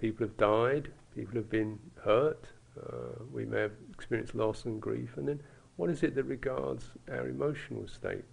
People 0.00 0.26
have 0.26 0.36
died. 0.36 0.90
People 1.14 1.34
have 1.36 1.50
been 1.50 1.78
hurt. 2.04 2.46
Uh, 2.78 3.24
we 3.32 3.44
may 3.44 3.60
have 3.60 3.72
experienced 3.92 4.34
loss 4.34 4.64
and 4.64 4.80
grief. 4.80 5.16
And 5.16 5.28
then, 5.28 5.42
what 5.76 5.90
is 5.90 6.02
it 6.02 6.14
that 6.14 6.24
regards 6.24 6.90
our 7.10 7.26
emotional 7.28 7.86
state? 7.86 8.24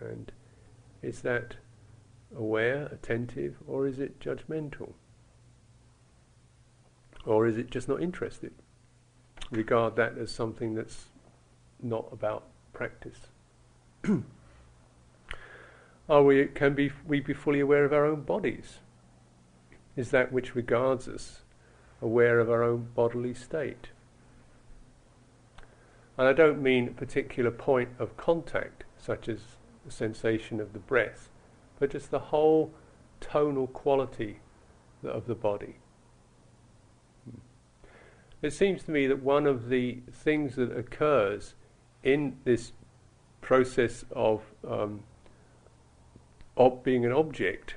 And 0.00 0.32
is 1.02 1.20
that 1.20 1.56
aware, 2.36 2.86
attentive, 2.86 3.56
or 3.66 3.86
is 3.86 3.98
it 3.98 4.20
judgmental? 4.20 4.92
Or 7.26 7.46
is 7.46 7.56
it 7.56 7.70
just 7.70 7.88
not 7.88 8.02
interested? 8.02 8.52
Regard 9.54 9.94
that 9.96 10.18
as 10.18 10.32
something 10.32 10.74
that's 10.74 11.06
not 11.80 12.08
about 12.10 12.44
practice. 12.72 13.28
Are 16.08 16.22
we 16.22 16.46
can 16.46 16.74
be 16.74 16.90
we 17.06 17.20
be 17.20 17.32
fully 17.32 17.60
aware 17.60 17.84
of 17.84 17.92
our 17.92 18.04
own 18.04 18.22
bodies? 18.22 18.78
Is 19.96 20.10
that 20.10 20.32
which 20.32 20.56
regards 20.56 21.06
us 21.06 21.42
aware 22.02 22.40
of 22.40 22.50
our 22.50 22.64
own 22.64 22.88
bodily 22.94 23.32
state? 23.32 23.88
And 26.18 26.26
I 26.28 26.32
don't 26.32 26.60
mean 26.60 26.88
a 26.88 26.92
particular 26.92 27.50
point 27.50 27.90
of 27.98 28.16
contact, 28.16 28.84
such 28.98 29.28
as 29.28 29.40
the 29.84 29.92
sensation 29.92 30.60
of 30.60 30.72
the 30.72 30.78
breath, 30.78 31.30
but 31.78 31.90
just 31.90 32.10
the 32.10 32.18
whole 32.18 32.72
tonal 33.20 33.68
quality 33.68 34.40
of 35.04 35.26
the 35.26 35.34
body. 35.34 35.76
It 38.44 38.52
seems 38.52 38.82
to 38.82 38.90
me 38.90 39.06
that 39.06 39.22
one 39.22 39.46
of 39.46 39.70
the 39.70 40.00
things 40.12 40.56
that 40.56 40.70
occurs 40.76 41.54
in 42.02 42.36
this 42.44 42.72
process 43.40 44.04
of 44.12 44.42
um, 44.68 45.02
ob- 46.58 46.84
being 46.84 47.06
an 47.06 47.12
object 47.12 47.76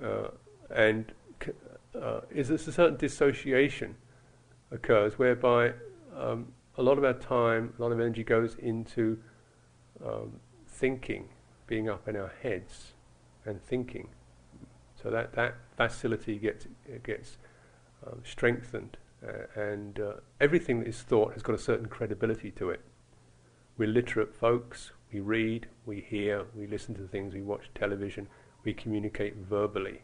uh, 0.00 0.28
and 0.70 1.10
uh, 2.00 2.20
is 2.30 2.46
that 2.50 2.68
a 2.68 2.72
certain 2.72 2.96
dissociation 2.96 3.96
occurs 4.70 5.18
whereby 5.18 5.72
um, 6.16 6.52
a 6.78 6.84
lot 6.84 6.98
of 6.98 7.04
our 7.04 7.12
time, 7.12 7.74
a 7.76 7.82
lot 7.82 7.90
of 7.90 7.98
energy 7.98 8.22
goes 8.22 8.54
into 8.60 9.18
um, 10.04 10.38
thinking, 10.68 11.30
being 11.66 11.88
up 11.88 12.06
in 12.06 12.14
our 12.14 12.32
heads 12.44 12.92
and 13.44 13.60
thinking. 13.60 14.06
So 15.02 15.10
that, 15.10 15.32
that 15.32 15.56
facility 15.76 16.38
gets, 16.38 16.68
gets 17.02 17.38
um, 18.06 18.22
strengthened, 18.24 18.98
and 19.54 19.98
uh, 19.98 20.12
everything 20.40 20.80
that 20.80 20.88
is 20.88 21.02
thought 21.02 21.32
has 21.32 21.42
got 21.42 21.54
a 21.54 21.58
certain 21.58 21.86
credibility 21.86 22.50
to 22.52 22.70
it. 22.70 22.80
We're 23.78 23.88
literate 23.88 24.34
folks, 24.34 24.92
we 25.12 25.20
read, 25.20 25.68
we 25.84 26.00
hear, 26.00 26.44
we 26.54 26.66
listen 26.66 26.94
to 26.96 27.06
things, 27.06 27.34
we 27.34 27.42
watch 27.42 27.70
television, 27.74 28.28
we 28.64 28.72
communicate 28.72 29.36
verbally. 29.36 30.02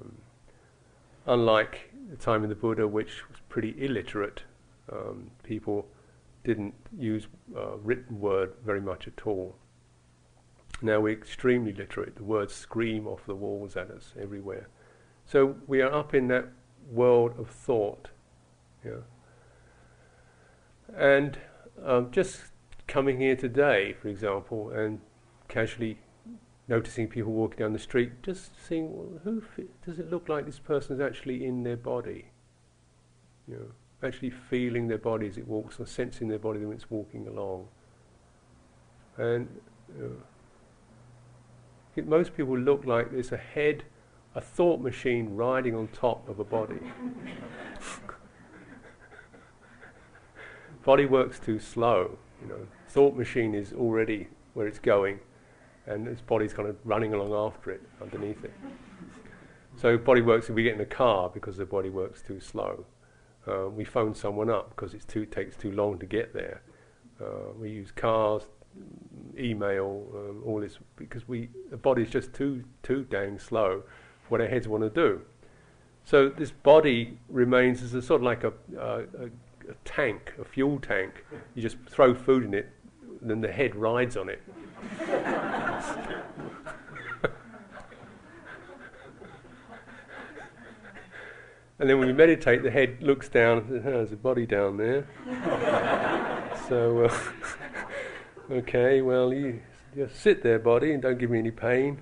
Um, 0.00 0.16
unlike 1.26 1.92
the 2.10 2.16
time 2.16 2.42
of 2.42 2.48
the 2.48 2.54
Buddha, 2.54 2.86
which 2.86 3.28
was 3.28 3.38
pretty 3.48 3.74
illiterate, 3.78 4.42
um, 4.90 5.30
people 5.42 5.86
didn't 6.44 6.74
use 6.98 7.28
uh, 7.56 7.76
written 7.78 8.20
word 8.20 8.52
very 8.64 8.80
much 8.80 9.06
at 9.06 9.26
all. 9.26 9.56
Now 10.80 11.00
we're 11.00 11.12
extremely 11.12 11.72
literate. 11.72 12.16
The 12.16 12.24
words 12.24 12.52
scream 12.52 13.06
off 13.06 13.24
the 13.26 13.36
walls 13.36 13.76
at 13.76 13.90
us 13.90 14.14
everywhere. 14.20 14.68
So 15.24 15.56
we 15.66 15.80
are 15.80 15.92
up 15.92 16.14
in 16.14 16.28
that 16.28 16.48
world 16.90 17.38
of 17.38 17.48
thought. 17.48 18.08
Yeah. 18.84 19.02
And 20.96 21.38
um, 21.84 22.10
just 22.10 22.40
coming 22.86 23.20
here 23.20 23.36
today, 23.36 23.94
for 24.00 24.08
example, 24.08 24.70
and 24.70 25.00
casually 25.48 25.98
noticing 26.68 27.08
people 27.08 27.32
walking 27.32 27.58
down 27.58 27.72
the 27.72 27.78
street, 27.78 28.22
just 28.22 28.52
seeing 28.66 28.92
well, 28.92 29.20
who 29.24 29.42
does 29.84 29.98
it 29.98 30.10
look 30.10 30.28
like 30.28 30.46
this 30.46 30.58
person 30.58 30.94
is 30.96 31.00
actually 31.00 31.44
in 31.44 31.62
their 31.62 31.76
body? 31.76 32.26
You 33.48 33.54
know, 33.54 34.06
actually 34.06 34.30
feeling 34.30 34.88
their 34.88 34.98
body 34.98 35.26
as 35.26 35.38
it 35.38 35.46
walks, 35.46 35.80
or 35.80 35.86
sensing 35.86 36.28
their 36.28 36.38
body 36.38 36.60
when 36.60 36.76
it's 36.76 36.90
walking 36.90 37.26
along. 37.26 37.68
And 39.16 39.48
most 42.04 42.34
people 42.36 42.58
look 42.58 42.84
like 42.86 43.12
there's 43.12 43.32
a 43.32 43.36
head, 43.36 43.84
a 44.34 44.40
thought 44.40 44.80
machine 44.80 45.36
riding 45.36 45.74
on 45.74 45.88
top 45.88 46.28
of 46.28 46.38
a 46.38 46.44
body. 46.44 46.80
body 50.84 51.06
works 51.06 51.38
too 51.38 51.58
slow, 51.58 52.18
you 52.42 52.48
know. 52.48 52.66
Thought 52.88 53.16
machine 53.16 53.54
is 53.54 53.72
already 53.72 54.28
where 54.54 54.66
it's 54.66 54.78
going, 54.78 55.20
and 55.86 56.06
its 56.06 56.20
body's 56.20 56.52
kind 56.52 56.68
of 56.68 56.76
running 56.84 57.14
along 57.14 57.32
after 57.32 57.70
it, 57.70 57.82
underneath 58.00 58.44
it. 58.44 58.52
So 59.76 59.96
body 59.96 60.20
works 60.20 60.48
we 60.50 60.62
get 60.62 60.74
in 60.74 60.80
a 60.80 60.86
car 60.86 61.30
because 61.32 61.56
the 61.56 61.64
body 61.64 61.88
works 61.88 62.22
too 62.22 62.40
slow. 62.40 62.84
Uh, 63.46 63.68
we 63.68 63.84
phone 63.84 64.14
someone 64.14 64.50
up 64.50 64.70
because 64.70 64.94
it 64.94 65.30
takes 65.30 65.56
too 65.56 65.72
long 65.72 65.98
to 65.98 66.06
get 66.06 66.32
there. 66.32 66.62
Uh, 67.20 67.52
we 67.58 67.70
use 67.70 67.90
cars, 67.90 68.42
email, 69.38 70.06
um, 70.14 70.42
all 70.44 70.60
this 70.60 70.78
because 70.96 71.26
we 71.26 71.48
the 71.70 71.76
body's 71.76 72.10
just 72.10 72.32
too 72.32 72.64
too 72.82 73.04
dang 73.10 73.38
slow 73.38 73.82
for 74.22 74.28
what 74.28 74.40
our 74.40 74.46
heads 74.46 74.68
want 74.68 74.82
to 74.82 74.90
do. 74.90 75.22
So 76.04 76.28
this 76.28 76.50
body 76.50 77.18
remains 77.28 77.82
as 77.82 77.94
a 77.94 78.02
sort 78.02 78.20
of 78.20 78.24
like 78.24 78.44
a, 78.44 78.52
a, 78.78 79.30
a 79.68 79.74
tank, 79.84 80.34
a 80.40 80.44
fuel 80.44 80.78
tank. 80.78 81.24
You 81.54 81.62
just 81.62 81.76
throw 81.88 82.14
food 82.14 82.44
in 82.44 82.54
it, 82.54 82.70
then 83.20 83.40
the 83.40 83.52
head 83.52 83.74
rides 83.74 84.16
on 84.16 84.28
it. 84.28 84.42
And 91.82 91.90
then 91.90 91.98
when 91.98 92.06
we 92.06 92.12
meditate, 92.12 92.62
the 92.62 92.70
head 92.70 92.98
looks 93.02 93.28
down 93.28 93.58
and 93.58 93.66
says, 93.66 93.82
oh, 93.84 93.90
there's 93.90 94.12
a 94.12 94.16
body 94.16 94.46
down 94.46 94.76
there. 94.76 95.04
so, 96.68 97.06
uh, 97.06 97.18
okay, 98.52 99.02
well, 99.02 99.34
you 99.34 99.60
just 99.96 100.14
sit 100.14 100.44
there, 100.44 100.60
body, 100.60 100.92
and 100.92 101.02
don't 101.02 101.18
give 101.18 101.28
me 101.28 101.40
any 101.40 101.50
pain. 101.50 102.00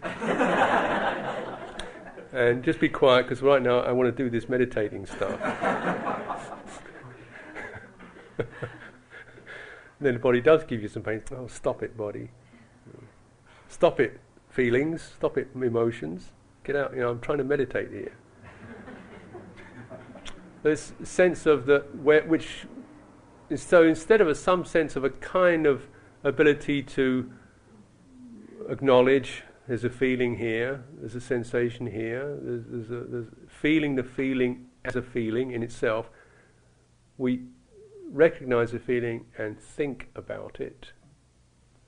and 2.34 2.62
just 2.62 2.78
be 2.78 2.90
quiet, 2.90 3.22
because 3.22 3.40
right 3.40 3.62
now 3.62 3.80
I 3.80 3.92
want 3.92 4.14
to 4.14 4.22
do 4.22 4.28
this 4.28 4.50
meditating 4.50 5.06
stuff. 5.06 5.40
Then 10.00 10.14
the 10.14 10.20
body 10.20 10.40
does 10.40 10.64
give 10.64 10.82
you 10.82 10.88
some 10.88 11.02
pain. 11.02 11.22
Oh, 11.32 11.46
stop 11.46 11.82
it, 11.82 11.96
body. 11.96 12.30
Stop 13.68 14.00
it, 14.00 14.20
feelings. 14.48 15.02
Stop 15.16 15.38
it, 15.38 15.48
emotions. 15.54 16.32
Get 16.64 16.76
out. 16.76 16.92
You 16.94 17.00
know, 17.00 17.10
I'm 17.10 17.20
trying 17.20 17.38
to 17.38 17.44
meditate 17.44 17.90
here. 17.90 18.12
this 20.62 20.92
sense 21.02 21.46
of 21.46 21.66
the 21.66 21.80
where, 22.02 22.22
which 22.24 22.66
is 23.48 23.62
so 23.62 23.82
instead 23.82 24.20
of 24.20 24.28
a, 24.28 24.34
some 24.34 24.64
sense 24.64 24.96
of 24.96 25.04
a 25.04 25.10
kind 25.10 25.66
of 25.66 25.88
ability 26.24 26.82
to 26.82 27.30
acknowledge 28.68 29.42
there's 29.66 29.84
a 29.84 29.90
feeling 29.90 30.36
here, 30.36 30.84
there's 30.98 31.14
a 31.14 31.20
sensation 31.20 31.86
here, 31.86 32.38
there's, 32.42 32.64
there's, 32.66 32.90
a, 32.90 33.04
there's 33.06 33.26
feeling 33.48 33.94
the 33.94 34.02
feeling 34.02 34.66
as 34.84 34.96
a 34.96 35.02
feeling 35.02 35.52
in 35.52 35.62
itself. 35.62 36.10
We 37.18 37.42
recognize 38.10 38.72
the 38.72 38.78
feeling 38.78 39.26
and 39.38 39.58
think 39.58 40.08
about 40.14 40.60
it 40.60 40.92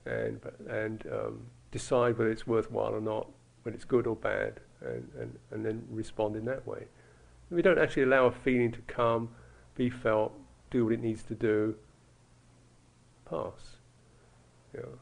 and, 0.07 0.41
and 0.69 1.05
um, 1.13 1.47
decide 1.71 2.19
whether 2.19 2.31
it's 2.31 2.47
worthwhile 2.47 2.95
or 2.95 3.01
not, 3.01 3.29
whether 3.63 3.75
it's 3.75 3.85
good 3.85 4.07
or 4.07 4.17
bad, 4.17 4.61
and, 4.81 5.09
and, 5.19 5.39
and 5.51 5.65
then 5.65 5.85
respond 5.91 6.37
in 6.37 6.45
that 6.45 6.67
way. 6.67 6.87
We 7.51 7.63
don't 7.63 7.79
actually 7.79 8.05
allow 8.05 8.27
a 8.27 8.33
feeling 8.33 8.73
to 8.73 8.81
come, 8.83 9.31
be 9.75 9.91
felt, 9.91 10.33
do 10.71 10.85
what 10.85 10.95
it 10.95 11.03
needs 11.03 11.23
to 11.25 11.35
do, 11.35 11.75
pass. 13.29 13.77
You 14.75 14.81
know. 14.81 14.99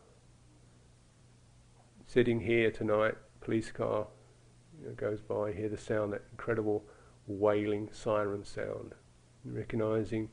Sitting 2.07 2.41
here 2.41 2.71
tonight, 2.71 3.15
police 3.41 3.71
car 3.71 4.07
you 4.81 4.89
know, 4.89 4.95
goes 4.95 5.21
by, 5.21 5.53
hear 5.53 5.69
the 5.69 5.79
sound, 5.79 6.13
that 6.13 6.23
incredible 6.33 6.85
wailing 7.27 7.89
siren 7.93 8.45
sound, 8.45 8.95
recognizing 9.45 10.29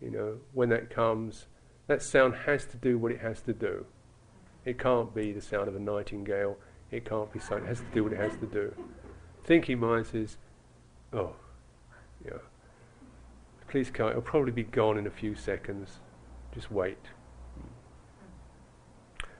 you 0.00 0.10
know, 0.10 0.38
when 0.52 0.68
that 0.70 0.90
comes, 0.90 1.46
that 1.86 2.02
sound 2.02 2.34
has 2.46 2.64
to 2.66 2.76
do 2.76 2.98
what 2.98 3.12
it 3.12 3.20
has 3.20 3.40
to 3.42 3.52
do. 3.52 3.86
It 4.64 4.78
can't 4.78 5.14
be 5.14 5.32
the 5.32 5.40
sound 5.40 5.68
of 5.68 5.76
a 5.76 5.80
nightingale. 5.80 6.56
It 6.90 7.04
can't 7.04 7.32
be 7.32 7.38
something. 7.38 7.64
It 7.64 7.68
has 7.68 7.80
to 7.80 7.86
do 7.92 8.04
what 8.04 8.12
it 8.12 8.18
has 8.18 8.36
to 8.38 8.46
do. 8.46 8.74
Thinking 9.44 9.80
mind 9.80 10.06
says, 10.06 10.36
oh, 11.12 11.34
yeah. 12.24 12.38
Please 13.68 13.90
come. 13.90 14.10
It'll 14.10 14.22
probably 14.22 14.52
be 14.52 14.64
gone 14.64 14.98
in 14.98 15.06
a 15.06 15.10
few 15.10 15.34
seconds. 15.34 16.00
Just 16.52 16.70
wait. 16.70 16.98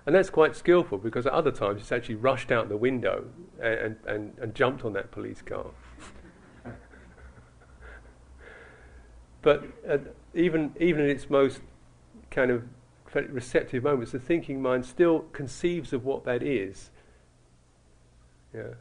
And 0.07 0.15
that's 0.15 0.31
quite 0.31 0.57
skillful 0.57 0.99
because 0.99 1.27
at 1.27 1.33
other 1.33 1.51
times 1.51 1.83
it's 1.83 1.93
actually 1.93 2.15
rushed 2.15 2.51
out 2.51 2.69
the 2.69 2.77
window 2.77 3.27
and, 3.63 3.97
and, 4.07 4.33
and 4.41 4.55
jumped 4.55 4.85
on 4.85 4.93
that 4.95 5.11
police 5.11 5.43
car. 5.43 5.67
but 9.43 9.65
even 10.35 10.75
even 10.79 11.03
in 11.03 11.11
its 11.11 11.29
most 11.29 11.61
kind 12.31 12.51
of 12.51 12.65
receptive 13.15 13.83
moments, 13.83 14.13
the 14.13 14.19
thinking 14.19 14.63
mind 14.63 14.87
still 14.87 15.21
conceives 15.33 15.93
of 15.93 16.05
what 16.05 16.25
that 16.25 16.43
is. 16.43 16.91
Yeah. 18.55 18.75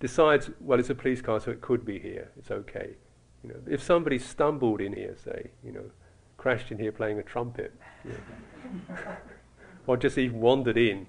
Decides, 0.00 0.50
well, 0.60 0.78
it's 0.78 0.90
a 0.90 0.94
police 0.94 1.22
car, 1.22 1.40
so 1.40 1.50
it 1.50 1.60
could 1.60 1.84
be 1.84 1.98
here. 1.98 2.30
It's 2.38 2.50
okay. 2.50 2.96
You 3.42 3.50
know, 3.50 3.56
if 3.66 3.82
somebody 3.82 4.18
stumbled 4.18 4.80
in 4.80 4.92
here, 4.92 5.16
say, 5.22 5.50
you 5.62 5.72
know, 5.72 5.90
crashed 6.36 6.70
in 6.70 6.78
here 6.78 6.92
playing 6.92 7.18
a 7.18 7.22
trumpet, 7.22 7.72
you 8.04 8.10
know, 8.10 8.96
or 9.86 9.96
just 9.96 10.18
even 10.18 10.40
wandered 10.40 10.76
in 10.76 11.06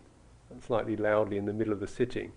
slightly 0.65 0.95
loudly 0.95 1.37
in 1.37 1.45
the 1.45 1.53
middle 1.53 1.73
of 1.73 1.79
the 1.79 1.87
sitting, 1.87 2.31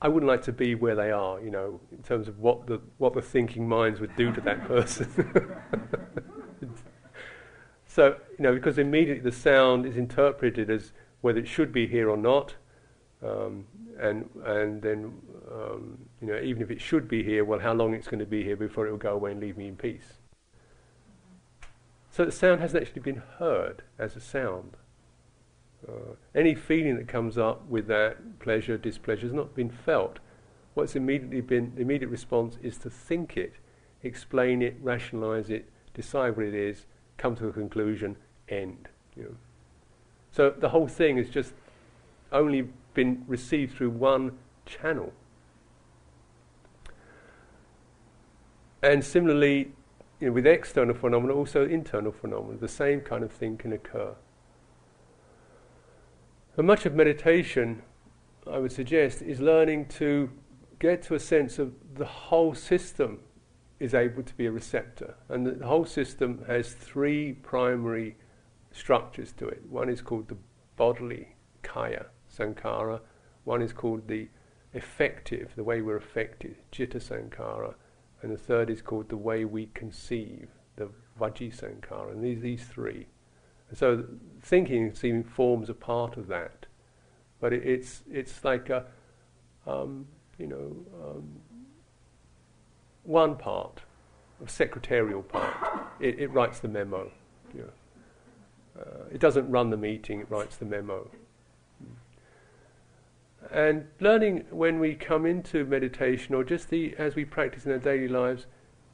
I 0.00 0.08
wouldn't 0.08 0.28
like 0.28 0.42
to 0.42 0.52
be 0.52 0.74
where 0.74 0.94
they 0.94 1.10
are, 1.10 1.40
you 1.40 1.50
know, 1.50 1.80
in 1.90 2.02
terms 2.02 2.28
of 2.28 2.38
what 2.38 2.66
the 2.66 2.80
what 2.98 3.14
the 3.14 3.22
thinking 3.22 3.68
minds 3.68 3.98
would 4.00 4.14
do 4.14 4.32
to 4.32 4.40
that 4.42 4.64
person. 4.64 5.62
so, 7.86 8.16
you 8.38 8.42
know, 8.42 8.54
because 8.54 8.78
immediately 8.78 9.22
the 9.22 9.36
sound 9.36 9.86
is 9.86 9.96
interpreted 9.96 10.68
as 10.70 10.92
whether 11.22 11.38
it 11.38 11.48
should 11.48 11.72
be 11.72 11.86
here 11.86 12.10
or 12.10 12.16
not, 12.16 12.54
um, 13.24 13.66
and 13.98 14.28
and 14.44 14.82
then 14.82 15.14
um, 15.50 15.98
you 16.20 16.28
know, 16.28 16.38
even 16.40 16.62
if 16.62 16.70
it 16.70 16.80
should 16.80 17.08
be 17.08 17.22
here, 17.22 17.44
well, 17.44 17.60
how 17.60 17.72
long 17.72 17.94
it's 17.94 18.08
going 18.08 18.20
to 18.20 18.26
be 18.26 18.44
here 18.44 18.56
before 18.56 18.86
it 18.86 18.90
will 18.90 18.98
go 18.98 19.14
away 19.14 19.30
and 19.30 19.40
leave 19.40 19.56
me 19.56 19.68
in 19.68 19.76
peace. 19.76 20.18
So 22.10 22.24
the 22.24 22.32
sound 22.32 22.60
hasn't 22.60 22.82
actually 22.82 23.02
been 23.02 23.22
heard 23.38 23.82
as 23.98 24.14
a 24.14 24.20
sound. 24.20 24.76
Uh, 25.86 26.14
any 26.34 26.54
feeling 26.54 26.96
that 26.96 27.08
comes 27.08 27.38
up 27.38 27.66
with 27.68 27.86
that 27.86 28.38
pleasure, 28.38 28.76
displeasure 28.76 29.26
has 29.26 29.32
not 29.32 29.54
been 29.54 29.70
felt. 29.70 30.18
What's 30.74 30.96
immediately 30.96 31.40
been 31.40 31.72
the 31.74 31.82
immediate 31.82 32.08
response 32.08 32.58
is 32.62 32.76
to 32.78 32.90
think 32.90 33.36
it, 33.36 33.54
explain 34.02 34.62
it, 34.62 34.76
rationalize 34.82 35.48
it, 35.48 35.68
decide 35.94 36.36
what 36.36 36.46
it 36.46 36.54
is, 36.54 36.86
come 37.16 37.36
to 37.36 37.48
a 37.48 37.52
conclusion, 37.52 38.16
end. 38.48 38.88
You 39.14 39.22
know. 39.22 39.36
So 40.32 40.50
the 40.50 40.68
whole 40.68 40.88
thing 40.88 41.16
has 41.16 41.30
just 41.30 41.54
only 42.32 42.68
been 42.94 43.24
received 43.26 43.76
through 43.76 43.90
one 43.90 44.38
channel. 44.66 45.12
And 48.82 49.04
similarly, 49.04 49.72
you 50.20 50.28
know, 50.28 50.32
with 50.32 50.46
external 50.46 50.94
phenomena, 50.94 51.34
also 51.34 51.66
internal 51.66 52.12
phenomena, 52.12 52.58
the 52.58 52.68
same 52.68 53.00
kind 53.00 53.24
of 53.24 53.32
thing 53.32 53.56
can 53.56 53.72
occur. 53.72 54.14
And 56.56 56.66
much 56.66 56.86
of 56.86 56.94
meditation, 56.94 57.82
I 58.50 58.58
would 58.58 58.72
suggest, 58.72 59.20
is 59.20 59.40
learning 59.40 59.86
to 59.98 60.30
get 60.78 61.02
to 61.02 61.14
a 61.14 61.20
sense 61.20 61.58
of 61.58 61.74
the 61.94 62.06
whole 62.06 62.54
system 62.54 63.20
is 63.78 63.92
able 63.92 64.22
to 64.22 64.34
be 64.34 64.46
a 64.46 64.50
receptor. 64.50 65.16
And 65.28 65.46
the 65.46 65.66
whole 65.66 65.84
system 65.84 66.42
has 66.46 66.72
three 66.72 67.34
primary 67.34 68.16
structures 68.72 69.32
to 69.32 69.48
it. 69.48 69.62
One 69.68 69.90
is 69.90 70.00
called 70.00 70.28
the 70.28 70.38
bodily 70.76 71.28
kaya, 71.62 72.06
sankhara. 72.34 73.00
One 73.44 73.60
is 73.60 73.74
called 73.74 74.08
the 74.08 74.28
effective, 74.72 75.52
the 75.56 75.64
way 75.64 75.82
we're 75.82 75.96
affected, 75.96 76.56
citta 76.72 76.98
sankhara. 76.98 77.74
And 78.22 78.32
the 78.32 78.38
third 78.38 78.70
is 78.70 78.80
called 78.80 79.10
the 79.10 79.16
way 79.16 79.44
we 79.44 79.66
conceive, 79.74 80.48
the 80.76 80.88
vaci 81.20 81.54
sankhara. 81.54 82.12
And 82.12 82.24
these, 82.24 82.40
these 82.40 82.64
three. 82.64 83.08
So 83.74 84.04
thinking 84.42 84.94
seeming 84.94 85.24
forms 85.24 85.68
a 85.68 85.74
part 85.74 86.16
of 86.16 86.28
that, 86.28 86.66
but 87.40 87.52
it, 87.52 87.66
it's 87.66 88.02
it's 88.10 88.44
like 88.44 88.70
a 88.70 88.86
um, 89.66 90.06
you 90.38 90.46
know 90.46 90.76
um, 91.02 91.28
one 93.02 93.36
part, 93.36 93.82
a 94.44 94.48
secretarial 94.48 95.22
part. 95.22 95.54
It, 96.00 96.20
it 96.20 96.32
writes 96.32 96.60
the 96.60 96.68
memo. 96.68 97.10
You 97.54 97.62
know. 97.62 98.82
uh, 98.82 99.04
it 99.12 99.20
doesn't 99.20 99.50
run 99.50 99.70
the 99.70 99.76
meeting. 99.76 100.20
It 100.20 100.30
writes 100.30 100.56
the 100.56 100.64
memo. 100.64 101.10
And 103.52 103.86
learning 104.00 104.44
when 104.50 104.80
we 104.80 104.94
come 104.94 105.24
into 105.24 105.64
meditation, 105.64 106.34
or 106.34 106.42
just 106.42 106.68
the 106.68 106.94
as 106.98 107.14
we 107.14 107.24
practice 107.24 107.64
in 107.64 107.72
our 107.72 107.78
daily 107.78 108.08
lives, 108.08 108.46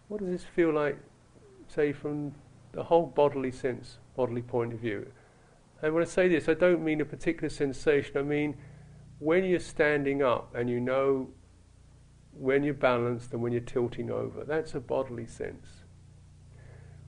what 0.09 0.21
does 0.21 0.29
this 0.29 0.45
feel 0.45 0.73
like? 0.73 0.99
Say 1.69 1.93
from 1.93 2.35
the 2.73 2.85
whole 2.85 3.07
bodily 3.07 3.53
sense, 3.53 3.99
bodily 4.17 4.43
point 4.43 4.73
of 4.73 4.81
view. 4.81 5.11
And 5.83 5.95
when 5.95 6.03
I 6.03 6.07
say 6.07 6.29
this, 6.29 6.49
I 6.49 6.55
don't 6.55 6.83
mean 6.83 7.01
a 7.01 7.05
particular 7.05 7.49
sensation. 7.49 8.17
I 8.17 8.23
mean 8.23 8.57
when 9.19 9.45
you're 9.45 9.61
standing 9.61 10.23
up 10.23 10.55
and 10.55 10.69
you 10.69 10.81
know 10.81 11.29
when 12.33 12.63
you're 12.63 12.75
balanced 12.75 13.33
and 13.33 13.43
when 13.43 13.53
you're 13.53 13.61
tilting 13.61 14.11
over. 14.11 14.45
That's 14.45 14.75
a 14.75 14.81
bodily 14.81 15.27
sense. 15.27 15.67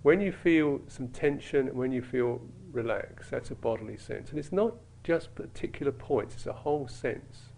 When 0.03 0.21
you 0.21 0.33
feel 0.33 0.83
some 0.87 1.09
tension 1.09 1.69
and 1.69 1.77
when 1.77 1.91
you 1.91 2.03
feel 2.03 2.43
relaxed, 2.73 3.31
that's 3.31 3.51
a 3.51 3.55
bodily 3.55 3.97
sense. 3.97 4.31
And 4.31 4.39
it's 4.39 4.53
not 4.53 4.75
just 5.03 5.35
particular 5.35 5.93
points, 5.93 6.35
it's 6.35 6.47
a 6.47 6.53
whole 6.53 6.89
sense. 6.89 7.51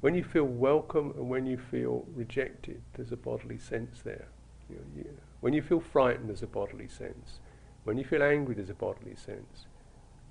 When 0.00 0.14
you 0.14 0.22
feel 0.22 0.44
welcome 0.44 1.12
and 1.16 1.28
when 1.28 1.46
you 1.46 1.56
feel 1.56 2.04
rejected, 2.14 2.82
there's 2.94 3.12
a 3.12 3.16
bodily 3.16 3.58
sense 3.58 4.02
there. 4.02 4.28
You 4.68 4.76
know, 4.76 4.82
you, 4.94 5.16
when 5.40 5.52
you 5.52 5.62
feel 5.62 5.80
frightened, 5.80 6.28
there's 6.28 6.42
a 6.42 6.46
bodily 6.46 6.88
sense. 6.88 7.40
When 7.84 7.98
you 7.98 8.04
feel 8.04 8.22
angry, 8.22 8.54
there's 8.54 8.70
a 8.70 8.74
bodily 8.74 9.14
sense. 9.14 9.66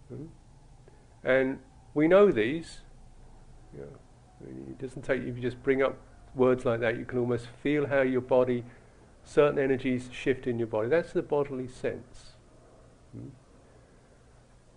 Hmm? 0.09 0.25
And 1.23 1.59
we 1.93 2.07
know 2.07 2.31
these. 2.31 2.81
You 3.73 3.81
know, 3.81 4.67
it 4.69 4.79
doesn't 4.79 5.03
take 5.03 5.21
if 5.21 5.35
you 5.35 5.41
just 5.41 5.61
bring 5.63 5.81
up 5.81 5.97
words 6.35 6.65
like 6.65 6.81
that, 6.81 6.97
you 6.97 7.05
can 7.05 7.19
almost 7.19 7.47
feel 7.63 7.87
how 7.87 8.01
your 8.01 8.21
body, 8.21 8.63
certain 9.23 9.57
energies 9.57 10.09
shift 10.11 10.47
in 10.47 10.59
your 10.59 10.67
body. 10.67 10.89
That's 10.89 11.13
the 11.13 11.21
bodily 11.21 11.67
sense. 11.67 12.35
Hmm? 13.13 13.29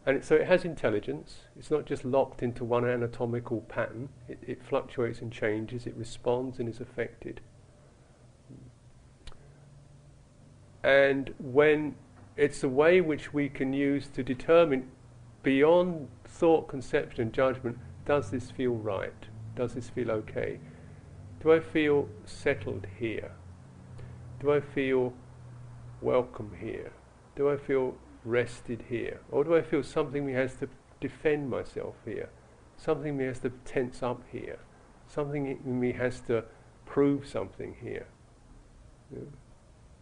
And 0.06 0.16
it, 0.16 0.24
so 0.24 0.36
it 0.36 0.46
has 0.46 0.64
intelligence. 0.64 1.40
It's 1.58 1.70
not 1.70 1.84
just 1.84 2.04
locked 2.04 2.42
into 2.42 2.64
one 2.64 2.88
anatomical 2.88 3.60
pattern. 3.62 4.08
It, 4.28 4.38
it 4.46 4.62
fluctuates 4.62 5.20
and 5.20 5.30
changes. 5.30 5.86
It 5.86 5.94
responds 5.96 6.58
and 6.58 6.68
is 6.68 6.80
affected. 6.80 7.40
And 10.82 11.34
when 11.38 11.96
it's 12.36 12.62
a 12.62 12.68
way 12.68 13.00
which 13.00 13.34
we 13.34 13.48
can 13.48 13.72
use 13.72 14.08
to 14.08 14.22
determine 14.22 14.90
beyond 15.42 16.08
thought, 16.24 16.68
conception, 16.68 17.22
and 17.22 17.32
judgment 17.32 17.78
does 18.04 18.30
this 18.30 18.50
feel 18.50 18.72
right? 18.72 19.26
Does 19.56 19.74
this 19.74 19.88
feel 19.88 20.10
okay? 20.10 20.60
Do 21.40 21.52
I 21.52 21.60
feel 21.60 22.08
settled 22.24 22.86
here? 22.98 23.32
Do 24.40 24.52
I 24.52 24.60
feel 24.60 25.14
welcome 26.00 26.56
here? 26.60 26.92
Do 27.34 27.50
I 27.50 27.56
feel 27.56 27.96
rested 28.24 28.84
here? 28.88 29.20
Or 29.30 29.44
do 29.44 29.56
I 29.56 29.62
feel 29.62 29.82
something 29.82 30.26
me 30.26 30.32
has 30.32 30.54
to 30.56 30.68
defend 31.00 31.50
myself 31.50 31.96
here? 32.04 32.28
Something 32.76 33.16
me 33.16 33.24
has 33.24 33.40
to 33.40 33.50
tense 33.64 34.02
up 34.02 34.22
here? 34.30 34.58
Something 35.08 35.58
in 35.64 35.80
me 35.80 35.92
has 35.92 36.20
to 36.22 36.44
prove 36.86 37.26
something 37.26 37.76
here? 37.80 38.06
Yeah. 39.12 39.24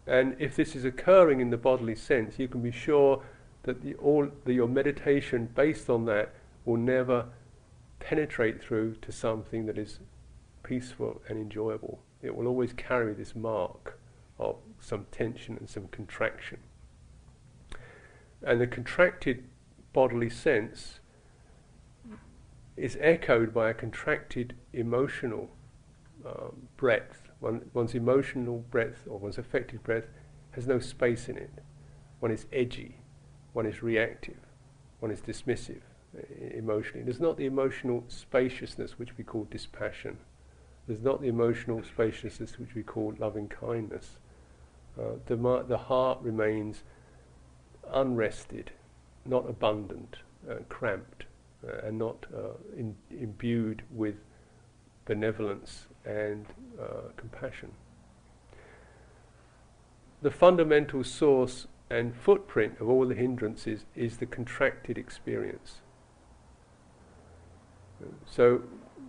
And 0.07 0.35
if 0.39 0.55
this 0.55 0.75
is 0.75 0.85
occurring 0.85 1.41
in 1.41 1.49
the 1.49 1.57
bodily 1.57 1.95
sense, 1.95 2.39
you 2.39 2.47
can 2.47 2.61
be 2.61 2.71
sure 2.71 3.21
that 3.63 3.81
the, 3.81 3.95
all 3.95 4.29
your 4.45 4.67
meditation 4.67 5.49
based 5.53 5.89
on 5.89 6.05
that 6.05 6.33
will 6.63 6.77
never 6.77 7.25
penetrate 7.99 8.61
through 8.61 8.95
to 9.01 9.11
something 9.11 9.65
that 9.65 9.77
is 9.77 9.99
peaceful 10.63 11.21
and 11.27 11.37
enjoyable. 11.37 11.99
It 12.21 12.35
will 12.35 12.47
always 12.47 12.73
carry 12.73 13.13
this 13.13 13.35
mark 13.35 13.99
of 14.39 14.55
some 14.79 15.05
tension 15.11 15.57
and 15.57 15.69
some 15.69 15.87
contraction. 15.89 16.59
And 18.41 18.61
the 18.61 18.67
contracted 18.67 19.45
bodily 19.93 20.29
sense 20.29 20.99
is 22.75 22.97
echoed 23.01 23.53
by 23.53 23.69
a 23.71 23.73
contracted 23.73 24.55
emotional 24.71 25.49
um, 26.25 26.67
breadth. 26.77 27.26
One, 27.39 27.69
one's 27.73 27.93
emotional 27.93 28.65
breadth 28.71 29.07
or 29.07 29.19
one's 29.19 29.37
affected 29.37 29.83
breadth 29.83 30.09
has 30.51 30.67
no 30.67 30.79
space 30.79 31.29
in 31.29 31.37
it. 31.37 31.51
One 32.19 32.31
is 32.31 32.47
edgy, 32.51 33.01
one 33.53 33.65
is 33.65 33.83
reactive, 33.83 34.39
one 34.99 35.11
is 35.11 35.21
dismissive 35.21 35.81
uh, 36.17 36.21
emotionally. 36.55 37.03
There's 37.03 37.19
not 37.19 37.37
the 37.37 37.45
emotional 37.45 38.03
spaciousness 38.07 38.97
which 38.97 39.17
we 39.17 39.23
call 39.23 39.47
dispassion. 39.51 40.17
There's 40.87 41.01
not 41.01 41.21
the 41.21 41.27
emotional 41.27 41.83
spaciousness 41.83 42.57
which 42.57 42.73
we 42.73 42.81
call 42.81 43.13
loving 43.19 43.49
kindness. 43.49 44.17
Uh, 44.99 45.17
the, 45.27 45.35
the 45.67 45.77
heart 45.77 46.19
remains 46.21 46.83
unrested, 47.93 48.71
not 49.25 49.47
abundant, 49.47 50.17
uh, 50.49 50.55
cramped, 50.69 51.25
uh, 51.67 51.85
and 51.85 51.97
not 51.99 52.25
uh, 52.35 52.53
in, 52.75 52.95
imbued 53.11 53.83
with 53.91 54.15
benevolence 55.07 55.87
and 56.05 56.45
uh, 56.79 57.09
compassion. 57.15 57.71
The 60.21 60.29
fundamental 60.29 61.03
source 61.03 61.67
and 61.89 62.15
footprint 62.15 62.75
of 62.79 62.89
all 62.89 63.07
the 63.07 63.15
hindrances 63.15 63.85
is 63.95 64.17
the 64.17 64.25
contracted 64.25 64.97
experience. 64.97 65.77
So, 68.25 68.61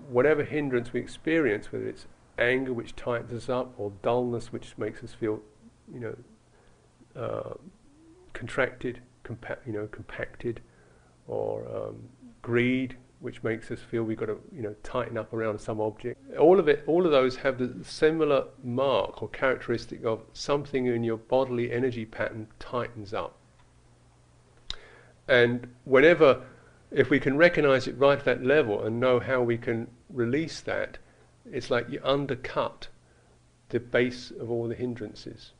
whatever 0.08 0.44
hindrance 0.44 0.92
we 0.92 1.00
experience, 1.00 1.72
whether 1.72 1.88
it's 1.88 2.06
anger 2.38 2.72
which 2.72 2.94
tightens 2.94 3.32
us 3.32 3.48
up, 3.48 3.74
or 3.76 3.92
dullness 4.02 4.52
which 4.52 4.78
makes 4.78 5.02
us 5.02 5.12
feel, 5.12 5.40
you 5.92 6.00
know, 6.00 6.16
uh, 7.20 7.54
contracted, 8.32 9.00
compa- 9.24 9.58
you 9.66 9.72
know, 9.72 9.88
compacted, 9.88 10.60
or 11.26 11.66
um, 11.68 12.08
greed, 12.42 12.96
which 13.20 13.42
makes 13.42 13.70
us 13.70 13.80
feel 13.80 14.04
we've 14.04 14.16
got 14.16 14.26
to, 14.26 14.38
you 14.54 14.62
know, 14.62 14.74
tighten 14.82 15.18
up 15.18 15.32
around 15.32 15.60
some 15.60 15.80
object. 15.80 16.18
All 16.36 16.60
of 16.60 16.68
it, 16.68 16.84
all 16.86 17.04
of 17.04 17.10
those 17.10 17.36
have 17.36 17.58
the 17.58 17.84
similar 17.84 18.46
mark 18.62 19.22
or 19.22 19.28
characteristic 19.28 20.04
of 20.04 20.22
something 20.32 20.86
in 20.86 21.02
your 21.02 21.16
bodily 21.16 21.72
energy 21.72 22.04
pattern 22.04 22.46
tightens 22.58 23.12
up. 23.12 23.36
And 25.26 25.68
whenever, 25.84 26.42
if 26.90 27.10
we 27.10 27.20
can 27.20 27.36
recognize 27.36 27.86
it 27.86 27.98
right 27.98 28.18
at 28.18 28.24
that 28.24 28.44
level 28.44 28.84
and 28.84 29.00
know 29.00 29.18
how 29.18 29.42
we 29.42 29.58
can 29.58 29.88
release 30.08 30.60
that, 30.60 30.98
it's 31.50 31.70
like 31.70 31.90
you 31.90 32.00
undercut 32.04 32.88
the 33.70 33.80
base 33.80 34.30
of 34.30 34.50
all 34.50 34.68
the 34.68 34.74
hindrances. 34.74 35.52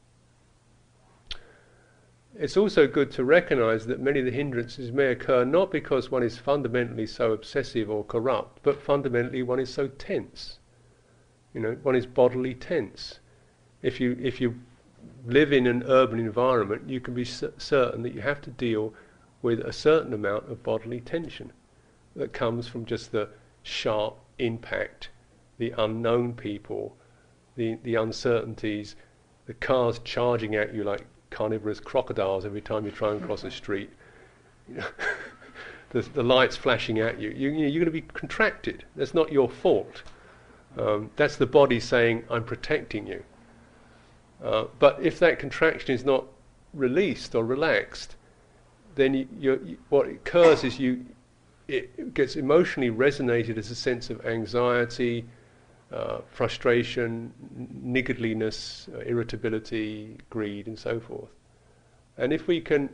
It's 2.37 2.59
also 2.59 2.87
good 2.87 3.11
to 3.13 3.25
recognize 3.25 3.87
that 3.87 4.01
many 4.01 4.21
of 4.21 4.27
the 4.27 4.31
hindrances 4.31 4.93
may 4.93 5.07
occur 5.07 5.47
not 5.47 5.71
because 5.71 6.11
one 6.11 6.23
is 6.23 6.37
fundamentally 6.37 7.07
so 7.07 7.33
obsessive 7.33 7.89
or 7.89 8.05
corrupt, 8.05 8.63
but 8.63 8.83
fundamentally 8.83 9.43
one 9.43 9.59
is 9.59 9.73
so 9.73 9.89
tense. 9.89 10.59
You 11.55 11.61
know, 11.63 11.79
one 11.83 11.97
is 11.97 12.07
bodily 12.07 12.55
tense. 12.55 13.21
If 13.81 13.99
you 13.99 14.17
if 14.21 14.41
you 14.43 14.61
live 15.25 15.53
in 15.53 15.67
an 15.67 15.83
urban 15.85 16.19
environment, 16.19 16.89
you 16.89 17.01
can 17.01 17.15
be 17.15 17.25
certain 17.25 18.03
that 18.03 18.15
you 18.15 18.21
have 18.21 18.43
to 18.43 18.51
deal 18.51 18.93
with 19.41 19.61
a 19.61 19.73
certain 19.73 20.13
amount 20.13 20.51
of 20.51 20.63
bodily 20.63 21.01
tension 21.01 21.53
that 22.15 22.35
comes 22.35 22.69
from 22.69 22.85
just 22.85 23.11
the 23.11 23.31
sharp 23.63 24.19
impact, 24.39 25.09
the 25.57 25.71
unknown 25.79 26.35
people, 26.35 26.95
the 27.57 27.79
the 27.83 27.95
uncertainties, 27.95 28.97
the 29.47 29.55
cars 29.55 29.99
charging 30.01 30.55
at 30.55 30.75
you 30.75 30.85
like 30.85 31.07
carnivorous 31.31 31.81
crocodiles 31.81 32.45
every 32.45 32.61
time 32.61 32.85
you 32.85 32.91
try 32.91 33.13
and 33.13 33.23
cross 33.23 33.45
a 33.45 33.51
street. 33.51 33.91
You 34.69 34.77
know, 34.77 34.87
the, 35.91 36.03
the 36.03 36.23
lights 36.23 36.57
flashing 36.57 36.99
at 36.99 37.21
you. 37.21 37.31
you, 37.31 37.51
are 37.51 37.71
going 37.71 37.85
to 37.85 37.91
be 37.91 38.03
contracted. 38.03 38.85
That's 38.97 39.15
not 39.15 39.33
your 39.33 39.49
fault. 39.49 40.03
Um, 40.77 41.11
that's 41.17 41.37
the 41.37 41.47
body 41.47 41.81
saying, 41.81 42.25
I'm 42.31 42.45
protecting 42.45 43.07
you. 43.07 43.25
Uh, 44.43 44.65
but 44.79 44.99
if 45.03 45.19
that 45.19 45.39
contraction 45.39 45.95
is 45.95 46.05
not 46.05 46.27
released 46.75 47.35
or 47.35 47.45
relaxed, 47.45 48.17
then 48.95 49.15
you, 49.15 49.29
you, 49.39 49.79
what 49.89 50.09
occurs 50.09 50.65
is 50.65 50.79
you 50.79 51.05
it 51.69 52.15
gets 52.15 52.35
emotionally 52.35 52.91
resonated 52.91 53.59
as 53.59 53.71
a 53.71 53.75
sense 53.75 54.09
of 54.09 54.25
anxiety, 54.25 55.27
uh, 55.93 56.19
frustration, 56.31 57.33
niggardliness, 57.85 58.93
uh, 58.95 58.99
irritability, 59.01 60.19
greed, 60.31 60.67
and 60.67 60.79
so 60.79 61.01
forth. 61.01 61.31
And 62.17 62.33
if 62.33 62.47
we 62.47 62.61
can 62.61 62.91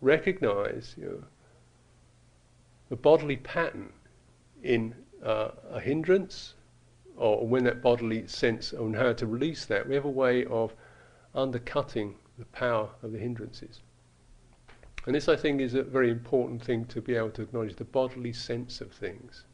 recognize 0.00 0.94
you 0.98 1.06
know, 1.06 1.24
the 2.90 2.96
bodily 2.96 3.36
pattern 3.36 3.92
in 4.62 4.94
uh, 5.24 5.50
a 5.70 5.80
hindrance, 5.80 6.54
or 7.16 7.46
when 7.46 7.64
that 7.64 7.82
bodily 7.82 8.26
sense 8.26 8.72
on 8.72 8.94
how 8.94 9.12
to 9.12 9.26
release 9.26 9.64
that, 9.66 9.88
we 9.88 9.94
have 9.94 10.04
a 10.04 10.10
way 10.10 10.44
of 10.46 10.74
undercutting 11.34 12.14
the 12.38 12.44
power 12.46 12.88
of 13.02 13.12
the 13.12 13.18
hindrances. 13.18 13.80
And 15.06 15.14
this, 15.14 15.28
I 15.28 15.36
think, 15.36 15.60
is 15.60 15.74
a 15.74 15.82
very 15.82 16.10
important 16.10 16.62
thing 16.62 16.84
to 16.86 17.00
be 17.00 17.14
able 17.14 17.30
to 17.30 17.42
acknowledge 17.42 17.76
the 17.76 17.84
bodily 17.84 18.32
sense 18.32 18.80
of 18.80 18.92
things 18.92 19.44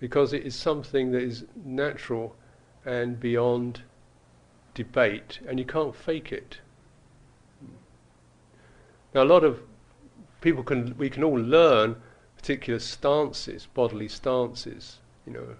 because 0.00 0.32
it 0.32 0.44
is 0.44 0.54
something 0.54 1.12
that 1.12 1.22
is 1.22 1.44
natural 1.64 2.36
and 2.84 3.18
beyond 3.18 3.82
debate, 4.74 5.40
and 5.48 5.58
you 5.58 5.64
can't 5.64 5.94
fake 5.94 6.32
it. 6.32 6.60
Now, 9.14 9.22
a 9.22 9.24
lot 9.24 9.42
of 9.42 9.60
people 10.40 10.62
can, 10.62 10.96
we 10.96 11.10
can 11.10 11.24
all 11.24 11.38
learn 11.38 11.96
particular 12.36 12.78
stances, 12.78 13.66
bodily 13.74 14.08
stances, 14.08 14.98
you 15.26 15.32
know, 15.32 15.56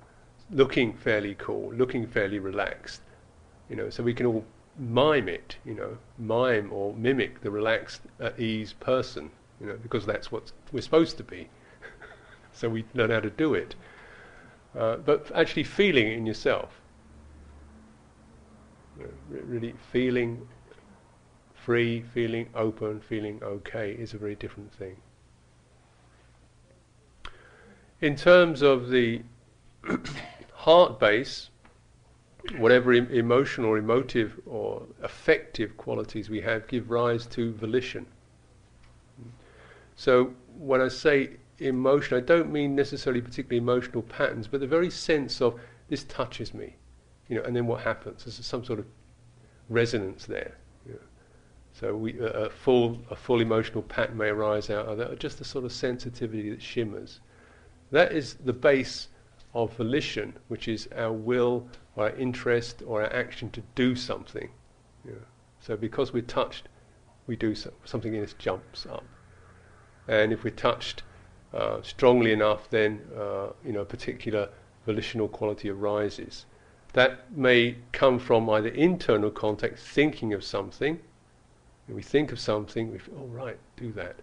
looking 0.51 0.95
fairly 0.95 1.34
cool, 1.34 1.72
looking 1.74 2.07
fairly 2.07 2.39
relaxed, 2.39 3.03
you 3.68 3.76
know, 3.76 3.91
so 3.91 4.03
we 4.03 4.14
can 4.14 4.26
all 4.26 4.45
mime 4.78 5.28
it, 5.28 5.57
you 5.64 5.74
know, 5.74 5.99
mime 6.18 6.72
or 6.72 6.95
mimic 6.95 7.41
the 7.41 7.51
relaxed, 7.51 8.03
at 8.20 8.39
ease 8.39 8.72
person, 8.74 9.30
you 9.61 9.66
know, 9.66 9.76
because 9.82 10.07
that's 10.07 10.30
what 10.30 10.53
we're 10.72 10.80
supposed 10.80 11.16
to 11.16 11.24
be. 11.24 11.49
so 12.53 12.68
we 12.68 12.84
learn 12.95 13.11
how 13.11 13.20
to 13.20 13.30
do 13.30 13.55
it. 13.55 13.74
Uh, 14.78 14.96
but 14.96 15.28
actually 15.34 15.64
feeling 15.64 16.06
in 16.06 16.24
yourself. 16.24 16.80
really 19.28 19.74
feeling 19.92 20.46
free, 21.52 22.02
feeling 22.14 22.48
open, 22.54 23.00
feeling 23.00 23.40
okay 23.42 23.92
is 23.92 24.14
a 24.14 24.18
very 24.18 24.36
different 24.36 24.72
thing. 24.72 24.96
In 28.00 28.14
terms 28.14 28.62
of 28.62 28.90
the 28.90 29.22
heart 30.54 31.00
base, 31.00 31.50
whatever 32.56 32.92
em- 32.92 33.10
emotional, 33.10 33.74
emotive, 33.74 34.40
or 34.46 34.86
affective 35.02 35.76
qualities 35.76 36.30
we 36.30 36.40
have 36.42 36.68
give 36.68 36.88
rise 36.88 37.26
to 37.26 37.52
volition. 37.52 38.06
So 39.96 40.34
when 40.56 40.80
I 40.80 40.88
say 40.88 41.38
emotion, 41.59 42.16
I 42.16 42.20
don't 42.20 42.50
mean 42.52 42.74
necessarily 42.74 43.20
particularly 43.20 43.59
emotional 43.59 44.02
patterns, 44.02 44.46
but 44.46 44.61
the 44.61 44.66
very 44.66 44.90
sense 44.90 45.40
of 45.40 45.59
this 45.88 46.04
touches 46.04 46.54
me, 46.54 46.76
you 47.28 47.36
know, 47.36 47.42
and 47.42 47.54
then 47.54 47.66
what 47.66 47.80
happens? 47.82 48.24
There's 48.24 48.44
some 48.44 48.64
sort 48.64 48.78
of 48.78 48.86
resonance 49.68 50.26
there. 50.26 50.56
You 50.86 50.94
know. 50.94 51.00
So 51.72 51.96
we, 51.96 52.18
a 52.20 52.50
full 52.50 53.00
a 53.11 53.16
full 53.16 53.40
emotional 53.40 53.82
pattern 53.82 54.16
may 54.16 54.28
arise 54.28 54.70
out 54.70 54.86
of 54.86 54.98
that, 54.98 55.18
just 55.18 55.38
the 55.38 55.44
sort 55.44 55.64
of 55.64 55.72
sensitivity 55.72 56.50
that 56.50 56.62
shimmers. 56.62 57.20
That 57.90 58.12
is 58.12 58.34
the 58.34 58.52
base 58.52 59.09
of 59.54 59.72
volition, 59.74 60.34
which 60.48 60.68
is 60.68 60.88
our 60.94 61.12
will 61.12 61.68
our 61.98 62.11
interest 62.11 62.82
or 62.86 63.02
our 63.02 63.12
action 63.12 63.50
to 63.50 63.62
do 63.74 63.96
something. 63.96 64.48
Yeah. 65.04 65.14
So 65.61 65.76
because 65.76 66.12
we're 66.12 66.22
touched, 66.22 66.68
we 67.26 67.36
do 67.36 67.54
so, 67.54 67.72
something 67.84 68.14
in 68.14 68.22
us 68.22 68.34
jumps 68.38 68.86
up. 68.86 69.04
And 70.06 70.32
if 70.32 70.44
we're 70.44 70.50
touched 70.50 71.02
uh, 71.55 71.80
strongly 71.82 72.32
enough, 72.32 72.68
then 72.70 73.01
uh, 73.16 73.49
you 73.64 73.72
know 73.72 73.80
a 73.80 73.84
particular 73.84 74.49
volitional 74.86 75.28
quality 75.28 75.70
arises. 75.70 76.46
That 76.94 77.30
may 77.36 77.76
come 77.92 78.18
from 78.18 78.49
either 78.51 78.68
internal 78.68 79.30
context, 79.30 79.86
thinking 79.86 80.32
of 80.32 80.42
something. 80.42 80.99
we 81.88 82.03
think 82.03 82.32
of 82.32 82.40
something, 82.40 82.90
we 82.92 82.99
feel, 82.99 83.14
oh 83.20 83.26
right, 83.26 83.59
do 83.76 83.92
that. 83.92 84.16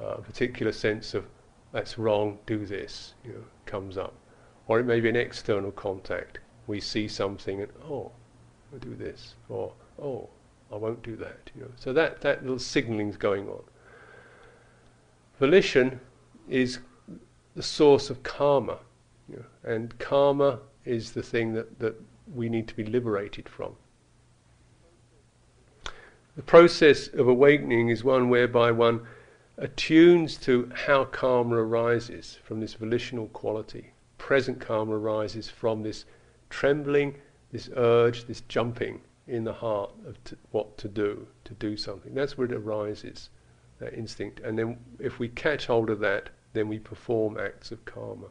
Uh, 0.00 0.16
a 0.18 0.22
particular 0.22 0.72
sense 0.72 1.14
of 1.14 1.26
that's 1.72 1.98
wrong, 1.98 2.38
do 2.46 2.64
this, 2.64 3.14
you 3.24 3.32
know, 3.32 3.44
comes 3.66 3.98
up. 3.98 4.14
Or 4.66 4.80
it 4.80 4.86
may 4.86 5.00
be 5.00 5.08
an 5.08 5.16
external 5.16 5.70
contact. 5.70 6.38
We 6.66 6.80
see 6.80 7.08
something 7.08 7.60
and, 7.60 7.70
oh, 7.84 8.12
I'll 8.72 8.78
do 8.78 8.94
this. 8.94 9.34
Or, 9.48 9.72
oh, 10.00 10.28
I 10.72 10.76
won't 10.76 11.02
do 11.02 11.16
that. 11.16 11.50
You 11.54 11.62
know. 11.62 11.70
So 11.76 11.92
that, 11.92 12.20
that 12.22 12.42
little 12.42 12.56
is 12.56 13.16
going 13.16 13.48
on. 13.48 13.62
Volition 15.38 16.00
is 16.48 16.78
the 17.54 17.62
source 17.62 18.10
of 18.10 18.22
karma. 18.22 18.78
You 19.28 19.36
know, 19.36 19.72
and 19.72 19.98
karma 19.98 20.60
is 20.84 21.12
the 21.12 21.22
thing 21.22 21.52
that, 21.54 21.78
that 21.78 22.00
we 22.34 22.48
need 22.48 22.68
to 22.68 22.74
be 22.74 22.84
liberated 22.84 23.48
from. 23.48 23.74
The 26.36 26.42
process 26.42 27.08
of 27.08 27.26
awakening 27.26 27.88
is 27.88 28.04
one 28.04 28.28
whereby 28.28 28.70
one 28.70 29.06
attunes 29.56 30.36
to 30.42 30.70
how 30.72 31.04
karma 31.04 31.56
arises 31.56 32.38
from 32.44 32.60
this 32.60 32.74
volitional 32.74 33.26
quality. 33.28 33.92
Present 34.18 34.60
karma 34.60 34.96
arises 34.96 35.50
from 35.50 35.82
this 35.82 36.04
trembling, 36.48 37.16
this 37.50 37.68
urge, 37.76 38.26
this 38.26 38.42
jumping 38.42 39.00
in 39.26 39.44
the 39.44 39.52
heart 39.52 39.90
of 40.06 40.22
t- 40.24 40.36
what 40.52 40.78
to 40.78 40.88
do, 40.88 41.26
to 41.44 41.54
do 41.54 41.76
something. 41.76 42.14
That's 42.14 42.38
where 42.38 42.46
it 42.46 42.52
arises, 42.52 43.30
that 43.78 43.94
instinct. 43.94 44.40
And 44.40 44.58
then 44.58 44.78
if 44.98 45.18
we 45.18 45.28
catch 45.28 45.66
hold 45.66 45.90
of 45.90 45.98
that, 46.00 46.30
then 46.52 46.68
we 46.68 46.78
perform 46.78 47.38
acts 47.38 47.70
of 47.70 47.84
karma. 47.84 48.26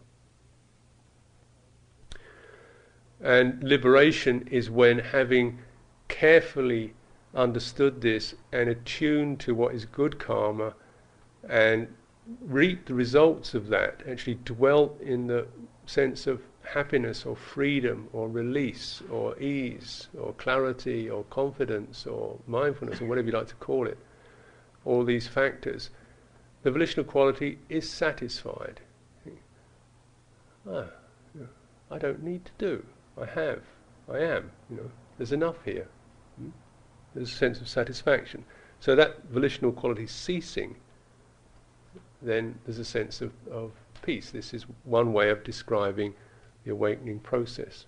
And 3.21 3.63
liberation 3.63 4.47
is 4.51 4.69
when 4.69 4.99
having 4.99 5.59
carefully 6.07 6.93
understood 7.33 8.01
this 8.01 8.35
and 8.51 8.69
attuned 8.69 9.39
to 9.41 9.53
what 9.53 9.73
is 9.73 9.85
good 9.85 10.19
karma 10.19 10.73
and 11.49 11.87
reap 12.41 12.85
the 12.85 12.93
results 12.93 13.53
of 13.53 13.67
that, 13.69 14.01
actually 14.07 14.39
dwelt 14.43 14.99
in 15.01 15.27
the 15.27 15.47
sense 15.85 16.27
of 16.27 16.41
happiness 16.63 17.25
or 17.25 17.35
freedom 17.35 18.09
or 18.11 18.27
release 18.27 19.01
or 19.09 19.39
ease 19.39 20.09
or 20.19 20.33
clarity 20.33 21.09
or 21.09 21.23
confidence 21.25 22.05
or 22.05 22.37
mindfulness 22.45 23.01
or 23.01 23.05
whatever 23.05 23.27
you 23.27 23.33
like 23.33 23.47
to 23.47 23.55
call 23.55 23.87
it, 23.87 23.97
all 24.83 25.03
these 25.03 25.27
factors, 25.27 25.89
the 26.67 26.71
volitional 26.71 27.05
quality 27.05 27.59
is 27.69 27.89
satisfied. 27.89 28.81
Ah, 30.69 30.87
I 31.89 31.97
don't 31.97 32.21
need 32.21 32.43
to 32.43 32.51
do. 32.57 32.85
I 33.17 33.25
have. 33.25 33.61
I 34.11 34.17
am. 34.17 34.51
You 34.69 34.75
know, 34.75 34.91
there's 35.17 35.31
enough 35.31 35.63
here. 35.63 35.87
Hmm? 36.37 36.49
There's 37.15 37.31
a 37.31 37.35
sense 37.37 37.61
of 37.61 37.69
satisfaction. 37.69 38.43
So 38.81 38.97
that 38.97 39.29
volitional 39.29 39.71
quality 39.71 40.07
ceasing 40.07 40.75
then 42.21 42.59
there's 42.65 42.79
a 42.79 42.83
sense 42.83 43.21
of, 43.21 43.31
of 43.49 43.71
peace. 44.01 44.31
This 44.31 44.53
is 44.53 44.65
one 44.83 45.13
way 45.13 45.29
of 45.29 45.45
describing 45.45 46.15
the 46.65 46.71
awakening 46.71 47.19
process. 47.19 47.85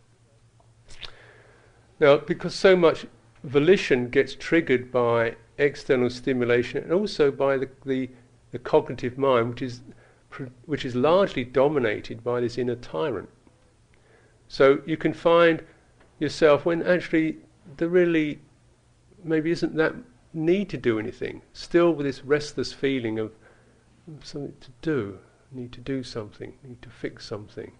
Now, 1.99 2.15
because 2.15 2.55
so 2.55 2.77
much 2.77 3.07
volition 3.43 4.09
gets 4.09 4.35
triggered 4.35 4.89
by 4.89 5.35
external 5.57 6.09
stimulation 6.09 6.81
and 6.81 6.93
also 6.93 7.29
by 7.29 7.57
the, 7.57 7.69
the, 7.85 8.09
the 8.51 8.59
cognitive 8.59 9.17
mind, 9.17 9.49
which 9.49 9.61
is, 9.61 9.81
which 10.65 10.85
is 10.85 10.95
largely 10.95 11.43
dominated 11.43 12.23
by 12.23 12.41
this 12.41 12.57
inner 12.57 12.75
tyrant. 12.75 13.29
So 14.47 14.81
you 14.85 14.97
can 14.97 15.13
find 15.13 15.63
yourself 16.19 16.65
when 16.65 16.83
actually 16.83 17.37
there 17.77 17.87
really 17.87 18.39
maybe 19.23 19.51
isn't 19.51 19.75
that 19.75 19.93
need 20.33 20.69
to 20.69 20.77
do 20.77 20.99
anything, 20.99 21.41
still 21.53 21.91
with 21.91 22.05
this 22.05 22.23
restless 22.23 22.73
feeling 22.73 23.19
of 23.19 23.31
something 24.23 24.53
to 24.61 24.71
do, 24.81 25.19
need 25.51 25.71
to 25.71 25.81
do 25.81 26.03
something, 26.03 26.53
need 26.63 26.81
to 26.81 26.89
fix 26.89 27.25
something, 27.25 27.71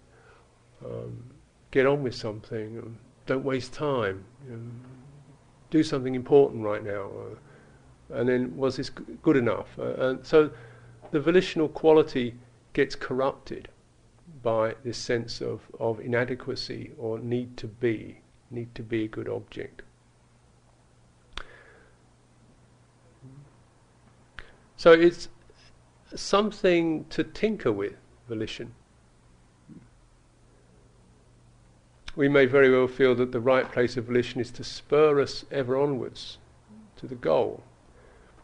um, 0.84 1.24
get 1.70 1.86
on 1.86 2.02
with 2.02 2.14
something, 2.14 2.78
um, 2.78 2.98
don't 3.26 3.44
waste 3.44 3.72
time, 3.72 4.24
you 4.44 4.56
know, 4.56 4.60
do 5.70 5.82
something 5.82 6.14
important 6.14 6.64
right 6.64 6.82
now. 6.82 7.08
And 8.12 8.28
then, 8.28 8.56
was 8.56 8.76
this 8.76 8.90
good 8.90 9.36
enough? 9.36 9.78
Uh, 9.78 9.94
and 9.94 10.26
so 10.26 10.50
the 11.10 11.20
volitional 11.20 11.68
quality 11.68 12.34
gets 12.72 12.94
corrupted 12.94 13.68
by 14.42 14.74
this 14.84 14.96
sense 14.96 15.40
of, 15.40 15.60
of 15.78 16.00
inadequacy 16.00 16.92
or 16.98 17.18
need 17.18 17.56
to 17.56 17.66
be, 17.66 18.20
need 18.50 18.74
to 18.74 18.82
be 18.82 19.04
a 19.04 19.08
good 19.08 19.28
object. 19.28 19.82
So 24.76 24.92
it's 24.92 25.28
something 26.14 27.04
to 27.10 27.22
tinker 27.22 27.70
with, 27.70 27.96
volition. 28.28 28.72
We 32.16 32.28
may 32.28 32.46
very 32.46 32.70
well 32.70 32.88
feel 32.88 33.14
that 33.16 33.32
the 33.32 33.40
right 33.40 33.70
place 33.70 33.96
of 33.96 34.06
volition 34.06 34.40
is 34.40 34.50
to 34.52 34.64
spur 34.64 35.20
us 35.20 35.44
ever 35.50 35.76
onwards 35.76 36.38
to 36.96 37.06
the 37.06 37.14
goal. 37.14 37.62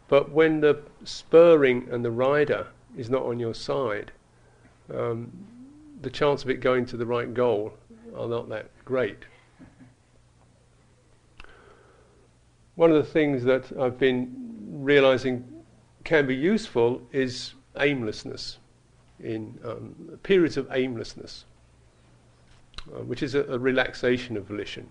But 0.07 0.31
when 0.31 0.61
the 0.61 0.79
spurring 1.03 1.87
and 1.91 2.03
the 2.03 2.11
rider 2.11 2.67
is 2.97 3.09
not 3.09 3.23
on 3.23 3.39
your 3.39 3.53
side, 3.53 4.11
um, 4.93 5.31
the 6.01 6.09
chance 6.09 6.43
of 6.43 6.49
it 6.49 6.61
going 6.61 6.85
to 6.87 6.97
the 6.97 7.05
right 7.05 7.33
goal 7.33 7.73
are 8.15 8.27
not 8.27 8.49
that 8.49 8.69
great. 8.85 9.25
One 12.75 12.91
of 12.91 12.97
the 12.97 13.11
things 13.11 13.43
that 13.43 13.71
I've 13.79 13.97
been 13.97 14.33
realizing 14.69 15.43
can 16.03 16.27
be 16.27 16.35
useful 16.35 17.01
is 17.11 17.53
aimlessness, 17.79 18.59
in 19.19 19.59
um, 19.65 20.19
periods 20.23 20.57
of 20.57 20.67
aimlessness, 20.71 21.45
uh, 22.87 23.03
which 23.03 23.23
is 23.23 23.35
a, 23.35 23.43
a, 23.45 23.57
relaxation 23.57 24.37
of 24.37 24.45
volition. 24.45 24.89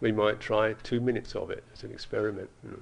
We 0.00 0.12
might 0.12 0.40
try 0.40 0.74
two 0.82 1.00
minutes 1.00 1.34
of 1.34 1.50
it 1.50 1.62
as 1.72 1.84
an 1.84 1.92
experiment. 1.92 2.48
You 2.64 2.70
know. 2.70 2.78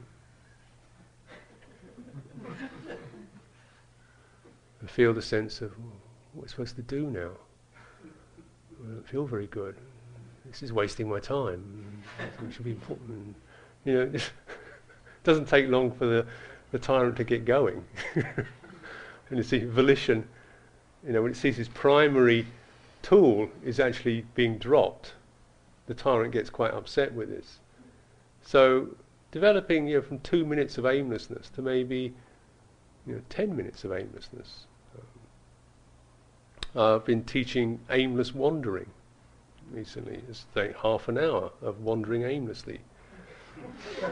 feel 4.86 5.12
the 5.12 5.22
sense 5.22 5.60
of 5.60 5.72
what 6.32 6.42
we're 6.42 6.48
supposed 6.48 6.76
to 6.76 6.82
do 6.82 7.10
now. 7.10 7.30
I 8.82 8.92
don't 8.94 9.06
feel 9.08 9.26
very 9.26 9.46
good. 9.48 9.76
This 10.46 10.62
is 10.62 10.72
wasting 10.72 11.08
my 11.08 11.20
time. 11.20 12.02
It 12.18 12.52
should 12.52 12.64
be 12.64 12.70
important. 12.70 13.36
You 13.84 13.92
know, 13.92 14.10
it 14.14 14.30
doesn't 15.24 15.46
take 15.46 15.68
long 15.68 15.90
for 15.92 16.06
the 16.06 16.26
the 16.70 16.78
tyrant 16.78 17.16
to 17.16 17.24
get 17.24 17.44
going. 17.44 17.84
and 18.14 18.46
you 19.30 19.42
see, 19.42 19.64
volition, 19.64 20.26
you 21.06 21.12
know, 21.12 21.22
when 21.22 21.32
it 21.32 21.36
sees 21.36 21.58
its 21.58 21.68
primary 21.72 22.46
tool 23.02 23.48
is 23.64 23.80
actually 23.80 24.26
being 24.34 24.58
dropped, 24.58 25.14
the 25.88 25.94
tyrant 25.94 26.32
gets 26.32 26.50
quite 26.50 26.72
upset 26.72 27.12
with 27.14 27.30
this. 27.30 27.58
So, 28.42 28.94
developing 29.32 29.88
you 29.88 29.96
know, 29.96 30.02
from 30.02 30.20
two 30.20 30.44
minutes 30.46 30.78
of 30.78 30.86
aimlessness 30.86 31.50
to 31.50 31.62
maybe 31.62 32.14
you 33.06 33.14
know, 33.14 33.22
ten 33.30 33.56
minutes 33.56 33.84
of 33.84 33.92
aimlessness. 33.92 34.66
Um, 36.76 36.84
I've 36.94 37.04
been 37.06 37.24
teaching 37.24 37.80
aimless 37.90 38.34
wandering 38.34 38.90
recently. 39.72 40.20
It's 40.28 40.44
like 40.54 40.76
half 40.76 41.08
an 41.08 41.16
hour 41.18 41.50
of 41.62 41.80
wandering 41.80 42.22
aimlessly. 42.24 42.80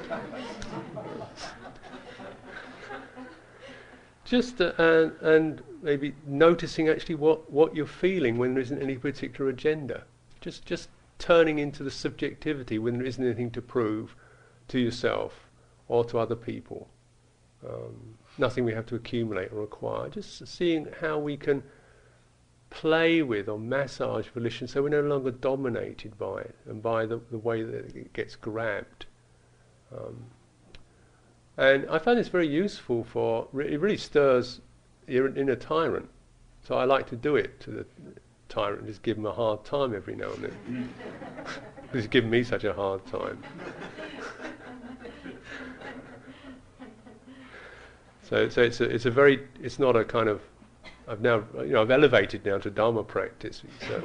just 4.24 4.60
uh, 4.60 4.72
and, 4.78 5.12
and 5.20 5.62
maybe 5.82 6.14
noticing 6.26 6.88
actually 6.88 7.14
what, 7.16 7.50
what 7.52 7.76
you're 7.76 7.86
feeling 7.86 8.38
when 8.38 8.54
there 8.54 8.62
isn't 8.62 8.82
any 8.82 8.96
particular 8.96 9.50
agenda. 9.50 10.04
Just 10.40 10.64
just 10.64 10.88
turning 11.18 11.58
into 11.58 11.82
the 11.82 11.90
subjectivity 11.90 12.78
when 12.78 12.98
there 12.98 13.06
isn't 13.06 13.24
anything 13.24 13.50
to 13.52 13.62
prove 13.62 14.14
to 14.68 14.78
yourself 14.78 15.48
or 15.88 16.04
to 16.04 16.18
other 16.18 16.36
people. 16.36 16.88
Um, 17.66 18.18
nothing 18.38 18.64
we 18.64 18.74
have 18.74 18.86
to 18.86 18.94
accumulate 18.96 19.52
or 19.52 19.62
acquire. 19.62 20.08
Just 20.08 20.46
seeing 20.46 20.88
how 21.00 21.18
we 21.18 21.36
can 21.36 21.62
play 22.68 23.22
with 23.22 23.48
or 23.48 23.58
massage 23.58 24.26
volition 24.28 24.66
so 24.66 24.82
we're 24.82 24.88
no 24.88 25.00
longer 25.00 25.30
dominated 25.30 26.18
by 26.18 26.40
it 26.40 26.54
and 26.68 26.82
by 26.82 27.06
the, 27.06 27.20
the 27.30 27.38
way 27.38 27.62
that 27.62 27.96
it 27.96 28.12
gets 28.12 28.36
grabbed. 28.36 29.06
Um, 29.96 30.26
And 31.56 31.88
I 31.88 31.98
find 31.98 32.18
this 32.18 32.28
very 32.28 32.48
useful 32.48 33.04
for, 33.04 33.48
it 33.54 33.80
really 33.80 33.96
stirs 33.96 34.60
your 35.06 35.34
inner 35.34 35.56
tyrant. 35.56 36.10
So 36.62 36.74
I 36.76 36.84
like 36.84 37.06
to 37.08 37.16
do 37.16 37.36
it 37.36 37.60
to 37.60 37.70
the 37.70 37.86
tyrant, 38.48 38.86
just 38.86 39.02
give 39.02 39.16
him 39.16 39.26
a 39.26 39.32
hard 39.32 39.64
time 39.64 39.94
every 39.94 40.14
now 40.14 40.30
and 40.32 40.44
then. 40.44 40.94
He's 41.92 42.06
given 42.06 42.30
me 42.30 42.42
such 42.42 42.64
a 42.64 42.72
hard 42.72 43.04
time. 43.06 43.42
so, 48.22 48.48
so 48.48 48.62
it's 48.62 48.80
a, 48.80 48.84
it's 48.84 49.06
a 49.06 49.10
very, 49.10 49.46
it's 49.62 49.78
not 49.78 49.96
a 49.96 50.04
kind 50.04 50.28
of, 50.28 50.40
I've 51.08 51.20
now, 51.20 51.44
you 51.58 51.68
know, 51.68 51.82
I've 51.82 51.90
elevated 51.90 52.44
now 52.44 52.58
to 52.58 52.70
Dharma 52.70 53.04
practice. 53.04 53.62
So, 53.86 54.02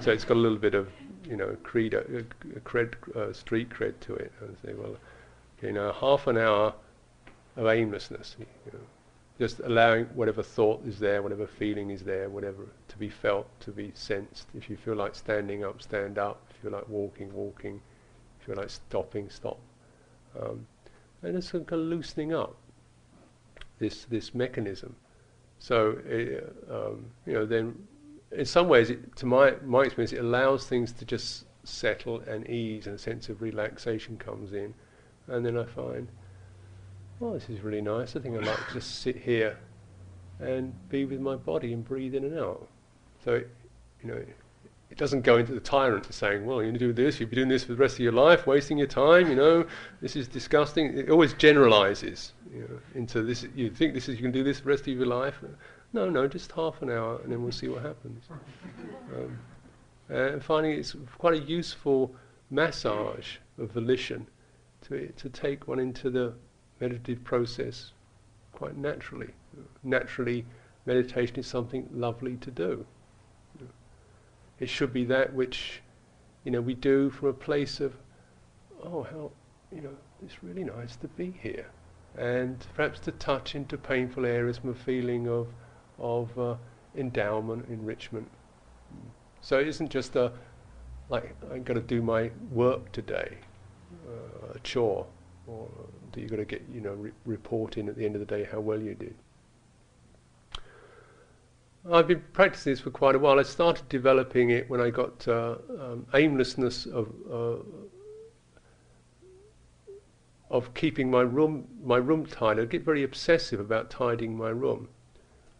so 0.00 0.10
it's 0.12 0.24
got 0.24 0.36
a 0.36 0.40
little 0.40 0.58
bit 0.58 0.74
of, 0.74 0.88
you 1.24 1.36
know, 1.36 1.56
creed, 1.62 1.94
a, 1.94 2.00
a 2.00 2.60
cred, 2.60 2.94
uh, 3.16 3.32
street 3.32 3.70
cred 3.70 3.98
to 4.00 4.14
it. 4.14 4.32
I 4.42 4.66
say, 4.66 4.74
well, 4.74 4.96
you 5.62 5.72
know, 5.72 5.92
half 5.92 6.26
an 6.26 6.36
hour 6.36 6.74
of 7.56 7.66
aimlessness. 7.66 8.36
You 8.38 8.72
know, 8.72 8.78
just 9.38 9.60
allowing 9.60 10.06
whatever 10.06 10.42
thought 10.42 10.84
is 10.86 10.98
there, 10.98 11.22
whatever 11.22 11.46
feeling 11.46 11.90
is 11.90 12.02
there, 12.02 12.30
whatever 12.30 12.66
to 12.88 12.98
be 12.98 13.08
felt, 13.08 13.48
to 13.60 13.70
be 13.70 13.92
sensed. 13.94 14.48
If 14.54 14.70
you 14.70 14.76
feel 14.76 14.94
like 14.94 15.14
standing 15.14 15.64
up, 15.64 15.82
stand 15.82 16.18
up. 16.18 16.42
If 16.50 16.56
you 16.56 16.70
feel 16.70 16.78
like 16.78 16.88
walking, 16.88 17.32
walking. 17.34 17.80
If 18.40 18.48
you 18.48 18.54
feel 18.54 18.62
like 18.62 18.70
stopping, 18.70 19.28
stop. 19.28 19.58
Um, 20.40 20.66
and 21.22 21.36
it's 21.36 21.50
kind 21.50 21.70
of 21.70 21.78
loosening 21.80 22.32
up 22.32 22.56
this 23.78 24.04
this 24.04 24.34
mechanism. 24.34 24.96
So 25.58 25.98
uh, 26.08 26.74
um, 26.74 27.06
you 27.26 27.34
know, 27.34 27.46
then 27.46 27.74
in 28.32 28.44
some 28.44 28.68
ways, 28.68 28.90
it, 28.90 29.16
to 29.16 29.26
my 29.26 29.54
my 29.64 29.82
experience, 29.82 30.12
it 30.12 30.20
allows 30.20 30.66
things 30.66 30.92
to 30.92 31.04
just 31.04 31.44
settle 31.64 32.20
and 32.20 32.48
ease, 32.48 32.86
and 32.86 32.94
a 32.94 32.98
sense 32.98 33.28
of 33.28 33.42
relaxation 33.42 34.16
comes 34.16 34.52
in, 34.52 34.74
and 35.28 35.44
then 35.44 35.58
I 35.58 35.64
find 35.64 36.08
oh, 37.20 37.34
this 37.34 37.48
is 37.48 37.60
really 37.60 37.80
nice. 37.80 38.16
I 38.16 38.20
think 38.20 38.36
I'd 38.36 38.46
like 38.46 38.66
to 38.68 38.74
just 38.74 39.00
sit 39.00 39.16
here 39.16 39.58
and 40.40 40.74
be 40.88 41.04
with 41.04 41.20
my 41.20 41.36
body 41.36 41.72
and 41.72 41.84
breathe 41.84 42.14
in 42.14 42.24
and 42.24 42.38
out. 42.38 42.68
So, 43.24 43.34
it, 43.34 43.50
you 44.02 44.10
know, 44.10 44.22
it 44.90 44.98
doesn't 44.98 45.22
go 45.22 45.38
into 45.38 45.52
the 45.52 45.60
tyrant 45.60 46.12
saying, 46.12 46.44
well, 46.44 46.56
you're 46.56 46.70
going 46.70 46.74
to 46.74 46.78
do 46.78 46.92
this, 46.92 47.18
you'll 47.18 47.28
be 47.28 47.36
doing 47.36 47.48
this 47.48 47.64
for 47.64 47.72
the 47.72 47.78
rest 47.78 47.94
of 47.94 48.00
your 48.00 48.12
life, 48.12 48.46
wasting 48.46 48.78
your 48.78 48.86
time, 48.86 49.28
you 49.28 49.34
know, 49.34 49.66
this 50.00 50.14
is 50.14 50.28
disgusting. 50.28 50.96
It 50.96 51.10
always 51.10 51.32
generalizes 51.34 52.34
you 52.52 52.60
know, 52.60 52.80
into 52.94 53.22
this, 53.22 53.46
you 53.54 53.70
think 53.70 53.94
this 53.94 54.08
is, 54.08 54.16
you 54.16 54.22
can 54.22 54.32
do 54.32 54.44
this 54.44 54.58
for 54.58 54.64
the 54.64 54.70
rest 54.70 54.82
of 54.82 54.88
your 54.88 55.06
life. 55.06 55.42
No, 55.92 56.08
no, 56.08 56.28
just 56.28 56.52
half 56.52 56.82
an 56.82 56.90
hour 56.90 57.20
and 57.22 57.32
then 57.32 57.42
we'll 57.42 57.52
see 57.52 57.68
what 57.68 57.82
happens. 57.82 58.24
Um, 59.14 59.38
and 60.08 60.42
finding 60.42 60.72
it's 60.72 60.94
quite 61.18 61.34
a 61.34 61.40
useful 61.40 62.14
massage 62.50 63.36
of 63.58 63.72
volition 63.72 64.26
to, 64.82 65.08
to 65.16 65.28
take 65.28 65.66
one 65.66 65.80
into 65.80 66.10
the 66.10 66.34
meditative 66.80 67.24
process 67.24 67.92
quite 68.52 68.76
naturally. 68.76 69.30
Naturally, 69.82 70.44
meditation 70.86 71.36
is 71.38 71.46
something 71.46 71.88
lovely 71.92 72.36
to 72.36 72.50
do. 72.50 72.86
It 74.58 74.68
should 74.68 74.92
be 74.92 75.04
that 75.04 75.34
which, 75.34 75.82
you 76.44 76.50
know, 76.50 76.62
we 76.62 76.74
do 76.74 77.10
from 77.10 77.28
a 77.28 77.32
place 77.34 77.80
of, 77.80 77.94
oh, 78.82 79.02
how, 79.02 79.30
you 79.74 79.82
know, 79.82 79.94
it's 80.24 80.42
really 80.42 80.64
nice 80.64 80.96
to 80.96 81.08
be 81.08 81.34
here, 81.42 81.66
and 82.16 82.66
perhaps 82.74 82.98
to 83.00 83.12
touch 83.12 83.54
into 83.54 83.76
painful 83.76 84.24
areas 84.24 84.58
from 84.58 84.70
a 84.70 84.74
feeling 84.74 85.28
of, 85.28 85.48
of 85.98 86.38
uh, 86.38 86.54
endowment, 86.96 87.68
enrichment. 87.68 88.30
So 89.42 89.58
it 89.58 89.68
isn't 89.68 89.90
just 89.90 90.16
a, 90.16 90.32
like, 91.10 91.36
I've 91.52 91.64
got 91.64 91.74
to 91.74 91.82
do 91.82 92.00
my 92.00 92.30
work 92.50 92.90
today, 92.92 93.36
uh, 94.08 94.54
a 94.54 94.58
chore, 94.60 95.06
or 95.46 95.68
that 96.16 96.22
you've 96.22 96.30
got 96.30 96.38
to 96.38 96.44
get, 96.44 96.62
you 96.72 96.80
know, 96.80 96.94
re- 96.94 97.12
report 97.24 97.76
in 97.76 97.88
at 97.88 97.96
the 97.96 98.04
end 98.04 98.16
of 98.16 98.20
the 98.20 98.26
day 98.26 98.48
how 98.50 98.58
well 98.58 98.80
you 98.80 98.94
did. 98.94 99.14
I've 101.92 102.08
been 102.08 102.24
practicing 102.32 102.72
this 102.72 102.80
for 102.80 102.90
quite 102.90 103.14
a 103.14 103.18
while. 103.18 103.38
I 103.38 103.44
started 103.44 103.88
developing 103.88 104.50
it 104.50 104.68
when 104.68 104.80
I 104.80 104.90
got 104.90 105.28
uh, 105.28 105.56
um, 105.78 106.06
aimlessness 106.14 106.86
of 106.86 107.12
uh, 107.30 107.56
of 110.50 110.74
keeping 110.74 111.10
my 111.10 111.20
room 111.20 111.68
my 111.84 111.96
room 111.96 112.26
tidy. 112.26 112.62
I'd 112.62 112.70
get 112.70 112.82
very 112.82 113.04
obsessive 113.04 113.60
about 113.60 113.90
tidying 113.90 114.36
my 114.36 114.48
room. 114.48 114.88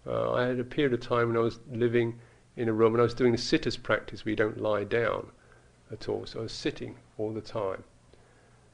Uh, 0.07 0.33
I 0.33 0.47
had 0.47 0.59
a 0.59 0.65
period 0.65 0.95
of 0.95 1.01
time 1.01 1.29
when 1.29 1.37
I 1.37 1.41
was 1.41 1.61
living 1.71 2.19
in 2.57 2.69
a 2.69 2.73
room 2.73 2.95
and 2.95 3.01
I 3.01 3.05
was 3.05 3.15
doing 3.15 3.33
the 3.33 3.39
sitters 3.39 3.77
practice 3.77 4.25
where 4.25 4.31
you 4.31 4.37
don't 4.37 4.61
lie 4.61 4.85
down 4.85 5.29
at 5.93 6.09
all. 6.09 6.27
So 6.27 6.41
I 6.41 6.43
was 6.43 6.53
sitting 6.53 6.97
all 7.19 7.33
the 7.33 7.41
time. 7.41 7.85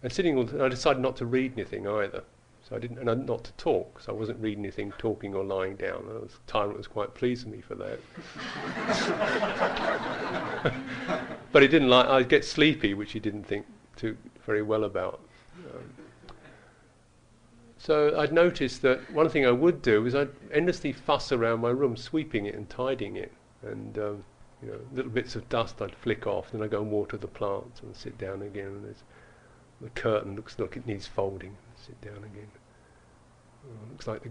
And 0.03 0.13
sitting, 0.13 0.61
I 0.61 0.69
decided 0.69 1.01
not 1.01 1.17
to 1.17 1.27
read 1.27 1.53
anything 1.53 1.87
either. 1.87 2.25
So 2.69 2.77
I 2.77 2.79
didn't, 2.79 2.99
and 2.99 3.27
not 3.27 3.45
to 3.45 3.53
talk. 3.53 4.01
So 4.01 4.13
I 4.13 4.15
wasn't 4.15 4.41
reading 4.41 4.65
anything, 4.65 4.93
talking 4.97 5.35
or 5.35 5.45
lying 5.45 5.77
down. 5.77 6.07
And 6.09 6.29
The 6.29 6.33
tyrant 6.47 6.77
was 6.77 6.87
quite 6.87 7.13
pleased 7.15 7.45
with 7.45 7.55
me 7.55 7.61
for 7.61 7.75
that. 7.75 7.99
but 11.53 11.63
he 11.63 11.69
didn't 11.69 11.89
like. 11.89 12.07
I'd 12.07 12.29
get 12.29 12.45
sleepy, 12.45 12.95
which 12.95 13.13
he 13.13 13.21
didn't 13.21 13.45
think 13.45 13.67
too 13.97 14.17
very 14.47 14.63
well 14.63 14.85
about. 14.85 15.21
Um, 15.59 15.83
so 17.79 18.17
I'd 18.17 18.33
noticed 18.33 18.83
that 18.83 19.11
one 19.13 19.29
thing 19.29 19.45
I 19.45 19.51
would 19.51 19.83
do 19.83 20.07
is 20.07 20.15
I'd 20.15 20.31
endlessly 20.53 20.93
fuss 20.93 21.33
around 21.33 21.61
my 21.61 21.71
room, 21.71 21.97
sweeping 21.97 22.47
it 22.47 22.55
and 22.55 22.71
tidying 22.71 23.17
it, 23.17 23.33
and 23.63 23.99
um, 23.99 24.25
you 24.63 24.69
know, 24.71 24.79
little 24.95 25.11
bits 25.11 25.35
of 25.35 25.49
dust 25.49 25.83
I'd 25.83 25.97
flick 25.97 26.29
off. 26.29 26.53
Then 26.53 26.63
I'd 26.63 26.71
go 26.71 26.81
and 26.81 26.93
water 26.93 27.17
the 27.17 27.27
plants 27.27 27.81
and 27.81 27.95
sit 27.95 28.17
down 28.19 28.43
again. 28.43 28.67
And 28.67 28.95
the 29.83 29.91
curtain 29.91 30.37
looks 30.37 30.59
like 30.59 30.77
it 30.77 30.87
needs 30.87 31.07
folding. 31.07 31.57
Sit 31.77 32.01
down 32.01 32.19
again. 32.19 32.51
Oh, 33.67 33.91
looks 33.91 34.07
like 34.07 34.23
the, 34.23 34.31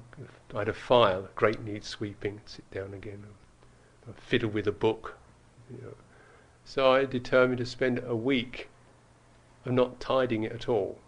I 0.55 0.59
had 0.59 0.69
a 0.69 0.73
file. 0.73 1.27
Grate 1.35 1.61
needs 1.61 1.87
sweeping. 1.87 2.41
Sit 2.45 2.69
down 2.71 2.93
again. 2.93 3.25
I 4.07 4.13
fiddle 4.19 4.49
with 4.49 4.67
a 4.67 4.71
book. 4.71 5.17
You 5.69 5.81
know. 5.81 5.93
So 6.63 6.91
I 6.91 7.05
determined 7.05 7.57
to 7.57 7.65
spend 7.65 8.01
a 8.05 8.15
week 8.15 8.69
of 9.65 9.73
not 9.73 9.99
tidying 9.99 10.43
it 10.43 10.53
at 10.53 10.69
all, 10.69 10.99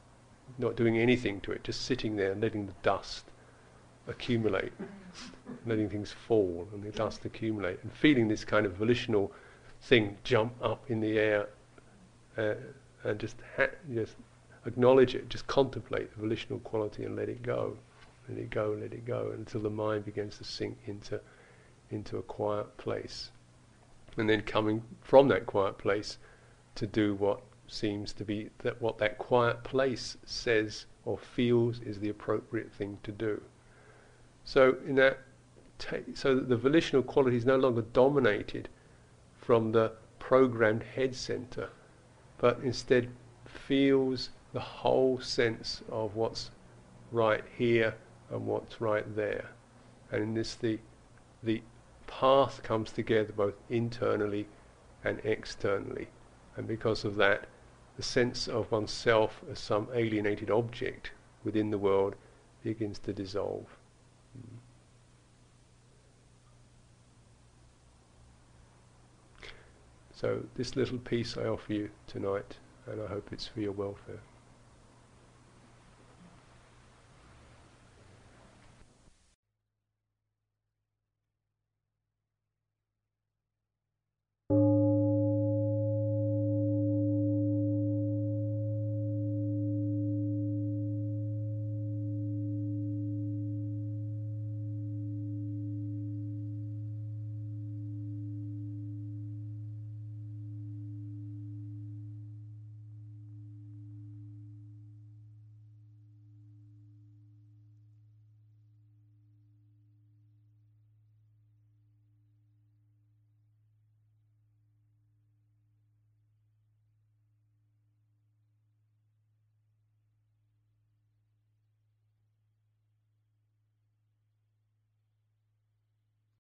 not 0.57 0.75
doing 0.75 0.97
anything 0.97 1.39
to 1.41 1.51
it, 1.51 1.63
just 1.63 1.81
sitting 1.81 2.17
there 2.17 2.33
and 2.33 2.41
letting 2.41 2.67
the 2.67 2.73
dust 2.83 3.25
accumulate, 4.07 4.73
letting 5.65 5.89
things 5.89 6.11
fall 6.11 6.67
and 6.73 6.83
the 6.83 6.91
dust 6.91 7.23
accumulate, 7.23 7.79
and 7.81 7.93
feeling 7.93 8.27
this 8.27 8.43
kind 8.43 8.65
of 8.65 8.73
volitional 8.73 9.31
thing 9.81 10.17
jump 10.23 10.53
up 10.61 10.83
in 10.89 10.99
the 10.99 11.17
air 11.17 11.49
uh, 12.37 12.55
and 13.03 13.19
just 13.19 13.37
ha- 13.57 13.75
just 13.93 14.15
acknowledge 14.65 15.15
it, 15.15 15.29
just 15.29 15.47
contemplate 15.47 16.13
the 16.13 16.21
volitional 16.21 16.59
quality 16.59 17.03
and 17.03 17.15
let 17.15 17.29
it 17.29 17.41
go. 17.41 17.77
Let 18.29 18.37
it 18.37 18.49
go, 18.49 18.77
let 18.79 18.93
it 18.93 19.05
go, 19.05 19.31
until 19.33 19.61
the 19.61 19.69
mind 19.69 20.05
begins 20.05 20.37
to 20.37 20.45
sink 20.45 20.77
into, 20.85 21.19
into 21.91 22.17
a 22.17 22.21
quiet 22.21 22.77
place. 22.77 23.31
And 24.15 24.29
then 24.29 24.41
coming 24.41 24.83
from 25.01 25.27
that 25.27 25.45
quiet 25.45 25.77
place 25.77 26.17
to 26.75 26.87
do 26.87 27.15
what 27.15 27.41
seems 27.67 28.13
to 28.13 28.23
be 28.23 28.49
that 28.59 28.81
what 28.81 28.97
that 28.99 29.17
quiet 29.17 29.63
place 29.63 30.17
says 30.25 30.85
or 31.05 31.17
feels 31.17 31.79
is 31.79 31.99
the 31.99 32.09
appropriate 32.09 32.71
thing 32.71 32.97
to 33.03 33.11
do. 33.11 33.41
So 34.45 34.77
in 34.85 34.95
that, 34.95 35.19
so 36.13 36.35
the 36.35 36.57
volitional 36.57 37.01
quality 37.01 37.37
is 37.37 37.45
no 37.45 37.57
longer 37.57 37.81
dominated 37.81 38.69
from 39.35 39.71
the 39.71 39.91
programmed 40.19 40.83
head 40.83 41.15
center, 41.15 41.69
but 42.43 42.59
instead 42.61 43.07
feels 43.45 44.29
the 44.51 44.59
whole 44.59 45.17
sense 45.17 45.81
of 45.89 46.13
what's 46.13 46.51
right 47.09 47.45
here 47.57 47.95
and 48.29 48.45
what's 48.45 48.81
right 48.81 49.15
there. 49.15 49.49
And 50.11 50.23
in 50.23 50.33
this, 50.33 50.53
the, 50.55 50.77
the 51.41 51.61
path 52.05 52.61
comes 52.61 52.91
together 52.91 53.31
both 53.31 53.53
internally 53.69 54.45
and 55.05 55.21
externally. 55.23 56.09
And 56.57 56.67
because 56.67 57.05
of 57.05 57.15
that, 57.15 57.45
the 57.95 58.03
sense 58.03 58.49
of 58.49 58.69
oneself 58.73 59.41
as 59.49 59.59
some 59.59 59.87
alienated 59.93 60.51
object 60.51 61.11
within 61.45 61.69
the 61.69 61.77
world 61.77 62.13
begins 62.61 62.99
to 62.99 63.13
dissolve. 63.13 63.67
So, 70.23 70.41
this 70.55 70.77
little 70.77 70.99
piece 70.99 71.35
I 71.35 71.47
offer 71.47 71.73
you 71.73 71.89
tonight, 72.07 72.55
and 72.87 73.01
I 73.01 73.07
hope 73.07 73.33
it's 73.33 73.45
for 73.45 73.59
your 73.59 73.73
welfare. 73.73 74.21